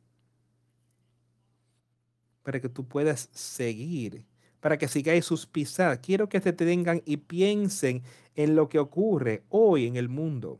para 2.51 2.59
que 2.59 2.67
tú 2.67 2.85
puedas 2.85 3.29
seguir, 3.31 4.25
para 4.59 4.77
que 4.77 4.89
sigáis 4.89 5.23
sus 5.23 5.45
pisadas. 5.45 5.99
Quiero 5.99 6.27
que 6.27 6.41
se 6.41 6.51
detengan 6.51 7.01
y 7.05 7.15
piensen 7.15 8.03
en 8.35 8.57
lo 8.57 8.67
que 8.67 8.77
ocurre 8.77 9.43
hoy 9.47 9.87
en 9.87 9.95
el 9.95 10.09
mundo. 10.09 10.59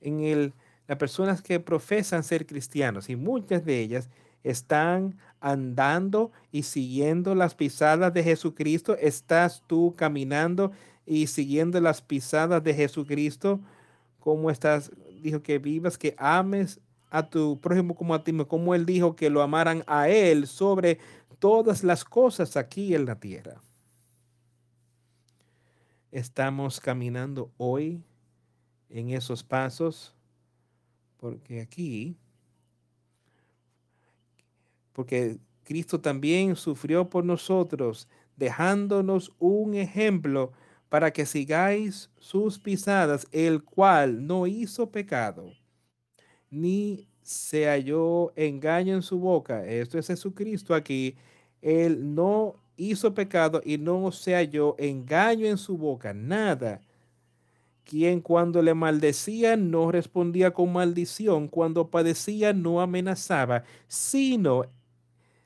En 0.00 0.20
el, 0.20 0.54
las 0.86 0.98
personas 0.98 1.42
que 1.42 1.58
profesan 1.58 2.22
ser 2.22 2.46
cristianos 2.46 3.10
y 3.10 3.16
muchas 3.16 3.64
de 3.64 3.80
ellas 3.80 4.08
están 4.44 5.18
andando 5.40 6.30
y 6.52 6.62
siguiendo 6.62 7.34
las 7.34 7.56
pisadas 7.56 8.14
de 8.14 8.22
Jesucristo. 8.22 8.96
¿Estás 8.96 9.64
tú 9.66 9.96
caminando 9.96 10.70
y 11.04 11.26
siguiendo 11.26 11.80
las 11.80 12.02
pisadas 12.02 12.62
de 12.62 12.72
Jesucristo? 12.72 13.58
¿Cómo 14.20 14.48
estás? 14.48 14.92
Dijo 15.20 15.42
que 15.42 15.58
vivas, 15.58 15.98
que 15.98 16.14
ames 16.18 16.78
a 17.10 17.28
tu 17.28 17.60
prójimo 17.60 17.94
como 17.94 18.14
a 18.14 18.24
ti, 18.24 18.32
como 18.46 18.74
él 18.74 18.86
dijo 18.86 19.16
que 19.16 19.30
lo 19.30 19.42
amaran 19.42 19.84
a 19.86 20.08
él 20.08 20.46
sobre 20.46 20.98
todas 21.38 21.84
las 21.84 22.04
cosas 22.04 22.56
aquí 22.56 22.94
en 22.94 23.06
la 23.06 23.18
tierra. 23.18 23.60
Estamos 26.10 26.80
caminando 26.80 27.50
hoy 27.56 28.02
en 28.88 29.10
esos 29.10 29.42
pasos 29.42 30.14
porque 31.18 31.60
aquí, 31.60 32.16
porque 34.92 35.38
Cristo 35.64 36.00
también 36.00 36.56
sufrió 36.56 37.10
por 37.10 37.24
nosotros, 37.24 38.08
dejándonos 38.36 39.32
un 39.38 39.74
ejemplo 39.74 40.52
para 40.88 41.12
que 41.12 41.26
sigáis 41.26 42.10
sus 42.18 42.58
pisadas, 42.58 43.26
el 43.32 43.64
cual 43.64 44.26
no 44.26 44.46
hizo 44.46 44.90
pecado 44.90 45.52
ni 46.50 47.08
se 47.22 47.66
halló 47.66 48.32
engaño 48.36 48.94
en 48.94 49.02
su 49.02 49.18
boca. 49.18 49.66
Esto 49.66 49.98
es 49.98 50.06
Jesucristo 50.06 50.74
aquí. 50.74 51.16
Él 51.60 52.14
no 52.14 52.56
hizo 52.76 53.14
pecado 53.14 53.60
y 53.64 53.78
no 53.78 54.12
se 54.12 54.34
halló 54.34 54.76
engaño 54.78 55.46
en 55.46 55.58
su 55.58 55.76
boca. 55.76 56.14
Nada. 56.14 56.80
Quien 57.84 58.20
cuando 58.20 58.62
le 58.62 58.74
maldecía 58.74 59.56
no 59.56 59.90
respondía 59.92 60.52
con 60.52 60.72
maldición, 60.72 61.48
cuando 61.48 61.88
padecía 61.88 62.52
no 62.52 62.80
amenazaba, 62.80 63.62
sino 63.86 64.64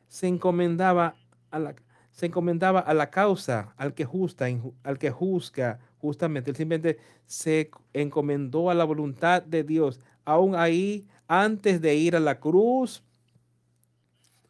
se 0.09 0.27
encomendaba 0.27 1.17
a 1.51 1.59
la, 1.59 1.75
se 2.13 2.27
encomendaba 2.27 2.81
a 2.81 2.93
la 2.95 3.11
causa, 3.11 3.75
al 3.77 3.95
que 3.95 4.05
justa, 4.05 4.47
al 4.83 4.99
que 4.99 5.11
juzga 5.11 5.79
justamente. 5.99 6.51
Él 6.51 6.57
simplemente 6.57 6.99
se 7.27 7.71
encomendó 7.93 8.71
a 8.71 8.75
la 8.75 8.85
voluntad 8.85 9.43
de 9.43 9.63
Dios, 9.63 10.01
aún 10.33 10.55
ahí 10.55 11.07
antes 11.27 11.81
de 11.81 11.95
ir 11.95 12.17
a 12.17 12.21
la 12.21 12.41
cruz, 12.41 13.03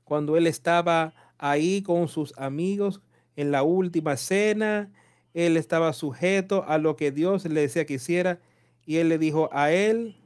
cuando 0.04 0.36
él 0.36 0.46
estaba 0.46 1.14
ahí 1.38 1.82
con 1.82 2.08
sus 2.08 2.36
amigos 2.36 3.00
en 3.36 3.50
la 3.50 3.62
última 3.62 4.16
cena, 4.16 4.90
él 5.34 5.56
estaba 5.56 5.92
sujeto 5.92 6.64
a 6.66 6.78
lo 6.78 6.96
que 6.96 7.12
Dios 7.12 7.44
le 7.44 7.62
decía 7.62 7.86
que 7.86 7.94
hiciera 7.94 8.40
y 8.84 8.96
él 8.96 9.08
le 9.08 9.18
dijo 9.18 9.48
a 9.52 9.70
él 9.70 10.16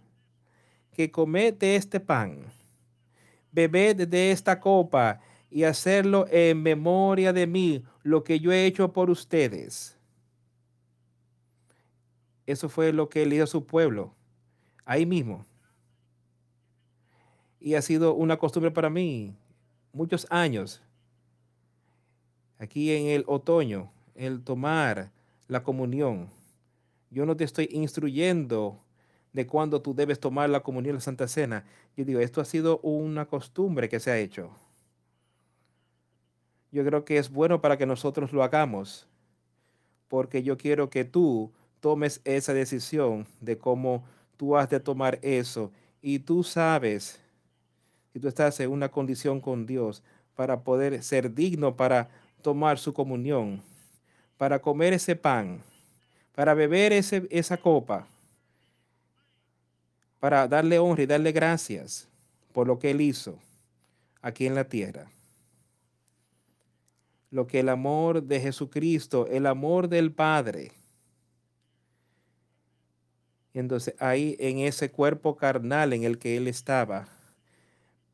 que 0.92 1.10
comete 1.10 1.76
este 1.76 2.00
pan, 2.00 2.52
bebed 3.52 4.08
de 4.08 4.30
esta 4.30 4.60
copa 4.60 5.20
y 5.50 5.64
hacerlo 5.64 6.26
en 6.30 6.62
memoria 6.62 7.32
de 7.32 7.46
mí, 7.46 7.84
lo 8.02 8.24
que 8.24 8.40
yo 8.40 8.52
he 8.52 8.66
hecho 8.66 8.92
por 8.92 9.10
ustedes. 9.10 9.96
Eso 12.46 12.68
fue 12.68 12.92
lo 12.92 13.08
que 13.08 13.22
él 13.22 13.32
hizo 13.32 13.44
a 13.44 13.48
su 13.48 13.66
pueblo, 13.66 14.14
ahí 14.84 15.06
mismo. 15.06 15.44
Y 17.60 17.74
ha 17.74 17.82
sido 17.82 18.14
una 18.14 18.36
costumbre 18.36 18.70
para 18.70 18.90
mí, 18.90 19.34
muchos 19.92 20.26
años, 20.30 20.82
aquí 22.58 22.92
en 22.92 23.06
el 23.06 23.24
otoño, 23.26 23.90
el 24.14 24.42
tomar 24.42 25.10
la 25.48 25.62
comunión. 25.62 26.28
Yo 27.10 27.24
no 27.26 27.36
te 27.36 27.44
estoy 27.44 27.68
instruyendo 27.70 28.80
de 29.32 29.46
cuándo 29.46 29.82
tú 29.82 29.94
debes 29.94 30.20
tomar 30.20 30.48
la 30.50 30.60
comunión, 30.60 30.94
la 30.94 31.00
Santa 31.00 31.26
Cena. 31.26 31.64
Yo 31.96 32.04
digo, 32.04 32.20
esto 32.20 32.40
ha 32.40 32.44
sido 32.44 32.78
una 32.80 33.26
costumbre 33.26 33.88
que 33.88 34.00
se 34.00 34.10
ha 34.10 34.18
hecho. 34.18 34.50
Yo 36.70 36.84
creo 36.84 37.04
que 37.04 37.18
es 37.18 37.30
bueno 37.30 37.60
para 37.60 37.76
que 37.76 37.86
nosotros 37.86 38.32
lo 38.32 38.42
hagamos, 38.42 39.08
porque 40.08 40.42
yo 40.42 40.56
quiero 40.56 40.90
que 40.90 41.04
tú 41.04 41.52
tomes 41.80 42.20
esa 42.24 42.54
decisión 42.54 43.26
de 43.40 43.58
cómo 43.58 44.04
tú 44.36 44.56
has 44.56 44.68
de 44.68 44.80
tomar 44.80 45.18
eso. 45.22 45.70
Y 46.02 46.18
tú 46.18 46.42
sabes, 46.42 47.20
si 48.12 48.20
tú 48.20 48.28
estás 48.28 48.58
en 48.60 48.70
una 48.70 48.88
condición 48.88 49.40
con 49.40 49.66
Dios, 49.66 50.02
para 50.34 50.60
poder 50.60 51.02
ser 51.02 51.32
digno 51.32 51.76
para 51.76 52.08
tomar 52.42 52.78
su 52.78 52.92
comunión, 52.92 53.62
para 54.36 54.60
comer 54.60 54.92
ese 54.92 55.16
pan, 55.16 55.62
para 56.34 56.54
beber 56.54 56.92
ese, 56.92 57.26
esa 57.30 57.56
copa, 57.56 58.06
para 60.20 60.48
darle 60.48 60.78
honra 60.78 61.02
y 61.02 61.06
darle 61.06 61.32
gracias 61.32 62.08
por 62.52 62.66
lo 62.66 62.78
que 62.78 62.90
Él 62.90 63.00
hizo 63.00 63.38
aquí 64.20 64.46
en 64.46 64.54
la 64.54 64.64
tierra. 64.64 65.06
Lo 67.30 67.46
que 67.46 67.60
el 67.60 67.68
amor 67.68 68.22
de 68.22 68.40
Jesucristo, 68.40 69.26
el 69.26 69.46
amor 69.46 69.88
del 69.88 70.12
Padre, 70.12 70.72
entonces 73.54 73.94
ahí 74.00 74.36
en 74.40 74.58
ese 74.58 74.90
cuerpo 74.90 75.36
carnal 75.36 75.92
en 75.92 76.04
el 76.04 76.18
que 76.18 76.36
Él 76.36 76.48
estaba, 76.48 77.08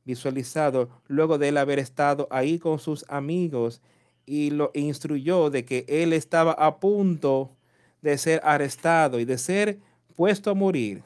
visualizado, 0.05 0.91
luego 1.07 1.39
de 1.39 1.49
él 1.49 1.57
haber 1.57 1.79
estado 1.79 2.27
ahí 2.31 2.59
con 2.59 2.79
sus 2.79 3.05
amigos 3.09 3.81
y 4.27 4.51
lo 4.51 4.71
instruyó 4.75 5.51
de 5.51 5.65
que 5.65 5.85
él 5.89 6.13
estaba 6.13 6.53
a 6.53 6.81
punto 6.81 7.57
de 8.03 8.19
ser 8.19 8.41
arrestado 8.45 9.21
y 9.21 9.25
de 9.25 9.39
ser 9.39 9.79
puesto 10.17 10.51
a 10.51 10.55
morir. 10.55 11.03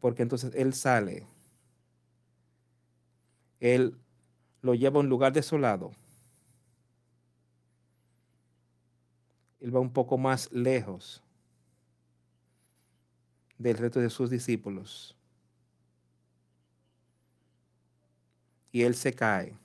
Porque 0.00 0.22
entonces 0.22 0.52
él 0.54 0.74
sale. 0.74 1.26
Él 3.60 3.96
lo 4.62 4.74
lleva 4.74 4.96
a 4.98 5.00
un 5.00 5.08
lugar 5.08 5.32
desolado. 5.32 5.92
Él 9.60 9.74
va 9.74 9.78
un 9.78 9.92
poco 9.92 10.18
más 10.18 10.50
lejos 10.50 11.22
del 13.62 13.78
resto 13.78 14.00
de 14.00 14.10
sus 14.10 14.30
discípulos. 14.30 15.16
Y 18.72 18.82
él 18.82 18.94
se 18.94 19.12
cae 19.12 19.56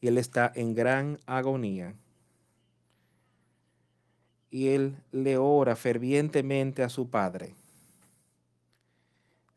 y 0.00 0.08
él 0.08 0.18
está 0.18 0.52
en 0.54 0.74
gran 0.74 1.18
agonía. 1.26 1.94
Y 4.50 4.68
él 4.68 4.96
le 5.12 5.36
ora 5.36 5.76
fervientemente 5.76 6.82
a 6.82 6.88
su 6.88 7.10
padre 7.10 7.54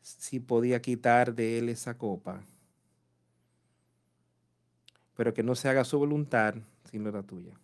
si 0.02 0.40
podía 0.40 0.82
quitar 0.82 1.34
de 1.34 1.58
él 1.58 1.68
esa 1.68 1.96
copa, 1.96 2.42
pero 5.16 5.32
que 5.32 5.42
no 5.42 5.54
se 5.54 5.68
haga 5.68 5.84
su 5.84 5.98
voluntad, 5.98 6.56
sino 6.90 7.10
la 7.10 7.22
tuya, 7.22 7.54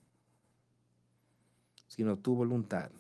sino 1.89 2.16
tu 2.16 2.35
voluntad. 2.37 2.91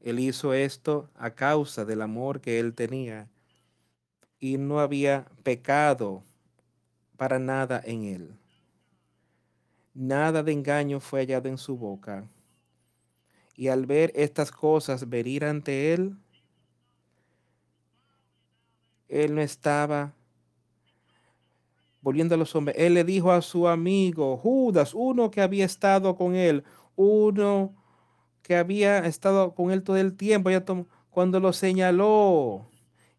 Él 0.00 0.18
hizo 0.18 0.54
esto 0.54 1.10
a 1.14 1.30
causa 1.30 1.84
del 1.84 2.00
amor 2.02 2.40
que 2.40 2.58
él 2.58 2.74
tenía 2.74 3.28
y 4.38 4.56
no 4.56 4.80
había 4.80 5.26
pecado 5.42 6.22
para 7.16 7.38
nada 7.38 7.82
en 7.84 8.04
él. 8.04 8.34
Nada 9.92 10.42
de 10.42 10.52
engaño 10.52 11.00
fue 11.00 11.20
hallado 11.20 11.48
en 11.48 11.58
su 11.58 11.76
boca. 11.76 12.26
Y 13.54 13.68
al 13.68 13.84
ver 13.84 14.10
estas 14.14 14.50
cosas 14.50 15.06
venir 15.06 15.44
ante 15.44 15.92
él, 15.92 16.16
él 19.08 19.34
no 19.34 19.42
estaba 19.42 20.14
volviendo 22.00 22.34
a 22.34 22.38
los 22.38 22.54
hombres. 22.56 22.76
Él 22.78 22.94
le 22.94 23.04
dijo 23.04 23.30
a 23.30 23.42
su 23.42 23.68
amigo 23.68 24.38
Judas, 24.38 24.94
uno 24.94 25.30
que 25.30 25.42
había 25.42 25.66
estado 25.66 26.16
con 26.16 26.34
él, 26.34 26.64
uno 26.96 27.74
que 28.50 28.56
había 28.56 28.98
estado 29.06 29.54
con 29.54 29.70
él 29.70 29.84
todo 29.84 29.96
el 29.96 30.16
tiempo, 30.16 30.50
ya 30.50 30.64
cuando 31.10 31.38
lo 31.38 31.52
señaló, 31.52 32.68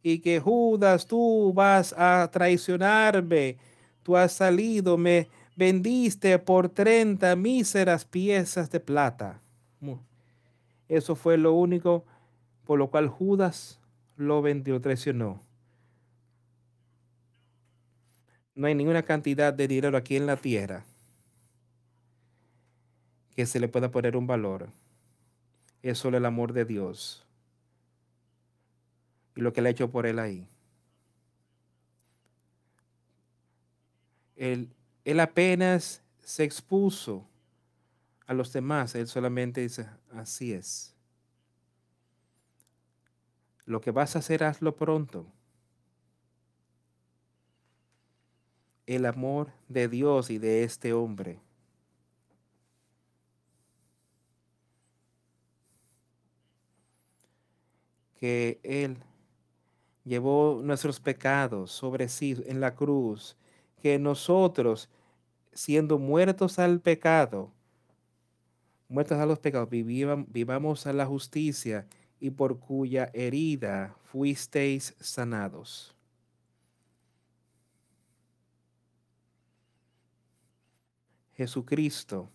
y 0.03 0.19
que 0.19 0.41
Judas, 0.41 1.07
tú 1.07 1.53
vas 1.53 1.95
a 1.97 2.29
traicionarme, 2.29 3.55
tú 4.03 4.17
has 4.17 4.34
salido, 4.34 4.97
me 4.97 5.29
vendiste 5.55 6.38
por 6.38 6.67
30 6.67 7.34
míseras 7.38 8.03
piezas 8.03 8.69
de 8.71 8.82
plata. 8.82 9.39
Eso 10.89 11.15
fue 11.15 11.38
lo 11.38 11.53
único 11.53 12.03
por 12.65 12.77
lo 12.77 12.89
cual 12.89 13.07
Judas 13.07 13.79
lo 14.17 14.41
vendió, 14.41 14.82
traicionó. 14.82 15.41
No 18.53 18.67
hay 18.67 18.75
ninguna 18.75 19.03
cantidad 19.03 19.53
de 19.53 19.69
dinero 19.69 19.97
aquí 19.97 20.17
en 20.17 20.25
la 20.25 20.36
tierra 20.36 20.84
que 23.34 23.45
se 23.45 23.61
le 23.61 23.69
pueda 23.69 23.91
poner 23.91 24.17
un 24.17 24.27
valor. 24.27 24.80
Es 25.82 25.97
solo 25.97 26.17
el 26.17 26.25
amor 26.25 26.53
de 26.53 26.65
Dios 26.65 27.25
y 29.36 29.41
lo 29.41 29.53
que 29.53 29.61
le 29.61 29.69
ha 29.69 29.71
hecho 29.71 29.89
por 29.89 30.05
él 30.05 30.19
ahí. 30.19 30.47
Él, 34.36 34.69
él 35.05 35.19
apenas 35.19 36.01
se 36.23 36.43
expuso 36.43 37.25
a 38.27 38.34
los 38.34 38.53
demás, 38.53 38.95
él 38.95 39.07
solamente 39.07 39.61
dice, 39.61 39.89
así 40.13 40.53
es. 40.53 40.93
Lo 43.65 43.82
que 43.82 43.91
vas 43.91 44.15
a 44.15 44.19
hacer, 44.19 44.43
hazlo 44.43 44.75
pronto. 44.75 45.25
El 48.86 49.05
amor 49.05 49.51
de 49.69 49.88
Dios 49.88 50.29
y 50.29 50.38
de 50.38 50.63
este 50.63 50.93
hombre. 50.93 51.39
Que 58.22 58.61
Él 58.63 58.97
llevó 60.05 60.61
nuestros 60.63 61.01
pecados 61.01 61.72
sobre 61.72 62.07
sí 62.07 62.41
en 62.45 62.61
la 62.61 62.74
cruz, 62.74 63.36
que 63.82 63.99
nosotros, 63.99 64.89
siendo 65.51 65.99
muertos 65.99 66.57
al 66.57 66.80
pecado, 66.80 67.51
muertos 68.88 69.17
a 69.17 69.26
los 69.26 69.39
pecados, 69.39 69.67
vivamos 69.69 70.88
a 70.88 70.93
la 70.93 71.05
justicia 71.05 71.86
y 72.22 72.30
por 72.30 72.59
cuya 72.59 73.09
herida 73.13 73.97
fuisteis 74.05 74.95
sanados. 75.01 75.93
Jesucristo. 81.41 82.30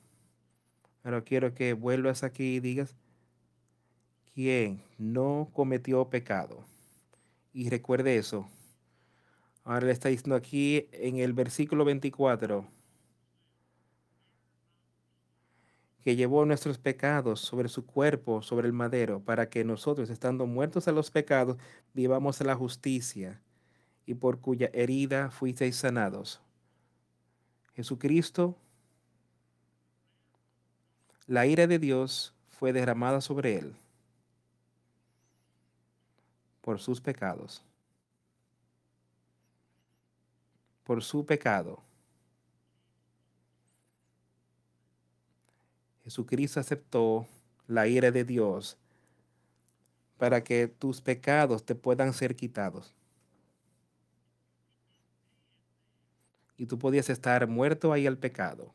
Pero 1.03 1.22
quiero 1.22 1.55
que 1.55 1.72
vuelvas 1.72 2.24
aquí 2.24 2.57
y 2.57 2.61
digas, 2.61 2.97
¿quién 4.37 4.82
no 4.99 5.49
cometió 5.55 6.11
pecado? 6.11 6.62
Y 7.55 7.70
recuerde 7.70 8.18
eso. 8.18 8.47
Ahora 9.64 9.87
le 9.87 9.93
está 9.93 10.11
diciendo 10.11 10.37
aquí 10.37 10.91
en 10.93 11.16
el 11.16 11.32
versículo 11.32 11.87
24 11.87 12.66
que 16.03 16.16
llevó 16.16 16.45
nuestros 16.45 16.76
pecados 16.76 17.41
sobre 17.41 17.70
su 17.70 17.87
cuerpo, 17.87 18.43
sobre 18.43 18.66
el 18.66 18.74
madero, 18.74 19.20
para 19.20 19.49
que 19.49 19.64
nosotros, 19.64 20.11
estando 20.11 20.47
muertos 20.47 20.87
a 20.87 20.93
los 20.93 21.11
pecados, 21.11 21.57
vivamos 21.95 22.41
a 22.41 22.45
la 22.45 22.55
justicia, 22.55 23.41
y 24.05 24.14
por 24.14 24.39
cuya 24.39 24.70
herida 24.72 25.30
fuisteis 25.30 25.74
sanados. 25.74 26.41
Jesucristo, 27.74 28.55
la 31.26 31.47
ira 31.47 31.66
de 31.66 31.80
Dios 31.80 32.34
fue 32.51 32.72
derramada 32.72 33.20
sobre 33.20 33.57
él 33.59 33.74
por 36.66 36.80
sus 36.80 37.00
pecados. 37.00 37.62
por 40.86 41.02
su 41.02 41.26
pecado. 41.26 41.82
Jesucristo 46.04 46.60
aceptó 46.60 47.26
la 47.66 47.88
ira 47.88 48.12
de 48.12 48.24
Dios 48.24 48.78
para 50.16 50.44
que 50.44 50.68
tus 50.68 51.00
pecados 51.00 51.64
te 51.64 51.74
puedan 51.74 52.12
ser 52.12 52.36
quitados. 52.36 52.94
Y 56.56 56.66
tú 56.66 56.78
podías 56.78 57.10
estar 57.10 57.48
muerto 57.48 57.92
ahí 57.92 58.06
al 58.06 58.16
pecado. 58.16 58.72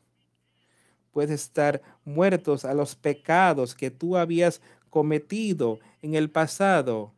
Puedes 1.12 1.40
estar 1.40 1.80
muertos 2.04 2.66
a 2.66 2.74
los 2.74 2.94
pecados 2.94 3.74
que 3.74 3.90
tú 3.90 4.18
habías 4.18 4.60
cometido 4.90 5.78
en 6.02 6.14
el 6.14 6.30
pasado 6.30 7.14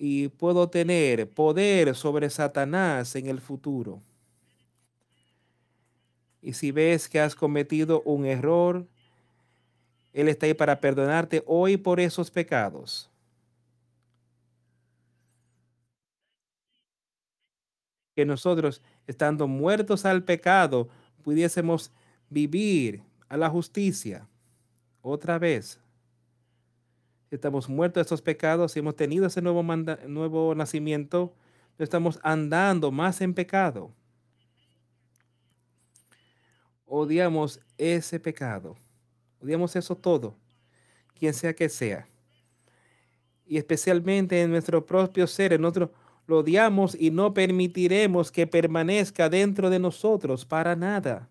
y 0.00 0.28
puedo 0.28 0.70
tener 0.70 1.28
poder 1.28 1.94
sobre 1.94 2.30
Satanás 2.30 3.16
en 3.16 3.26
el 3.26 3.40
futuro. 3.40 4.00
Y 6.40 6.52
si 6.52 6.70
ves 6.70 7.08
que 7.08 7.18
has 7.18 7.34
cometido 7.34 8.02
un 8.02 8.24
error, 8.24 8.86
Él 10.12 10.28
está 10.28 10.46
ahí 10.46 10.54
para 10.54 10.80
perdonarte 10.80 11.42
hoy 11.46 11.76
por 11.76 11.98
esos 11.98 12.30
pecados. 12.30 13.10
Que 18.14 18.24
nosotros, 18.24 18.80
estando 19.08 19.48
muertos 19.48 20.04
al 20.04 20.22
pecado, 20.22 20.88
pudiésemos 21.24 21.90
vivir 22.30 23.02
a 23.28 23.36
la 23.36 23.50
justicia 23.50 24.28
otra 25.02 25.38
vez 25.38 25.80
estamos 27.36 27.68
muertos 27.68 28.00
de 28.00 28.02
estos 28.02 28.22
pecados 28.22 28.74
y 28.74 28.78
hemos 28.78 28.96
tenido 28.96 29.26
ese 29.26 29.42
nuevo, 29.42 29.62
nuevo 29.62 30.54
nacimiento, 30.54 31.34
estamos 31.78 32.18
andando 32.22 32.90
más 32.90 33.20
en 33.20 33.34
pecado. 33.34 33.92
Odiamos 36.86 37.60
ese 37.76 38.18
pecado. 38.18 38.76
Odiamos 39.40 39.76
eso 39.76 39.96
todo, 39.96 40.34
quien 41.14 41.34
sea 41.34 41.54
que 41.54 41.68
sea. 41.68 42.08
Y 43.46 43.56
especialmente 43.56 44.42
en 44.42 44.50
nuestro 44.50 44.84
propio 44.84 45.26
ser, 45.26 45.58
nosotros 45.60 45.90
lo 46.26 46.38
odiamos 46.38 46.94
y 46.94 47.10
no 47.10 47.32
permitiremos 47.32 48.30
que 48.30 48.46
permanezca 48.46 49.28
dentro 49.28 49.70
de 49.70 49.78
nosotros 49.78 50.44
para 50.44 50.76
nada. 50.76 51.28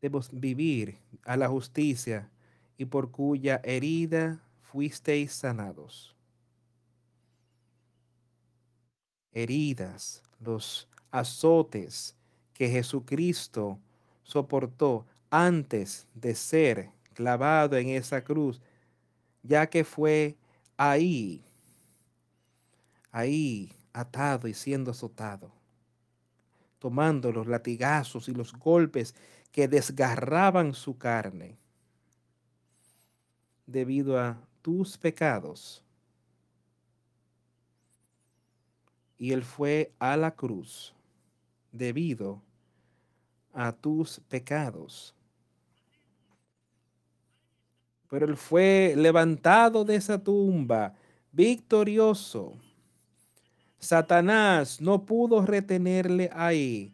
Debemos 0.00 0.30
vivir 0.32 0.98
a 1.24 1.36
la 1.36 1.48
justicia 1.48 2.30
y 2.80 2.86
por 2.86 3.10
cuya 3.10 3.60
herida 3.62 4.40
fuisteis 4.62 5.34
sanados. 5.34 6.16
Heridas, 9.32 10.22
los 10.38 10.88
azotes 11.10 12.16
que 12.54 12.70
Jesucristo 12.70 13.78
soportó 14.22 15.04
antes 15.28 16.06
de 16.14 16.34
ser 16.34 16.88
clavado 17.12 17.76
en 17.76 17.90
esa 17.90 18.24
cruz, 18.24 18.62
ya 19.42 19.68
que 19.68 19.84
fue 19.84 20.38
ahí, 20.78 21.44
ahí 23.12 23.74
atado 23.92 24.48
y 24.48 24.54
siendo 24.54 24.92
azotado, 24.92 25.52
tomando 26.78 27.30
los 27.30 27.46
latigazos 27.46 28.30
y 28.30 28.32
los 28.32 28.54
golpes 28.54 29.14
que 29.52 29.68
desgarraban 29.68 30.72
su 30.72 30.96
carne 30.96 31.58
debido 33.70 34.18
a 34.18 34.36
tus 34.62 34.96
pecados. 34.98 35.82
Y 39.18 39.32
Él 39.32 39.42
fue 39.42 39.92
a 39.98 40.16
la 40.16 40.30
cruz 40.30 40.94
debido 41.72 42.40
a 43.52 43.72
tus 43.72 44.20
pecados. 44.28 45.14
Pero 48.08 48.26
Él 48.26 48.36
fue 48.36 48.94
levantado 48.96 49.84
de 49.84 49.96
esa 49.96 50.18
tumba, 50.18 50.94
victorioso. 51.30 52.54
Satanás 53.78 54.80
no 54.80 55.04
pudo 55.04 55.44
retenerle 55.44 56.30
ahí. 56.34 56.92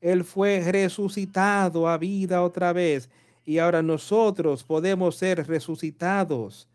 Él 0.00 0.24
fue 0.24 0.60
resucitado 0.70 1.88
a 1.88 1.96
vida 1.96 2.42
otra 2.42 2.72
vez 2.72 3.08
y 3.44 3.58
ahora 3.58 3.82
nosotros 3.82 4.62
podemos 4.64 5.16
ser 5.16 5.46
resucitados 5.46 6.68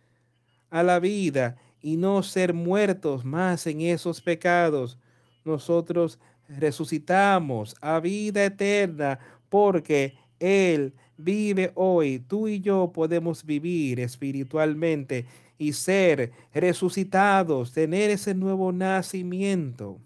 a 0.69 0.83
la 0.83 0.99
vida 0.99 1.57
y 1.81 1.97
no 1.97 2.23
ser 2.23 2.53
muertos 2.53 3.23
más 3.23 3.67
en 3.67 3.81
esos 3.81 4.21
pecados. 4.21 4.97
Nosotros 5.45 6.19
resucitamos 6.49 7.75
a 7.81 7.99
vida 7.99 8.43
eterna 8.43 9.19
porque 9.49 10.15
Él 10.39 10.93
vive 11.17 11.71
hoy. 11.75 12.19
Tú 12.19 12.47
y 12.47 12.59
yo 12.59 12.91
podemos 12.93 13.45
vivir 13.45 13.99
espiritualmente 13.99 15.25
y 15.57 15.73
ser 15.73 16.31
resucitados, 16.53 17.71
tener 17.71 18.09
ese 18.09 18.35
nuevo 18.35 18.71
nacimiento 18.71 19.99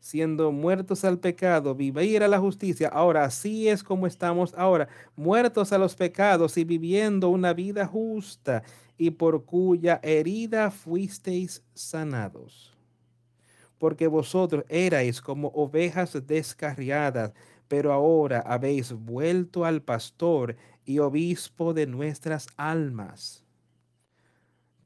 siendo 0.00 0.50
muertos 0.50 1.04
al 1.04 1.18
pecado, 1.18 1.74
vivir 1.74 2.22
a 2.22 2.28
la 2.28 2.40
justicia. 2.40 2.88
Ahora, 2.88 3.24
así 3.24 3.68
es 3.68 3.84
como 3.84 4.06
estamos 4.06 4.54
ahora, 4.54 4.88
muertos 5.14 5.72
a 5.72 5.78
los 5.78 5.94
pecados 5.94 6.56
y 6.56 6.64
viviendo 6.64 7.28
una 7.28 7.52
vida 7.52 7.86
justa 7.86 8.62
y 8.96 9.10
por 9.10 9.44
cuya 9.44 10.00
herida 10.02 10.70
fuisteis 10.70 11.62
sanados. 11.74 12.74
Porque 13.78 14.06
vosotros 14.06 14.64
erais 14.68 15.20
como 15.20 15.48
ovejas 15.48 16.26
descarriadas, 16.26 17.32
pero 17.68 17.92
ahora 17.92 18.40
habéis 18.40 18.92
vuelto 18.92 19.64
al 19.64 19.80
pastor 19.80 20.56
y 20.84 20.98
obispo 20.98 21.72
de 21.72 21.86
nuestras 21.86 22.48
almas. 22.56 23.44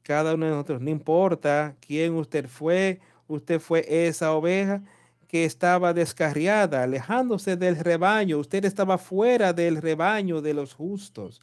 Cada 0.03 0.35
uno 0.35 0.45
de 0.45 0.51
nosotros, 0.51 0.81
no 0.81 0.91
importa 0.91 1.75
quién 1.79 2.13
usted 2.13 2.47
fue, 2.47 2.99
usted 3.27 3.59
fue 3.59 3.85
esa 4.07 4.33
oveja, 4.33 4.83
que 5.27 5.45
estaba 5.45 5.93
descarriada, 5.93 6.83
alejándose 6.83 7.57
del 7.57 7.77
rebaño. 7.77 8.37
Usted 8.37 8.65
estaba 8.65 8.97
fuera 8.97 9.53
del 9.53 9.81
rebaño 9.81 10.41
de 10.41 10.53
los 10.53 10.73
justos. 10.73 11.41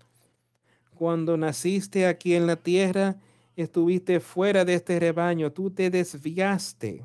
Cuando 0.95 1.37
naciste 1.37 2.07
aquí 2.07 2.35
en 2.35 2.47
la 2.47 2.57
tierra, 2.57 3.17
estuviste 3.57 4.21
fuera 4.21 4.65
de 4.65 4.75
este 4.75 4.99
rebaño, 5.01 5.51
tú 5.53 5.71
te 5.71 5.91
desviaste. 5.91 7.05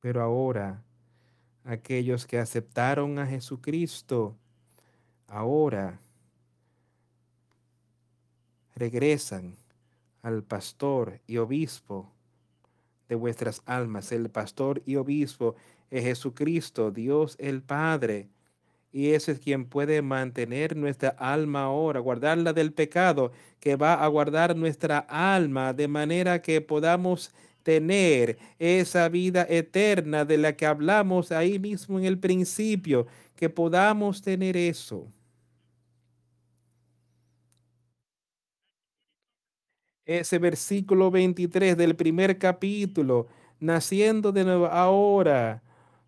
Pero 0.00 0.22
ahora, 0.22 0.82
aquellos 1.64 2.26
que 2.26 2.38
aceptaron 2.38 3.18
a 3.18 3.26
Jesucristo, 3.26 4.36
ahora 5.26 6.00
regresan 8.74 9.56
al 10.22 10.42
pastor 10.42 11.20
y 11.26 11.38
obispo 11.38 12.12
de 13.08 13.14
vuestras 13.14 13.62
almas. 13.66 14.12
El 14.12 14.30
pastor 14.30 14.82
y 14.84 14.96
obispo 14.96 15.56
es 15.90 16.04
Jesucristo, 16.04 16.90
Dios 16.90 17.36
el 17.38 17.62
Padre. 17.62 18.28
Y 18.92 19.10
ese 19.10 19.32
es 19.32 19.40
quien 19.40 19.66
puede 19.66 20.00
mantener 20.00 20.76
nuestra 20.76 21.10
alma 21.10 21.64
ahora, 21.64 22.00
guardarla 22.00 22.52
del 22.52 22.72
pecado, 22.72 23.32
que 23.60 23.76
va 23.76 23.94
a 23.94 24.06
guardar 24.08 24.56
nuestra 24.56 24.98
alma 24.98 25.74
de 25.74 25.86
manera 25.86 26.40
que 26.40 26.60
podamos 26.60 27.32
tener 27.62 28.38
esa 28.58 29.08
vida 29.08 29.44
eterna 29.48 30.24
de 30.24 30.38
la 30.38 30.56
que 30.56 30.66
hablamos 30.66 31.32
ahí 31.32 31.58
mismo 31.58 31.98
en 31.98 32.04
el 32.04 32.18
principio, 32.18 33.06
que 33.34 33.50
podamos 33.50 34.22
tener 34.22 34.56
eso. 34.56 35.08
Ese 40.06 40.38
versículo 40.38 41.10
23 41.10 41.76
del 41.76 41.96
primer 41.96 42.38
capítulo, 42.38 43.26
naciendo 43.60 44.32
de 44.32 44.44
nuevo 44.44 44.66
ahora, 44.66 45.62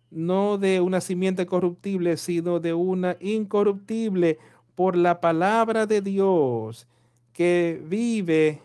no 0.09 0.57
de 0.57 0.81
una 0.81 1.01
simiente 1.01 1.45
corruptible, 1.45 2.17
sino 2.17 2.59
de 2.59 2.73
una 2.73 3.17
incorruptible 3.19 4.39
por 4.73 4.95
la 4.95 5.19
palabra 5.21 5.85
de 5.85 6.01
Dios 6.01 6.87
que 7.33 7.81
vive 7.85 8.61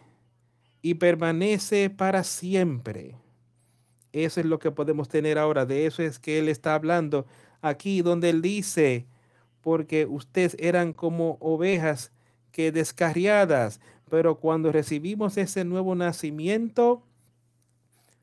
y 0.81 0.95
permanece 0.95 1.91
para 1.91 2.25
siempre. 2.25 3.17
Eso 4.13 4.41
es 4.41 4.47
lo 4.47 4.59
que 4.59 4.71
podemos 4.71 5.09
tener 5.09 5.39
ahora. 5.39 5.67
De 5.67 5.87
eso 5.87 6.03
es 6.03 6.19
que 6.19 6.39
Él 6.39 6.49
está 6.49 6.75
hablando 6.75 7.27
aquí, 7.61 8.01
donde 8.01 8.31
Él 8.31 8.43
dice, 8.43 9.07
porque 9.61 10.07
ustedes 10.07 10.57
eran 10.61 10.93
como 10.93 11.37
ovejas 11.41 12.13
que 12.53 12.71
descarriadas, 12.71 13.81
pero 14.15 14.37
cuando 14.37 14.71
recibimos 14.71 15.37
ese 15.39 15.65
nuevo 15.65 15.97
nacimiento, 15.97 17.03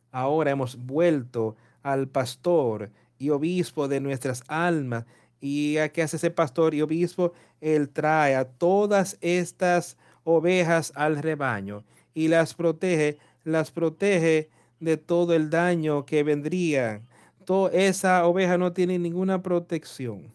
ahora 0.10 0.52
hemos 0.52 0.78
vuelto 0.78 1.58
al 1.84 2.08
pastor 2.08 2.92
y 3.20 3.30
obispo 3.30 3.90
de 3.90 4.00
nuestras 4.00 4.42
almas. 4.48 5.04
¿Y 5.42 5.80
a 5.80 5.90
qué 5.90 6.04
hace 6.04 6.16
ese 6.16 6.32
pastor 6.32 6.74
y 6.74 6.82
obispo? 6.82 7.34
Él 7.60 7.90
trae 7.90 8.38
a 8.38 8.46
todas 8.46 9.18
estas 9.20 9.98
ovejas 10.24 10.94
al 10.96 11.22
rebaño 11.22 11.84
y 12.14 12.30
las 12.30 12.54
protege 12.54 13.18
las 13.44 13.70
protege 13.72 14.50
de 14.80 14.96
todo 14.96 15.34
el 15.34 15.50
daño 15.50 16.06
que 16.06 16.24
vendría. 16.24 17.02
Toda 17.44 17.70
esa 17.74 18.26
oveja 18.26 18.58
no 18.58 18.72
tiene 18.72 18.98
ninguna 18.98 19.44
protección. 19.44 20.32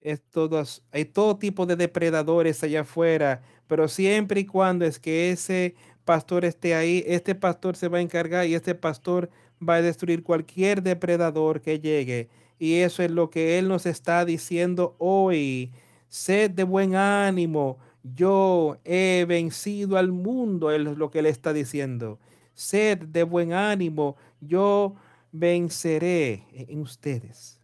Es 0.00 0.22
todos, 0.22 0.82
hay 0.92 1.04
todo 1.04 1.36
tipo 1.36 1.66
de 1.66 1.76
depredadores 1.76 2.62
allá 2.62 2.80
afuera, 2.80 3.42
pero 3.66 3.86
siempre 3.86 4.40
y 4.40 4.46
cuando 4.46 4.84
es 4.84 4.98
que 4.98 5.30
ese 5.30 5.74
pastor 6.04 6.44
esté 6.44 6.74
ahí, 6.74 7.04
este 7.06 7.34
pastor 7.34 7.76
se 7.76 7.88
va 7.88 7.98
a 7.98 8.00
encargar 8.00 8.46
y 8.46 8.54
este 8.54 8.74
pastor 8.74 9.30
va 9.66 9.74
a 9.74 9.82
destruir 9.82 10.22
cualquier 10.22 10.82
depredador 10.82 11.60
que 11.60 11.80
llegue. 11.80 12.28
Y 12.58 12.76
eso 12.76 13.02
es 13.02 13.10
lo 13.10 13.30
que 13.30 13.58
Él 13.58 13.68
nos 13.68 13.86
está 13.86 14.24
diciendo 14.24 14.94
hoy. 14.98 15.70
Sed 16.08 16.50
de 16.50 16.64
buen 16.64 16.94
ánimo. 16.94 17.78
Yo 18.02 18.78
he 18.84 19.24
vencido 19.28 19.96
al 19.96 20.12
mundo, 20.12 20.70
es 20.70 20.80
lo 20.80 21.10
que 21.10 21.20
Él 21.20 21.26
está 21.26 21.52
diciendo. 21.52 22.18
Sed 22.54 22.98
de 22.98 23.22
buen 23.22 23.52
ánimo. 23.52 24.16
Yo 24.40 24.94
venceré 25.32 26.44
en 26.52 26.80
ustedes. 26.80 27.59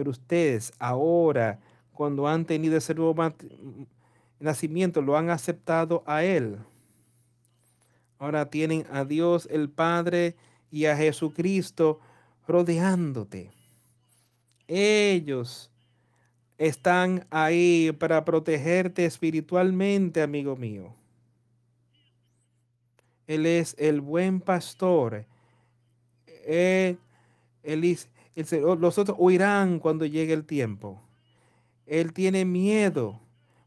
Pero 0.00 0.12
ustedes 0.12 0.72
ahora, 0.78 1.60
cuando 1.92 2.26
han 2.26 2.46
tenido 2.46 2.78
ese 2.78 2.94
nuevo 2.94 3.14
nacimiento, 4.38 5.02
lo 5.02 5.14
han 5.14 5.28
aceptado 5.28 6.02
a 6.06 6.24
Él. 6.24 6.56
Ahora 8.18 8.48
tienen 8.48 8.86
a 8.90 9.04
Dios 9.04 9.46
el 9.50 9.68
Padre 9.68 10.36
y 10.70 10.86
a 10.86 10.96
Jesucristo 10.96 12.00
rodeándote. 12.48 13.50
Ellos 14.66 15.70
están 16.56 17.26
ahí 17.28 17.94
para 17.98 18.24
protegerte 18.24 19.04
espiritualmente, 19.04 20.22
amigo 20.22 20.56
mío. 20.56 20.94
Él 23.26 23.44
es 23.44 23.76
el 23.78 24.00
buen 24.00 24.40
pastor. 24.40 25.26
Él, 26.46 26.98
él, 27.62 27.98
los 28.78 28.98
otros 28.98 29.16
huirán 29.18 29.78
cuando 29.78 30.06
llegue 30.06 30.32
el 30.32 30.44
tiempo. 30.44 31.02
Él 31.86 32.12
tiene 32.12 32.44
miedo, 32.44 33.20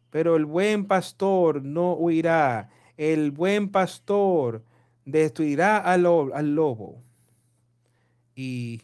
pero 0.09 0.35
el 0.35 0.45
buen 0.45 0.85
pastor 0.85 1.63
no 1.63 1.93
huirá. 1.93 2.69
El 2.97 3.31
buen 3.31 3.69
pastor 3.69 4.63
destruirá 5.05 5.77
al, 5.77 6.03
lobo 6.55 7.03
y 8.35 8.81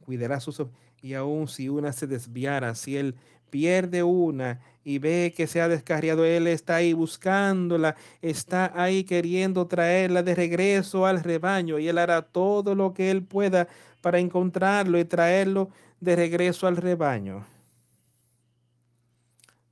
cuidará 0.00 0.40
sus 0.40 0.62
y 1.02 1.14
aun 1.14 1.48
si 1.48 1.68
una 1.68 1.92
se 1.92 2.06
desviara, 2.06 2.74
si 2.74 2.96
él 2.96 3.16
pierde 3.50 4.02
una 4.02 4.60
y 4.84 4.98
ve 4.98 5.34
que 5.36 5.46
se 5.46 5.60
ha 5.60 5.68
descarriado, 5.68 6.24
él 6.24 6.46
está 6.46 6.76
ahí 6.76 6.92
buscándola, 6.92 7.96
está 8.22 8.72
ahí 8.74 9.04
queriendo 9.04 9.66
traerla 9.66 10.22
de 10.22 10.34
regreso 10.34 11.06
al 11.06 11.22
rebaño 11.22 11.78
y 11.78 11.88
él 11.88 11.98
hará 11.98 12.22
todo 12.22 12.74
lo 12.74 12.94
que 12.94 13.10
él 13.10 13.22
pueda 13.22 13.68
para 14.00 14.18
encontrarlo 14.18 14.98
y 14.98 15.04
traerlo 15.04 15.70
de 16.00 16.16
regreso 16.16 16.66
al 16.66 16.76
rebaño. 16.76 17.46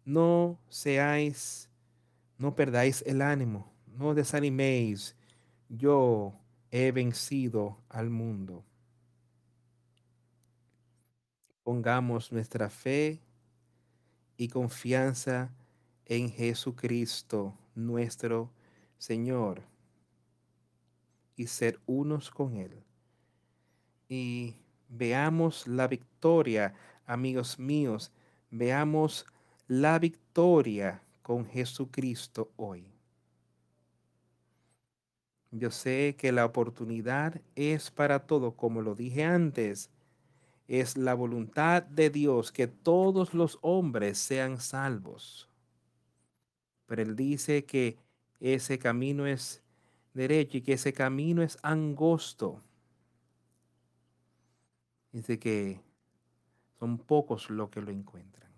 No 0.04 0.58
seáis, 0.68 1.68
no 2.38 2.54
perdáis 2.54 3.02
el 3.06 3.22
ánimo, 3.22 3.70
no 3.86 4.14
desaniméis. 4.14 5.14
Yo 5.68 6.34
he 6.70 6.92
vencido 6.92 7.78
al 7.88 8.10
mundo. 8.10 8.64
Pongamos 11.62 12.32
nuestra 12.32 12.70
fe 12.70 13.20
y 14.38 14.48
confianza 14.48 15.52
en 16.06 16.30
Jesucristo, 16.30 17.54
nuestro 17.74 18.50
Señor, 18.96 19.62
y 21.36 21.46
ser 21.46 21.78
unos 21.86 22.30
con 22.30 22.56
Él 22.56 22.87
y 24.08 24.56
veamos 24.88 25.66
la 25.66 25.86
victoria, 25.86 26.74
amigos 27.06 27.58
míos, 27.58 28.10
veamos 28.50 29.26
la 29.66 29.98
victoria 29.98 31.02
con 31.22 31.46
Jesucristo 31.46 32.50
hoy. 32.56 32.86
Yo 35.50 35.70
sé 35.70 36.16
que 36.18 36.32
la 36.32 36.44
oportunidad 36.44 37.40
es 37.54 37.90
para 37.90 38.26
todo, 38.26 38.52
como 38.52 38.82
lo 38.82 38.94
dije 38.94 39.24
antes. 39.24 39.90
Es 40.66 40.98
la 40.98 41.14
voluntad 41.14 41.82
de 41.82 42.10
Dios 42.10 42.52
que 42.52 42.66
todos 42.66 43.32
los 43.32 43.58
hombres 43.62 44.18
sean 44.18 44.60
salvos. 44.60 45.48
Pero 46.84 47.00
Él 47.00 47.16
dice 47.16 47.64
que 47.64 47.96
ese 48.40 48.78
camino 48.78 49.26
es 49.26 49.62
derecho 50.12 50.58
y 50.58 50.60
que 50.60 50.74
ese 50.74 50.92
camino 50.92 51.42
es 51.42 51.56
angosto 51.62 52.62
Dice 55.18 55.36
que 55.40 55.80
son 56.78 56.96
pocos 56.96 57.50
los 57.50 57.70
que 57.70 57.82
lo 57.82 57.90
encuentran. 57.90 58.52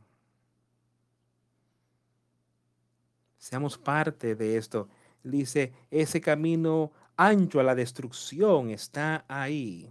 Seamos 3.39 3.79
parte 3.79 4.35
de 4.35 4.59
esto. 4.59 4.87
Dice, 5.23 5.73
ese 5.91 6.21
camino 6.21 6.93
ancho 7.17 7.61
a 7.61 7.63
la 7.63 7.75
destrucción 7.75 8.69
está 8.69 9.25
ahí. 9.27 9.91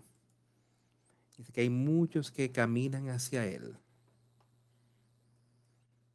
Dice 1.38 1.52
que 1.52 1.62
hay 1.62 1.72
muchos 1.72 2.30
que 2.30 2.52
caminan 2.52 3.10
hacia 3.10 3.48
él. 3.48 3.76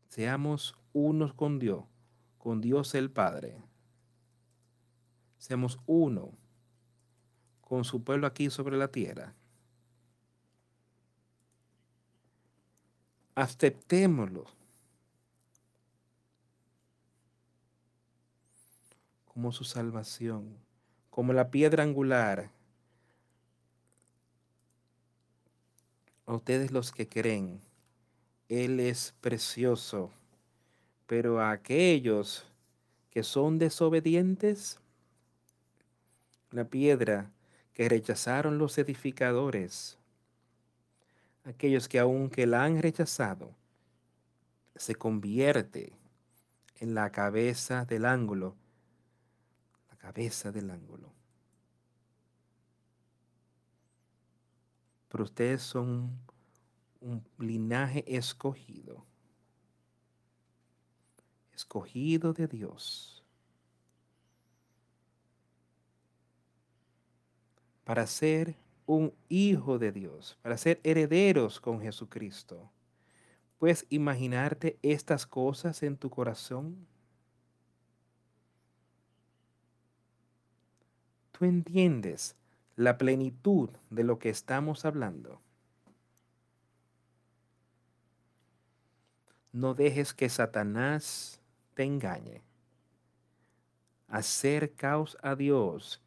Seamos 0.06 0.76
unos 0.92 1.34
con 1.34 1.58
Dios, 1.58 1.82
con 2.38 2.60
Dios 2.60 2.94
el 2.94 3.10
Padre. 3.10 3.60
Seamos 5.36 5.80
uno 5.86 6.30
con 7.60 7.82
su 7.82 8.04
pueblo 8.04 8.28
aquí 8.28 8.50
sobre 8.50 8.76
la 8.76 8.86
tierra. 8.86 9.34
Aceptémoslo 13.34 14.46
como 19.26 19.50
su 19.50 19.64
salvación, 19.64 20.56
como 21.10 21.32
la 21.32 21.50
piedra 21.50 21.82
angular. 21.82 22.50
A 26.26 26.34
ustedes 26.34 26.70
los 26.70 26.92
que 26.92 27.08
creen, 27.08 27.60
Él 28.48 28.78
es 28.78 29.14
precioso, 29.20 30.10
pero 31.06 31.40
a 31.40 31.50
aquellos 31.50 32.46
que 33.10 33.22
son 33.22 33.58
desobedientes, 33.58 34.78
la 36.52 36.64
piedra 36.64 37.30
que 37.72 37.88
rechazaron 37.88 38.58
los 38.58 38.78
edificadores, 38.78 39.98
aquellos 41.44 41.88
que 41.88 41.98
aunque 41.98 42.46
la 42.46 42.64
han 42.64 42.80
rechazado, 42.80 43.54
se 44.74 44.94
convierte 44.94 45.92
en 46.76 46.94
la 46.94 47.10
cabeza 47.10 47.84
del 47.84 48.04
ángulo, 48.06 48.56
la 49.90 49.96
cabeza 49.96 50.50
del 50.50 50.70
ángulo. 50.70 51.12
Pero 55.08 55.24
ustedes 55.24 55.62
son 55.62 56.18
un 57.00 57.24
linaje 57.38 58.04
escogido, 58.16 59.04
escogido 61.52 62.32
de 62.32 62.48
Dios, 62.48 63.22
para 67.84 68.06
ser 68.06 68.56
un 68.86 69.14
hijo 69.28 69.78
de 69.78 69.92
Dios, 69.92 70.38
para 70.42 70.56
ser 70.56 70.80
herederos 70.84 71.60
con 71.60 71.80
Jesucristo. 71.80 72.70
¿Puedes 73.58 73.86
imaginarte 73.88 74.78
estas 74.82 75.26
cosas 75.26 75.82
en 75.82 75.96
tu 75.96 76.10
corazón? 76.10 76.86
¿Tú 81.32 81.44
entiendes 81.44 82.36
la 82.76 82.98
plenitud 82.98 83.70
de 83.90 84.04
lo 84.04 84.18
que 84.18 84.28
estamos 84.28 84.84
hablando? 84.84 85.40
No 89.52 89.74
dejes 89.74 90.14
que 90.14 90.28
Satanás 90.28 91.40
te 91.74 91.84
engañe. 91.84 92.42
Acercaos 94.08 95.16
a 95.22 95.36
Dios 95.36 96.03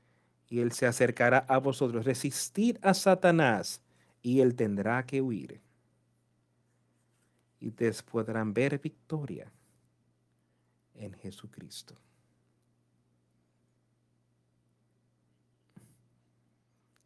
y 0.49 0.59
él 0.59 0.71
se 0.71 0.85
acercará 0.85 1.39
a 1.47 1.57
vosotros. 1.57 2.05
Resistir 2.05 2.79
a 2.81 2.93
Satanás 2.93 3.81
y 4.21 4.39
él 4.39 4.55
tendrá 4.55 5.05
que 5.05 5.21
huir. 5.21 5.61
Y 7.59 7.69
ustedes 7.69 8.03
podrán 8.03 8.53
ver 8.53 8.79
victoria 8.79 9.51
en 10.95 11.13
Jesucristo. 11.13 11.95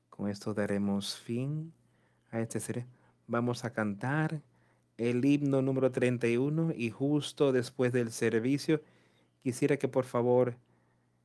Con 0.10 0.30
esto 0.30 0.54
daremos 0.54 1.18
fin 1.18 1.74
a 2.30 2.40
este 2.40 2.60
ser. 2.60 2.86
Vamos 3.28 3.66
a 3.66 3.72
cantar 3.72 4.42
el 4.98 5.24
himno 5.26 5.62
número 5.62 5.92
31 5.92 6.74
y 6.76 6.92
justo 6.92 7.52
después 7.52 7.92
del 7.92 8.12
servicio 8.12 8.82
Quisiera 9.44 9.78
que 9.78 9.88
por 9.88 10.06
favor 10.06 10.56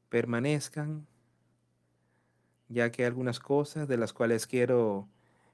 permanezcan, 0.09 1.07
ya 2.69 2.91
que 2.91 3.03
hay 3.03 3.07
algunas 3.07 3.41
cosas 3.41 3.89
de 3.89 3.97
las 3.97 4.13
cuales 4.13 4.47
quiero 4.47 5.09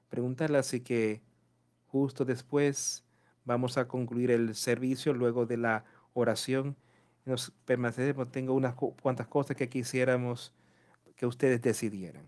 preguntarlas, 0.08 0.66
así 0.66 0.80
que 0.80 1.22
justo 1.86 2.24
después 2.24 3.04
vamos 3.44 3.78
a 3.78 3.88
concluir 3.88 4.30
el 4.30 4.54
servicio 4.54 5.12
luego 5.14 5.46
de 5.46 5.56
la 5.56 5.84
oración. 6.14 6.76
Nos 7.24 7.52
permanecemos, 7.64 8.30
tengo 8.30 8.54
unas 8.54 8.74
cuantas 8.74 9.26
cosas 9.26 9.56
que 9.56 9.68
quisiéramos 9.68 10.52
que 11.16 11.26
ustedes 11.26 11.62
decidieran. 11.62 12.24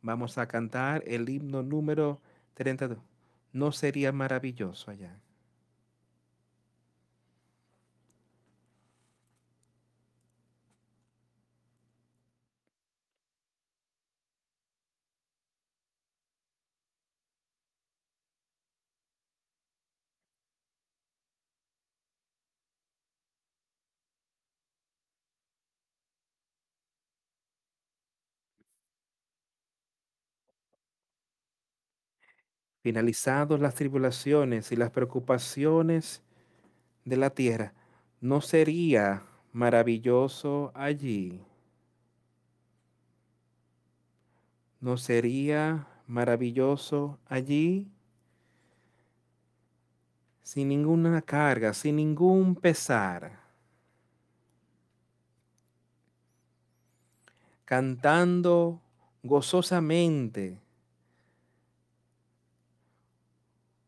Vamos 0.00 0.38
a 0.38 0.46
cantar 0.46 1.02
el 1.06 1.28
himno 1.28 1.62
número 1.62 2.20
32. 2.54 2.98
¿No 3.52 3.72
sería 3.72 4.12
maravilloso 4.12 4.90
allá? 4.90 5.18
Finalizados 32.86 33.58
las 33.58 33.74
tribulaciones 33.74 34.70
y 34.70 34.76
las 34.76 34.92
preocupaciones 34.92 36.22
de 37.04 37.16
la 37.16 37.30
tierra, 37.30 37.74
¿no 38.20 38.40
sería 38.40 39.24
maravilloso 39.52 40.70
allí? 40.72 41.44
¿No 44.80 44.96
sería 44.96 45.88
maravilloso 46.06 47.18
allí? 47.26 47.90
Sin 50.44 50.68
ninguna 50.68 51.22
carga, 51.22 51.74
sin 51.74 51.96
ningún 51.96 52.54
pesar. 52.54 53.40
Cantando 57.64 58.80
gozosamente 59.24 60.60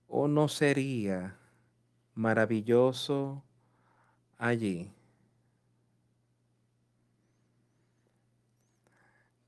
¿O 0.09 0.27
no 0.27 0.49
sería 0.49 1.37
maravilloso 2.15 3.45
allí? 4.39 4.91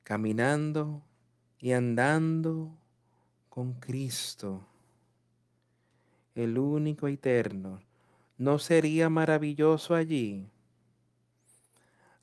Caminando 0.05 1.03
y 1.59 1.73
andando 1.73 2.77
con 3.49 3.73
Cristo, 3.75 4.67
el 6.35 6.59
único 6.59 7.09
eterno. 7.09 7.81
¿No 8.37 8.59
sería 8.59 9.09
maravilloso 9.09 9.95
allí? 9.95 10.47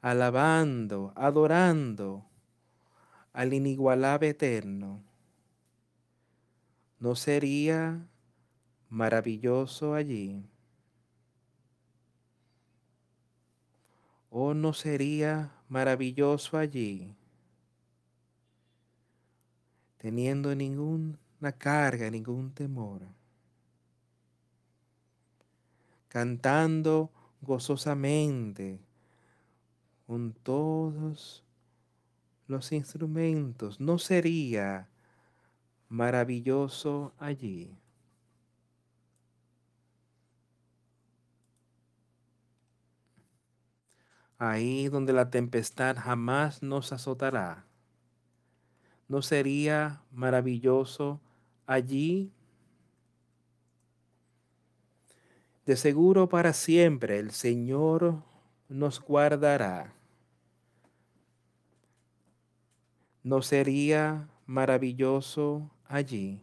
Alabando, 0.01 1.11
adorando 1.15 2.23
al 3.33 3.53
inigualable 3.53 4.29
eterno. 4.29 5.03
¿No 6.99 7.15
sería 7.15 8.07
maravilloso 8.89 9.93
allí. 9.93 10.43
¿O 14.29 14.53
no 14.53 14.73
sería 14.73 15.51
maravilloso 15.69 16.57
allí? 16.57 17.15
Teniendo 19.97 20.55
ninguna 20.55 21.51
carga, 21.57 22.09
ningún 22.09 22.51
temor. 22.53 23.01
Cantando 26.07 27.11
gozosamente 27.41 28.79
con 30.05 30.33
todos 30.33 31.43
los 32.47 32.71
instrumentos. 32.71 33.79
¿No 33.79 33.99
sería 33.99 34.87
maravilloso 35.89 37.13
allí? 37.19 37.75
Ahí 44.37 44.87
donde 44.89 45.13
la 45.13 45.29
tempestad 45.29 45.97
jamás 45.97 46.61
nos 46.61 46.93
azotará. 46.93 47.65
¿No 49.07 49.21
sería 49.21 50.01
maravilloso 50.11 51.21
allí? 51.65 52.31
De 55.65 55.75
seguro 55.75 56.29
para 56.29 56.53
siempre 56.53 57.19
el 57.19 57.31
Señor 57.31 58.23
nos 58.69 59.01
guardará. 59.01 59.93
¿No 63.23 63.41
sería 63.41 64.29
maravilloso 64.45 65.69
allí? 65.87 66.41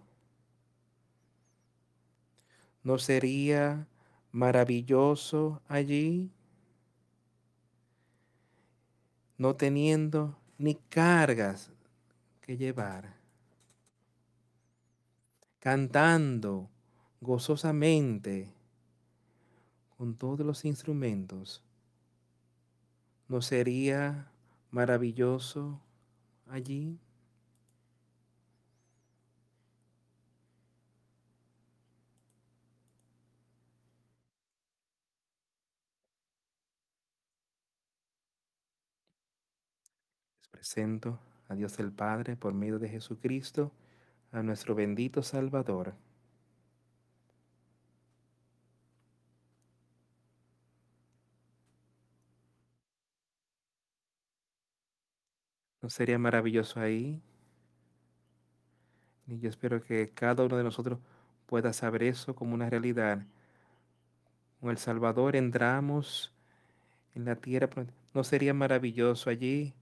¿No 2.82 2.98
sería 2.98 3.86
maravilloso 4.32 5.62
allí? 5.68 6.33
No 9.36 9.56
teniendo 9.56 10.36
ni 10.58 10.74
cargas 10.74 11.70
que 12.40 12.56
llevar, 12.56 13.14
cantando 15.58 16.68
gozosamente 17.20 18.52
con 19.96 20.14
todos 20.14 20.44
los 20.46 20.64
instrumentos, 20.64 21.62
¿no 23.28 23.40
sería 23.40 24.28
maravilloso 24.70 25.80
allí? 26.48 26.98
Presento 40.64 41.18
a 41.50 41.54
Dios 41.54 41.78
el 41.78 41.92
Padre 41.92 42.36
por 42.36 42.54
medio 42.54 42.78
de 42.78 42.88
Jesucristo, 42.88 43.70
a 44.32 44.42
nuestro 44.42 44.74
bendito 44.74 45.22
Salvador. 45.22 45.94
¿No 55.82 55.90
sería 55.90 56.18
maravilloso 56.18 56.80
ahí? 56.80 57.20
Y 59.26 59.40
yo 59.40 59.50
espero 59.50 59.82
que 59.82 60.14
cada 60.14 60.44
uno 60.44 60.56
de 60.56 60.64
nosotros 60.64 60.98
pueda 61.44 61.74
saber 61.74 62.04
eso 62.04 62.34
como 62.34 62.54
una 62.54 62.70
realidad. 62.70 63.26
Con 64.62 64.70
el 64.70 64.78
Salvador 64.78 65.36
entramos 65.36 66.32
en 67.14 67.26
la 67.26 67.36
tierra. 67.36 67.84
¿No 68.14 68.24
sería 68.24 68.54
maravilloso 68.54 69.28
allí 69.28 69.74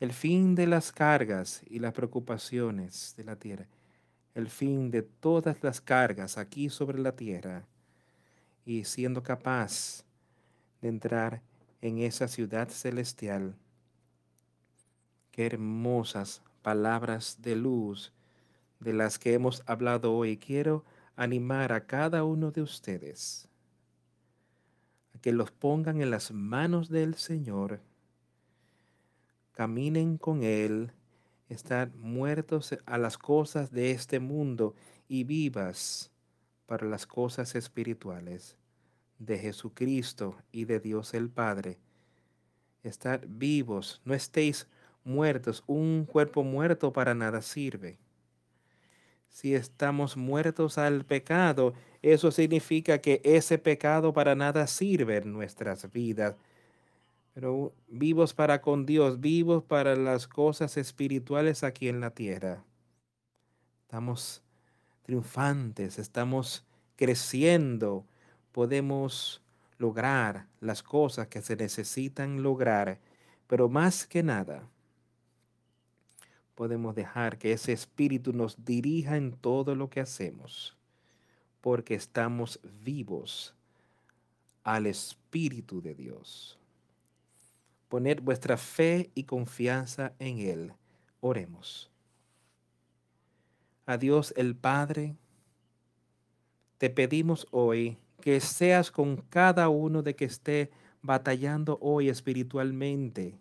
el 0.00 0.12
fin 0.12 0.54
de 0.54 0.66
las 0.66 0.92
cargas 0.92 1.62
y 1.66 1.80
las 1.80 1.92
preocupaciones 1.92 3.14
de 3.16 3.24
la 3.24 3.36
tierra, 3.36 3.66
el 4.34 4.48
fin 4.48 4.90
de 4.90 5.02
todas 5.02 5.62
las 5.62 5.80
cargas 5.80 6.38
aquí 6.38 6.70
sobre 6.70 6.98
la 6.98 7.16
tierra 7.16 7.66
y 8.64 8.84
siendo 8.84 9.22
capaz 9.22 10.04
de 10.80 10.88
entrar 10.88 11.42
en 11.80 11.98
esa 11.98 12.28
ciudad 12.28 12.68
celestial. 12.68 13.56
Qué 15.32 15.46
hermosas 15.46 16.42
palabras 16.62 17.38
de 17.42 17.56
luz 17.56 18.12
de 18.78 18.92
las 18.92 19.18
que 19.18 19.34
hemos 19.34 19.64
hablado 19.66 20.14
hoy. 20.14 20.36
Quiero 20.36 20.84
animar 21.16 21.72
a 21.72 21.86
cada 21.86 22.22
uno 22.22 22.52
de 22.52 22.62
ustedes 22.62 23.48
a 25.14 25.18
que 25.20 25.32
los 25.32 25.50
pongan 25.50 26.00
en 26.00 26.10
las 26.10 26.30
manos 26.30 26.88
del 26.88 27.16
Señor 27.16 27.80
caminen 29.58 30.18
con 30.18 30.44
Él, 30.44 30.92
estar 31.48 31.92
muertos 31.96 32.78
a 32.86 32.96
las 32.96 33.18
cosas 33.18 33.72
de 33.72 33.90
este 33.90 34.20
mundo 34.20 34.76
y 35.08 35.24
vivas 35.24 36.12
para 36.66 36.86
las 36.86 37.08
cosas 37.08 37.56
espirituales 37.56 38.56
de 39.18 39.36
Jesucristo 39.36 40.36
y 40.52 40.66
de 40.66 40.78
Dios 40.78 41.12
el 41.12 41.28
Padre. 41.28 41.80
Estar 42.84 43.26
vivos, 43.26 44.00
no 44.04 44.14
estéis 44.14 44.68
muertos. 45.02 45.64
Un 45.66 46.04
cuerpo 46.04 46.44
muerto 46.44 46.92
para 46.92 47.16
nada 47.16 47.42
sirve. 47.42 47.98
Si 49.28 49.56
estamos 49.56 50.16
muertos 50.16 50.78
al 50.78 51.04
pecado, 51.04 51.74
eso 52.00 52.30
significa 52.30 52.98
que 52.98 53.20
ese 53.24 53.58
pecado 53.58 54.12
para 54.12 54.36
nada 54.36 54.68
sirve 54.68 55.16
en 55.16 55.32
nuestras 55.32 55.90
vidas 55.90 56.36
pero 57.38 57.72
vivos 57.86 58.34
para 58.34 58.60
con 58.60 58.84
Dios, 58.84 59.20
vivos 59.20 59.62
para 59.62 59.94
las 59.94 60.26
cosas 60.26 60.76
espirituales 60.76 61.62
aquí 61.62 61.88
en 61.88 62.00
la 62.00 62.10
tierra. 62.10 62.64
Estamos 63.82 64.42
triunfantes, 65.04 66.00
estamos 66.00 66.66
creciendo, 66.96 68.04
podemos 68.50 69.40
lograr 69.78 70.48
las 70.60 70.82
cosas 70.82 71.28
que 71.28 71.40
se 71.40 71.54
necesitan 71.54 72.42
lograr, 72.42 72.98
pero 73.46 73.68
más 73.68 74.04
que 74.04 74.24
nada, 74.24 74.68
podemos 76.56 76.96
dejar 76.96 77.38
que 77.38 77.52
ese 77.52 77.72
espíritu 77.72 78.32
nos 78.32 78.64
dirija 78.64 79.16
en 79.16 79.30
todo 79.30 79.76
lo 79.76 79.90
que 79.90 80.00
hacemos, 80.00 80.76
porque 81.60 81.94
estamos 81.94 82.58
vivos 82.82 83.54
al 84.64 84.88
Espíritu 84.88 85.80
de 85.80 85.94
Dios. 85.94 86.57
Poner 87.88 88.20
vuestra 88.20 88.56
fe 88.56 89.10
y 89.14 89.24
confianza 89.24 90.12
en 90.18 90.38
Él. 90.38 90.72
Oremos. 91.20 91.90
A 93.86 93.96
Dios 93.96 94.34
el 94.36 94.54
Padre, 94.54 95.16
te 96.76 96.90
pedimos 96.90 97.46
hoy 97.50 97.98
que 98.20 98.38
seas 98.40 98.90
con 98.90 99.16
cada 99.16 99.68
uno 99.68 100.02
de 100.02 100.14
que 100.14 100.26
esté 100.26 100.70
batallando 101.02 101.78
hoy 101.80 102.08
espiritualmente. 102.08 103.38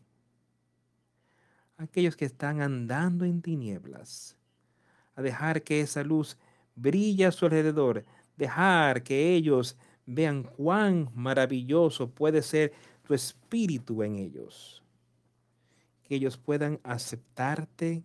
Aquellos 1.77 2.15
que 2.15 2.25
están 2.25 2.61
andando 2.61 3.25
en 3.25 3.41
tinieblas, 3.41 4.35
a 5.15 5.21
dejar 5.21 5.61
que 5.61 5.81
esa 5.81 6.03
luz 6.03 6.37
brille 6.75 7.25
a 7.25 7.31
su 7.31 7.45
alrededor, 7.45 8.05
dejar 8.37 9.03
que 9.03 9.33
ellos 9.33 9.77
vean 10.05 10.43
cuán 10.43 11.11
maravilloso 11.13 12.09
puede 12.09 12.41
ser 12.41 12.71
tu 13.07 13.13
espíritu 13.13 14.03
en 14.03 14.17
ellos. 14.17 14.83
Que 16.03 16.15
ellos 16.15 16.37
puedan 16.37 16.79
aceptarte. 16.83 18.03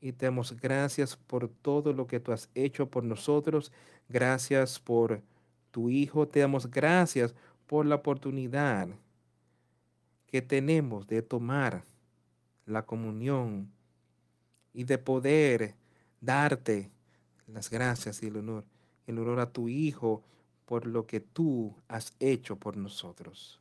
Y 0.00 0.12
te 0.12 0.26
damos 0.26 0.58
gracias 0.60 1.16
por 1.16 1.48
todo 1.48 1.92
lo 1.92 2.08
que 2.08 2.18
tú 2.18 2.32
has 2.32 2.50
hecho 2.56 2.90
por 2.90 3.04
nosotros. 3.04 3.70
Gracias 4.08 4.80
por 4.80 5.22
tu 5.70 5.90
Hijo. 5.90 6.26
Te 6.26 6.40
damos 6.40 6.68
gracias 6.68 7.34
por 7.68 7.86
la 7.86 7.96
oportunidad 7.96 8.88
que 10.26 10.42
tenemos 10.42 11.06
de 11.06 11.22
tomar 11.22 11.84
la 12.66 12.84
comunión 12.84 13.70
y 14.74 14.84
de 14.84 14.98
poder 14.98 15.74
darte 16.20 16.90
las 17.46 17.70
gracias 17.70 18.22
y 18.22 18.26
el 18.26 18.38
honor 18.38 18.64
el 19.06 19.18
honor 19.18 19.40
a 19.40 19.52
tu 19.52 19.68
Hijo 19.68 20.22
por 20.70 20.86
lo 20.86 21.04
que 21.04 21.18
tú 21.18 21.74
has 21.88 22.14
hecho 22.20 22.54
por 22.54 22.76
nosotros. 22.76 23.60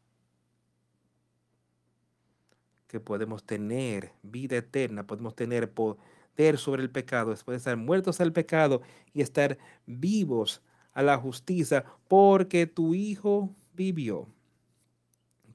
Que 2.88 2.99
podemos 2.99 3.44
tener 3.44 4.11
vida 4.22 4.57
eterna, 4.57 5.07
podemos 5.07 5.36
tener 5.36 5.72
poder 5.72 6.60
sobre 6.60 6.84
el 6.84 6.91
pecado, 6.91 7.31
después 7.31 7.53
de 7.53 7.57
estar 7.57 7.77
muertos 7.77 8.22
al 8.22 8.31
pecado 8.31 8.84
y 9.11 9.22
estar 9.22 9.57
vivos 9.88 10.61
a 10.94 11.02
la 11.02 11.18
justicia, 11.18 11.84
porque 12.07 12.68
tu 12.68 12.94
Hijo 12.94 13.56
vivió. 13.73 14.27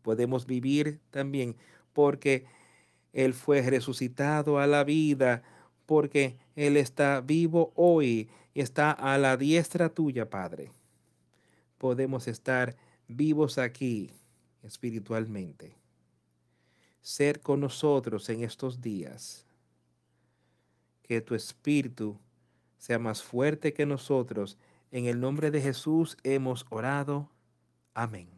Podemos 0.03 0.47
vivir 0.47 0.99
también 1.13 1.55
porque 1.93 2.47
Él 3.13 3.33
fue 3.33 3.63
resucitado 3.63 4.59
a 4.59 4.67
la 4.67 4.83
vida, 4.83 5.45
porque 5.87 6.37
Él 6.57 6.77
está 6.77 7.21
vivo 7.21 7.73
hoy 7.77 8.29
y 8.55 8.61
está 8.61 8.91
a 8.91 9.19
la 9.19 9.37
diestra 9.37 9.89
tuya, 9.89 10.29
Padre. 10.29 10.73
Podemos 11.85 12.29
estar 12.29 12.75
vivos 13.09 13.59
aquí 13.59 14.11
espiritualmente. 14.63 15.77
Ser 17.03 17.43
con 17.43 17.61
nosotros 17.61 18.27
en 18.31 18.43
estos 18.43 18.81
días. 18.81 19.45
Que 21.03 21.21
tu 21.21 21.35
espíritu 21.35 22.19
sea 22.79 22.99
más 22.99 23.23
fuerte 23.23 23.75
que 23.75 23.85
nosotros. 23.85 24.57
En 24.93 25.05
el 25.05 25.21
nombre 25.21 25.51
de 25.51 25.61
Jesús 25.61 26.17
hemos 26.23 26.65
orado. 26.71 27.29
Amén. 27.93 28.34